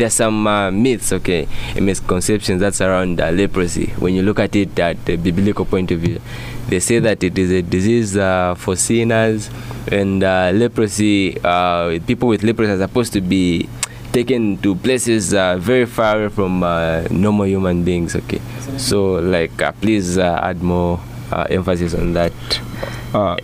There's 0.00 0.14
some 0.14 0.46
uh, 0.46 0.70
myths, 0.70 1.12
okay, 1.12 1.46
and 1.76 1.84
misconceptions 1.84 2.58
that's 2.58 2.80
around 2.80 3.20
uh, 3.20 3.32
leprosy. 3.32 3.88
When 3.98 4.14
you 4.14 4.22
look 4.22 4.38
at 4.38 4.56
it 4.56 4.78
at 4.78 5.04
the 5.04 5.16
biblical 5.16 5.66
point 5.66 5.90
of 5.90 6.00
view, 6.00 6.22
they 6.70 6.80
say 6.80 7.00
that 7.00 7.22
it 7.22 7.36
is 7.36 7.50
a 7.50 7.60
disease 7.60 8.16
uh, 8.16 8.54
for 8.54 8.76
sinners, 8.76 9.50
and 9.92 10.24
uh, 10.24 10.52
leprosy, 10.54 11.38
uh, 11.44 11.98
people 12.06 12.30
with 12.30 12.42
leprosy 12.42 12.72
are 12.72 12.78
supposed 12.78 13.12
to 13.12 13.20
be 13.20 13.68
taken 14.10 14.56
to 14.62 14.74
places 14.74 15.34
uh, 15.34 15.58
very 15.58 15.84
far 15.84 16.16
away 16.16 16.28
from 16.30 16.62
uh, 16.62 17.02
normal 17.10 17.44
human 17.44 17.84
beings. 17.84 18.16
Okay, 18.16 18.40
so 18.78 19.16
like 19.20 19.60
uh, 19.60 19.70
please 19.82 20.16
uh, 20.16 20.40
add 20.42 20.62
more 20.62 20.98
uh, 21.30 21.46
emphasis 21.50 21.92
on 21.92 22.14
that. 22.14 22.32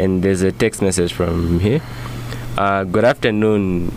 and 0.01 0.23
there's 0.23 0.41
a 0.41 0.53
text 0.53 0.81
message 0.81 1.13
from 1.13 1.61
here. 1.61 1.83
Uh, 2.57 2.85
good 2.85 3.05
afternoon. 3.05 3.93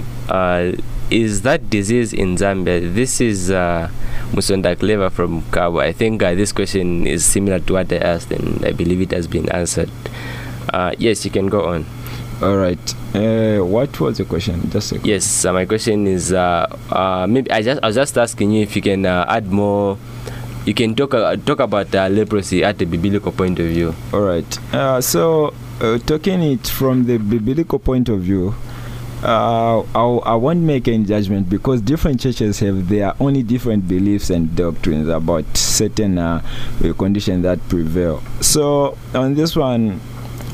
Is 1.12 1.41
that 1.41 1.70
disease 1.72 2.14
in 2.14 2.36
Zambia? 2.38 2.93
This 2.93 3.20
is 3.20 3.49
uh, 3.49 3.89
Musonda 4.32 4.78
Clever 4.78 5.10
from 5.10 5.41
Cabo. 5.51 5.80
I 5.80 5.91
think 5.91 6.22
uh, 6.22 6.36
this 6.36 6.51
question 6.51 7.07
is 7.07 7.26
similar 7.26 7.57
to 7.60 7.74
what 7.74 7.91
I 7.91 7.97
asked, 7.97 8.32
and 8.32 8.64
I 8.64 8.74
believe 8.74 9.01
it 9.01 9.12
has 9.12 9.26
been 9.26 9.49
answered. 9.49 9.89
Uh, 10.72 10.93
yes, 10.99 11.26
you 11.26 11.32
can 11.32 11.47
go 11.47 11.66
on. 11.66 11.86
All 12.43 12.57
right. 12.57 12.78
Uh, 13.16 13.66
what 13.66 13.99
was 13.99 14.20
the 14.20 14.26
question? 14.26 14.70
Just 14.70 14.91
a 14.91 14.99
Yes, 14.99 15.43
uh, 15.45 15.51
my 15.51 15.66
question 15.66 16.05
is 16.05 16.32
uh, 16.32 16.68
uh, 16.91 17.26
maybe 17.28 17.49
I 17.49 17.64
just 17.64 17.82
I 17.82 17.88
was 17.88 17.95
just 17.95 18.16
asking 18.16 18.51
you 18.51 18.62
if 18.62 18.76
you 18.76 18.82
can 18.84 19.05
uh, 19.05 19.26
add 19.28 19.51
more. 19.51 19.97
You 20.66 20.76
can 20.76 20.93
talk 20.93 21.16
uh, 21.16 21.36
talk 21.38 21.60
about 21.60 21.93
uh, 21.95 22.07
leprosy 22.07 22.64
at 22.64 22.78
the 22.78 22.86
biblical 22.86 23.32
point 23.32 23.57
of 23.60 23.66
view. 23.66 23.95
All 24.14 24.22
right. 24.22 24.45
Uh, 24.74 25.01
so, 25.01 25.55
uh, 25.82 25.97
talking 26.05 26.43
it 26.43 26.68
from 26.68 27.05
the 27.07 27.18
biblical 27.18 27.80
point 27.80 28.07
of 28.10 28.22
view, 28.22 28.53
uh, 29.24 29.82
I, 29.95 30.32
I 30.32 30.36
won't 30.36 30.61
make 30.61 30.88
any 30.88 31.03
judgment 31.03 31.49
because 31.49 31.82
different 31.82 32.22
churches 32.22 32.59
have 32.59 32.88
their 32.88 33.13
only 33.20 33.43
different 33.43 33.88
beliefs 33.88 34.30
and 34.30 34.55
doctrines 34.55 35.09
about 35.09 35.45
certain 35.57 36.17
uh, 36.17 36.41
uh, 36.84 36.93
conditions 36.93 37.43
that 37.43 37.59
prevail. 37.67 38.24
So, 38.41 38.97
on 39.13 39.34
this 39.34 39.55
one, 39.55 39.99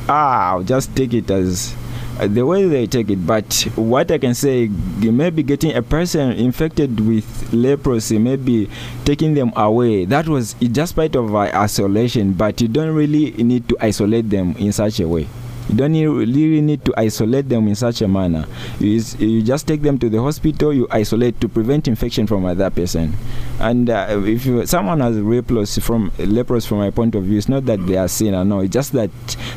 ah, 0.09 0.51
I'll 0.51 0.63
just 0.63 0.95
take 0.95 1.13
it 1.13 1.30
as 1.30 1.76
uh, 2.20 2.28
the 2.28 2.45
way 2.45 2.66
they 2.66 2.88
take 2.88 3.09
it. 3.09 3.26
But 3.28 3.68
what 3.76 4.09
I 4.09 4.18
can 4.18 4.34
say, 4.34 4.70
you 4.99 5.11
may 5.11 5.30
be 5.30 5.43
getting 5.43 5.76
a 5.76 5.82
person 5.84 6.32
infected 6.32 6.99
with 6.99 7.53
leprosy, 7.53 8.18
maybe 8.18 8.70
taking 9.03 9.36
them 9.36 9.53
away. 9.55 10.05
That 10.05 10.28
was 10.28 10.55
just 10.59 10.95
part 10.95 11.16
of 11.16 11.36
isolation, 11.36 12.34
but 12.34 12.61
you 12.61 12.68
don't 12.68 12.95
really 12.95 13.32
need 13.32 13.70
to 13.70 13.78
isolate 13.80 14.30
them 14.30 14.55
in 14.57 14.72
such 14.72 14.99
a 14.99 15.07
way. 15.07 15.28
You 15.70 15.76
don't 15.76 15.91
need, 15.93 16.05
really 16.07 16.61
need 16.61 16.86
to 16.86 16.93
isolate 16.97 17.49
them 17.49 17.68
in 17.68 17.76
such 17.76 18.01
a 18.01 18.07
manner. 18.07 18.45
You, 18.80 18.95
is- 18.97 19.20
you 19.20 19.41
just 19.41 19.68
take 19.68 19.82
them 19.82 19.97
to 19.99 20.09
the 20.09 20.22
hospital. 20.22 20.72
You 20.74 20.88
isolate 20.91 21.39
to 21.41 21.49
prevent 21.49 21.88
infection 21.88 22.28
from 22.28 22.45
other 22.45 22.70
person. 22.70 23.13
And 23.59 23.89
uh, 23.89 24.22
if 24.26 24.45
you, 24.45 24.66
someone 24.66 24.99
has 24.99 25.18
leprosy 25.18 25.82
from 25.82 26.11
leprosy, 26.20 26.68
from 26.68 26.80
my 26.80 26.91
point 26.91 27.16
of 27.16 27.24
view, 27.24 27.38
it's 27.38 27.49
not 27.49 27.66
that 27.66 27.86
they 27.88 27.97
are 27.97 28.07
sinner. 28.07 28.43
No, 28.45 28.59
it's 28.59 28.74
just 28.74 28.91
that 28.93 29.09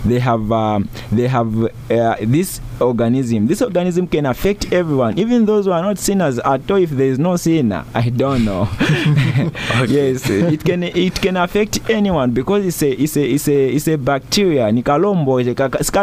they 0.04 0.18
have 0.18 0.50
um, 0.52 0.88
they 1.12 1.26
have 1.28 1.64
uh, 1.90 2.16
this 2.20 2.61
organism. 2.80 3.46
This 3.46 3.61
organism 3.61 4.06
can 4.06 4.26
affect 4.26 4.72
everyone, 4.72 5.18
even 5.18 5.44
those 5.46 5.66
who 5.66 5.72
are 5.72 5.82
not 5.82 5.98
sinners 5.98 6.38
at 6.38 6.70
all. 6.70 6.76
If 6.78 6.90
there 6.90 7.09
is 7.09 7.18
no 7.18 7.36
sinner, 7.36 7.84
I 7.94 8.09
don't 8.11 8.44
know. 8.44 8.68
yes, 9.88 10.28
it 10.30 10.64
can 10.64 10.82
it 10.84 11.14
can 11.20 11.36
affect 11.36 11.88
anyone 11.90 12.30
because 12.32 12.64
it's 12.64 12.82
a 12.82 12.90
it's 12.90 13.16
a 13.16 13.24
it's 13.28 13.48
a 13.48 13.68
it's 13.74 13.88
a 13.88 13.96
bacteria. 13.96 14.68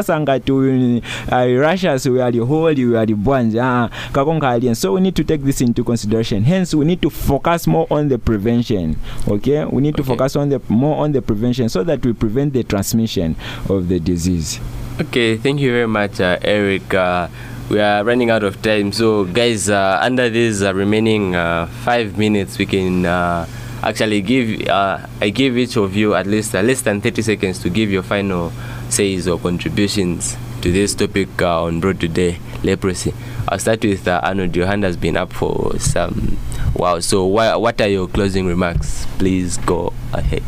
Kalombo 0.04 0.26
kaka- 0.26 0.42
sikasanga 0.42 1.02
uh, 1.32 1.62
Russians 1.62 2.06
we 2.08 2.22
are 2.22 2.46
holy 2.46 2.86
we 2.86 2.98
are 2.98 3.06
bwanji 3.06 3.56
bwanja 3.56 3.84
uh, 3.86 3.90
kakonga 4.12 4.56
alien. 4.56 4.76
So 4.76 4.94
we 4.94 5.02
need 5.02 5.16
to 5.16 5.24
take 5.24 5.44
this 5.44 5.62
into 5.62 5.84
consideration. 5.84 6.44
Hence, 6.44 6.74
we 6.74 6.86
need 6.86 7.02
to 7.02 7.10
focus 7.10 7.68
more 7.68 7.88
on 7.90 8.10
the 8.10 8.18
prevention. 8.18 8.98
Okay, 9.28 9.66
we 9.66 9.82
need 9.82 9.96
to 9.96 10.04
focus 10.04 10.36
on 10.36 10.50
the 10.50 10.62
more 10.70 11.04
on 11.04 11.12
the 11.12 11.22
prevention 11.22 11.70
so 11.70 11.84
that 11.84 12.06
we 12.06 12.14
prevent 12.14 12.54
the 12.54 12.64
transmission 12.64 13.36
of 13.70 13.88
the 13.88 14.00
disease. 14.00 14.60
Okay, 15.02 15.38
thank 15.38 15.60
you 15.60 15.72
very 15.72 15.88
much, 15.88 16.20
uh, 16.20 16.38
Eric. 16.42 16.94
Uh, 16.94 17.28
we 17.70 17.80
are 17.80 18.04
running 18.04 18.30
out 18.30 18.44
of 18.44 18.62
time, 18.62 18.92
so 18.92 19.26
guys, 19.26 19.70
uh, 19.70 20.00
under 20.02 20.30
these 20.30 20.62
uh, 20.64 20.74
remaining 20.74 21.36
uh, 21.36 21.66
five 21.84 22.18
minutes, 22.18 22.58
we 22.58 22.66
can 22.66 23.06
uh, 23.06 23.46
actually 23.84 24.22
give. 24.22 24.68
Uh, 24.68 25.00
I 25.20 25.30
give 25.30 25.58
each 25.58 25.76
of 25.76 25.96
you 25.96 26.14
at 26.14 26.28
least 26.28 26.56
uh, 26.56 26.62
less 26.62 26.82
than 26.82 27.02
thirty 27.02 27.22
seconds 27.22 27.60
to 27.60 27.70
give 27.70 27.92
your 27.92 28.04
final 28.04 28.54
says 28.96 29.28
or 29.28 29.38
contributions 29.38 30.38
to 30.62 30.72
this 30.72 30.96
topic 30.96 31.28
uh, 31.42 31.64
on 31.64 31.82
Broad 31.82 32.00
today, 32.00 32.40
leprosy. 32.64 33.14
I'll 33.50 33.60
start 33.60 33.84
with 33.84 34.08
uh, 34.08 34.22
Arnold. 34.24 34.56
Your 34.56 34.68
hand 34.68 34.84
has 34.84 34.96
been 34.96 35.18
up 35.18 35.34
for 35.34 35.78
some. 35.80 36.38
while. 36.74 37.02
So, 37.02 37.26
wha- 37.26 37.58
what 37.58 37.80
are 37.82 37.90
your 37.90 38.08
closing 38.08 38.46
remarks? 38.48 39.06
Please 39.18 39.58
go 39.58 39.92
ahead. 40.14 40.44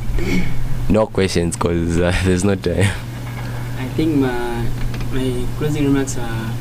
No 0.90 1.08
questions, 1.08 1.58
cause 1.58 2.00
uh, 2.00 2.14
there's 2.24 2.46
no 2.46 2.56
time. 2.56 2.88
I 3.78 3.88
think 4.00 4.16
my 4.16 4.66
my 5.12 5.46
closing 5.58 5.84
remarks 5.86 6.18
are 6.18 6.54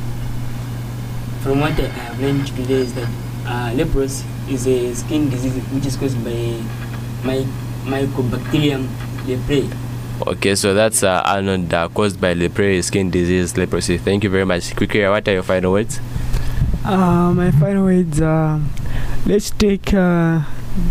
from 1.41 1.61
what 1.61 1.71
I 1.79 1.87
have 1.87 2.19
learned 2.19 2.47
today 2.47 2.73
is 2.83 2.93
that 2.95 3.09
uh, 3.45 3.71
leprosy 3.75 4.25
is 4.49 4.67
a 4.67 4.93
skin 4.93 5.29
disease 5.29 5.55
which 5.71 5.85
is 5.85 5.95
caused 5.95 6.21
by 6.23 6.59
my 7.23 7.45
mycobacterium 7.87 8.87
leprae. 9.25 9.71
Okay, 10.25 10.55
so 10.55 10.73
that's 10.73 11.03
uh, 11.03 11.21
Arnold 11.25 11.73
uh, 11.73 11.87
caused 11.89 12.19
by 12.19 12.33
leprae 12.33 12.83
skin 12.83 13.11
disease, 13.11 13.55
leprosy. 13.55 13.97
Thank 13.97 14.23
you 14.23 14.29
very 14.29 14.45
much. 14.45 14.75
Quickly, 14.75 15.07
what 15.07 15.27
are 15.27 15.33
your 15.33 15.43
final 15.43 15.71
words? 15.71 15.99
Uh, 16.83 17.33
my 17.33 17.51
final 17.51 17.83
words 17.83 18.21
uh, 18.21 18.59
let's 19.25 19.51
take 19.51 19.93
uh, 19.93 20.41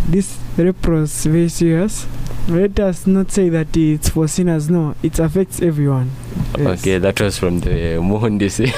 this 0.08 0.38
leprosy 0.58 1.30
very 1.30 1.48
serious. 1.48 2.06
Let 2.48 2.78
us 2.78 3.06
not 3.08 3.32
say 3.32 3.48
that 3.48 3.76
it's 3.76 4.10
for 4.10 4.28
sinners. 4.28 4.70
No, 4.70 4.94
it 5.02 5.18
affects 5.18 5.60
everyone. 5.60 6.12
Yes. 6.56 6.80
Okay, 6.80 6.98
that 6.98 7.20
was 7.20 7.36
from 7.38 7.58
the 7.60 7.98
Muhundisi. 7.98 8.70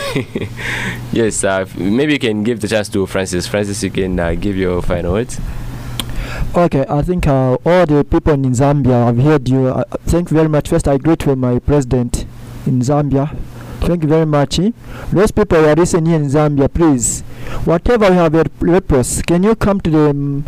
yes, 1.12 1.44
uh, 1.44 1.66
maybe 1.76 2.14
you 2.14 2.18
can 2.18 2.42
give 2.42 2.61
the 2.61 2.68
chance 2.68 2.88
to 2.88 3.05
Francis. 3.05 3.46
Francis, 3.46 3.82
you 3.82 3.90
can 3.90 4.18
uh, 4.18 4.34
give 4.34 4.57
your 4.57 4.80
final 4.80 5.12
words. 5.12 5.38
Okay, 6.55 6.85
I 6.89 7.03
think 7.03 7.26
uh, 7.26 7.55
all 7.64 7.87
the 7.87 8.05
people 8.05 8.33
in 8.35 8.43
Zambia 8.53 9.07
have 9.07 9.18
heard 9.18 9.49
you. 9.49 9.68
Uh, 9.68 9.85
thank 10.07 10.31
you 10.31 10.37
very 10.37 10.49
much. 10.49 10.68
First, 10.68 10.89
I 10.89 10.97
greet 10.99 11.22
for 11.22 11.37
my 11.37 11.59
president 11.59 12.26
in 12.66 12.81
Zambia. 12.81 13.37
Thank 13.81 14.03
you 14.03 14.09
very 14.09 14.26
much. 14.26 14.57
Those 15.12 15.31
people 15.31 15.59
who 15.59 15.66
are 15.66 15.76
listening 15.76 16.12
in 16.12 16.24
Zambia, 16.29 16.72
please, 16.72 17.20
whatever 17.64 18.07
you 18.07 18.12
have 18.14 18.35
a 18.35 18.45
leprosy, 18.61 19.22
can 19.22 19.45
you 19.45 19.55
come 19.55 19.81
to 19.83 19.91
the 19.91 20.11
um, 20.11 20.45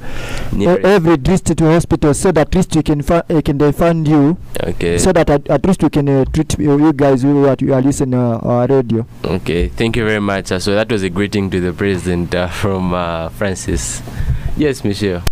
every 0.85 1.16
district 1.16 1.61
hospital 1.61 2.12
so 2.12 2.33
that 2.33 2.49
at 2.49 2.55
least 2.57 2.74
we 2.74 2.83
can 2.83 3.03
fi- 3.03 3.22
uh, 3.31 3.41
can 3.41 3.57
they 3.59 3.70
fund 3.70 4.09
you, 4.09 4.37
Okay. 4.64 4.99
so 4.99 5.12
that 5.12 5.31
at, 5.31 5.49
at 5.49 5.64
least 5.64 5.81
we 5.83 5.91
can 5.91 6.09
uh, 6.09 6.24
treat 6.24 6.59
you, 6.59 6.76
you 6.85 6.93
guys 6.93 7.22
who 7.22 7.47
are, 7.47 7.57
you 7.61 7.72
are 7.72 7.81
listening 7.81 8.14
uh, 8.18 8.39
our 8.43 8.66
radio. 8.66 9.07
Okay, 9.24 9.68
thank 9.68 9.97
you 9.97 10.05
very 10.05 10.20
much. 10.20 10.51
Uh, 10.51 10.59
so 10.59 10.74
that 10.74 10.91
was 10.91 11.05
a 11.05 11.09
greeting 11.09 11.51
to 11.51 11.61
the 11.61 11.72
president 11.72 12.35
uh, 12.35 12.49
from 12.49 12.93
uh, 12.93 13.28
Francis. 13.28 14.03
Yes, 14.57 14.83
Michelle. 14.83 15.22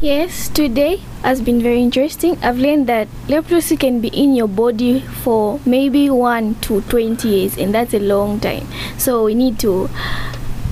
Yes, 0.00 0.48
today 0.48 1.00
has 1.24 1.40
been 1.40 1.60
very 1.60 1.82
interesting. 1.82 2.38
I've 2.40 2.58
learned 2.58 2.86
that 2.86 3.08
leprosy 3.28 3.76
can 3.76 3.98
be 3.98 4.06
in 4.14 4.36
your 4.36 4.46
body 4.46 5.00
for 5.00 5.58
maybe 5.66 6.08
1 6.08 6.54
to 6.70 6.82
20 6.82 7.26
years, 7.26 7.58
and 7.58 7.74
that's 7.74 7.92
a 7.94 7.98
long 7.98 8.38
time. 8.38 8.68
So 8.96 9.24
we 9.24 9.34
need 9.34 9.58
to 9.58 9.90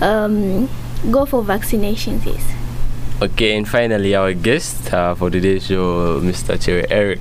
um, 0.01 0.69
go 1.11 1.27
for 1.27 1.43
vaccinations, 1.43 2.25
yes. 2.25 2.55
Okay, 3.21 3.57
and 3.57 3.67
finally, 3.67 4.15
our 4.15 4.33
guest 4.33 4.95
uh, 4.95 5.17
for 5.17 5.29
today's 5.29 5.67
show, 5.67 6.21
Mr. 6.21 6.55
Cherry 6.63 6.89
Eric. 6.89 7.19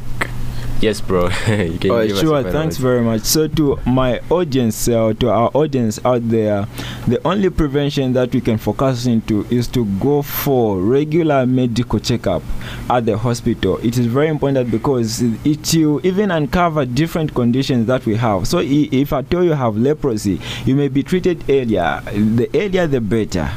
Yes, 0.82 1.00
bro. 1.00 1.30
you 1.48 1.80
can 1.80 1.92
Oh, 1.92 2.08
sure, 2.08 2.44
thanks 2.44 2.78
very 2.78 3.02
much. 3.02 3.22
So, 3.22 3.48
to 3.48 3.80
my 3.86 4.20
audience, 4.30 4.88
uh, 4.88 5.14
to 5.20 5.30
our 5.30 5.50
audience 5.54 6.04
out 6.04 6.28
there, 6.30 6.68
the 7.08 7.26
only 7.26 7.50
prevention 7.50 8.12
that 8.14 8.34
we 8.34 8.42
can 8.42 8.58
focus 8.58 9.06
into 9.06 9.46
is 9.50 9.68
to 9.70 9.86
go 10.00 10.22
for 10.22 10.78
regular 10.80 11.46
medical 11.46 12.00
checkup 12.00 12.44
at 12.90 13.06
the 13.06 13.18
hospital. 13.18 13.78
It 13.78 13.98
is 13.98 14.06
very 14.08 14.28
important 14.28 14.70
because 14.70 15.22
it 15.22 15.74
will 15.76 16.06
even 16.06 16.30
uncover 16.30 16.86
different 16.86 17.34
conditions 17.34 17.88
that 17.88 18.06
we 18.06 18.16
have. 18.16 18.48
So, 18.48 18.60
if 18.62 19.14
I 19.14 19.22
tell 19.22 19.44
you 19.44 19.54
have 19.54 19.78
leprosy, 19.78 20.42
you 20.66 20.76
may 20.76 20.90
be 20.90 21.04
treated 21.04 21.44
earlier. 21.50 22.02
The 22.06 22.50
earlier, 22.54 22.86
the 22.86 23.00
better. 23.02 23.50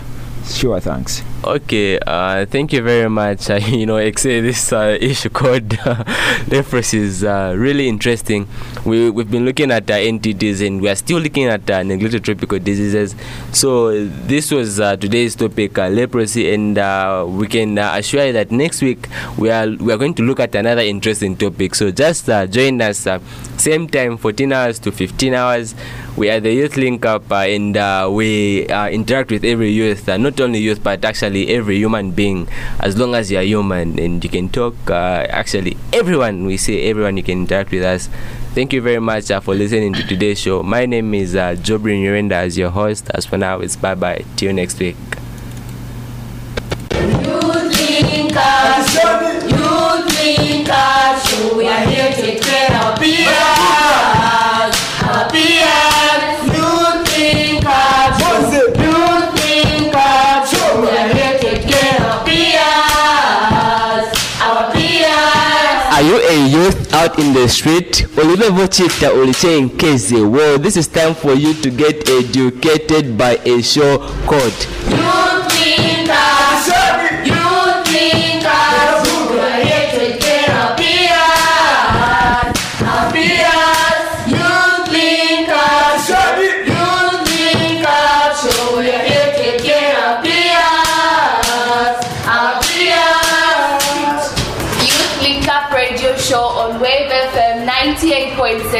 Sure, 0.46 0.80
thanks. 0.80 1.22
Okay, 1.44 2.00
uh, 2.00 2.46
thank 2.46 2.72
you 2.72 2.82
very 2.82 3.08
much. 3.08 3.48
Uh, 3.48 3.54
you 3.54 3.86
know, 3.86 3.94
XA, 3.94 4.42
this 4.42 4.72
uh, 4.72 4.98
issue 5.00 5.30
called 5.30 5.72
uh, 5.86 6.04
leprosy 6.48 6.98
is 6.98 7.24
uh, 7.24 7.54
really 7.56 7.88
interesting. 7.88 8.46
We, 8.84 9.08
we've 9.08 9.30
been 9.30 9.44
looking 9.44 9.70
at 9.70 9.90
uh, 9.90 9.94
NTDs 9.94 10.66
and 10.66 10.82
we 10.82 10.88
are 10.88 10.94
still 10.94 11.18
looking 11.18 11.46
at 11.46 11.68
uh, 11.70 11.82
neglected 11.82 12.24
tropical 12.24 12.58
diseases. 12.58 13.14
So, 13.52 14.04
this 14.06 14.50
was 14.50 14.80
uh, 14.80 14.96
today's 14.96 15.34
topic, 15.34 15.78
leprosy, 15.78 16.52
and 16.52 16.76
we 17.38 17.46
can 17.46 17.78
assure 17.78 18.26
you 18.26 18.32
that 18.34 18.50
next 18.50 18.82
week 18.82 19.08
we 19.38 19.50
are, 19.50 19.68
we 19.68 19.92
are 19.92 19.98
going 19.98 20.14
to 20.14 20.22
look 20.22 20.40
at 20.40 20.54
another 20.54 20.82
interesting 20.82 21.36
topic. 21.36 21.74
So, 21.74 21.90
just 21.90 22.26
join 22.26 22.82
us, 22.82 23.06
same 23.56 23.88
time, 23.88 24.18
14 24.18 24.52
hours 24.52 24.78
to 24.80 24.92
15 24.92 25.34
hours. 25.34 25.74
We 26.16 26.30
are 26.30 26.40
the 26.40 26.52
Youth 26.52 26.76
Link 26.76 27.04
Up 27.06 27.30
and 27.32 27.74
we 28.14 28.66
interact 28.66 29.30
with 29.30 29.44
every 29.44 29.70
youth, 29.70 30.08
not 30.08 30.40
only 30.40 30.58
youth, 30.58 30.82
but 30.82 31.04
actually 31.04 31.27
actually 31.28 31.48
every 31.54 31.76
human 31.76 32.10
being, 32.12 32.48
as 32.80 32.96
long 32.96 33.14
as 33.14 33.30
you're 33.30 33.42
human 33.42 33.98
and 33.98 34.24
you 34.24 34.30
can 34.30 34.48
talk, 34.48 34.74
uh, 34.88 35.26
actually 35.28 35.76
everyone, 35.92 36.46
we 36.46 36.56
say 36.56 36.88
everyone, 36.88 37.18
you 37.18 37.22
can 37.22 37.42
interact 37.42 37.70
with 37.70 37.82
us. 37.82 38.08
Thank 38.54 38.72
you 38.72 38.80
very 38.80 38.98
much 38.98 39.30
uh, 39.30 39.40
for 39.40 39.54
listening 39.54 39.92
to 39.92 40.02
today's 40.06 40.40
show. 40.40 40.62
My 40.62 40.86
name 40.86 41.12
is 41.12 41.36
uh, 41.36 41.54
Jobrin 41.56 42.02
Urenda 42.02 42.32
as 42.32 42.56
your 42.56 42.70
host. 42.70 43.10
As 43.12 43.26
for 43.26 43.36
now, 43.36 43.60
it's 43.60 43.76
bye 43.76 43.94
bye. 43.94 44.24
Till 44.36 44.54
next 44.54 44.80
week. 44.80 44.96
You 51.28 51.56
we 51.56 51.66
are 51.66 51.84
here 51.86 52.10
to 52.12 52.22
take 52.22 52.42
care 52.42 52.72
of. 52.72 53.57
Youth 66.68 66.92
out 66.92 67.18
in 67.18 67.32
the 67.32 67.48
street? 67.48 68.06
Oliche 68.16 69.68
Nkeze. 69.68 70.30
Well, 70.30 70.58
this 70.58 70.76
is 70.76 70.88
time 70.88 71.14
for 71.14 71.32
you 71.34 71.54
to 71.54 71.70
get 71.70 72.08
educated 72.08 73.16
by 73.16 73.36
a 73.44 73.62
show 73.62 73.98
called 74.26 75.27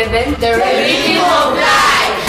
98.7, 0.09 0.41
the 0.41 0.53
rhythm 0.57 1.19
of 1.25 1.55
life. 1.59 2.29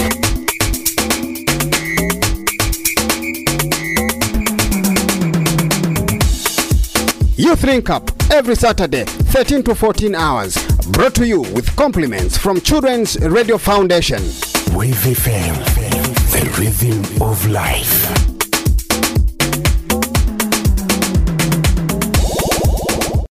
Youth 7.37 7.63
Link 7.63 7.89
Up 7.89 8.11
every 8.31 8.55
Saturday, 8.55 9.05
13 9.05 9.63
to 9.63 9.75
14 9.75 10.13
hours. 10.13 10.57
Brought 10.87 11.15
to 11.15 11.25
you 11.25 11.41
with 11.41 11.73
compliments 11.77 12.37
from 12.37 12.59
Children's 12.59 13.17
Radio 13.19 13.57
Foundation. 13.57 14.21
Wave 14.75 14.95
FM, 14.95 15.55
the 16.31 16.49
rhythm 16.59 17.21
of 17.21 17.47
life. 17.47 18.28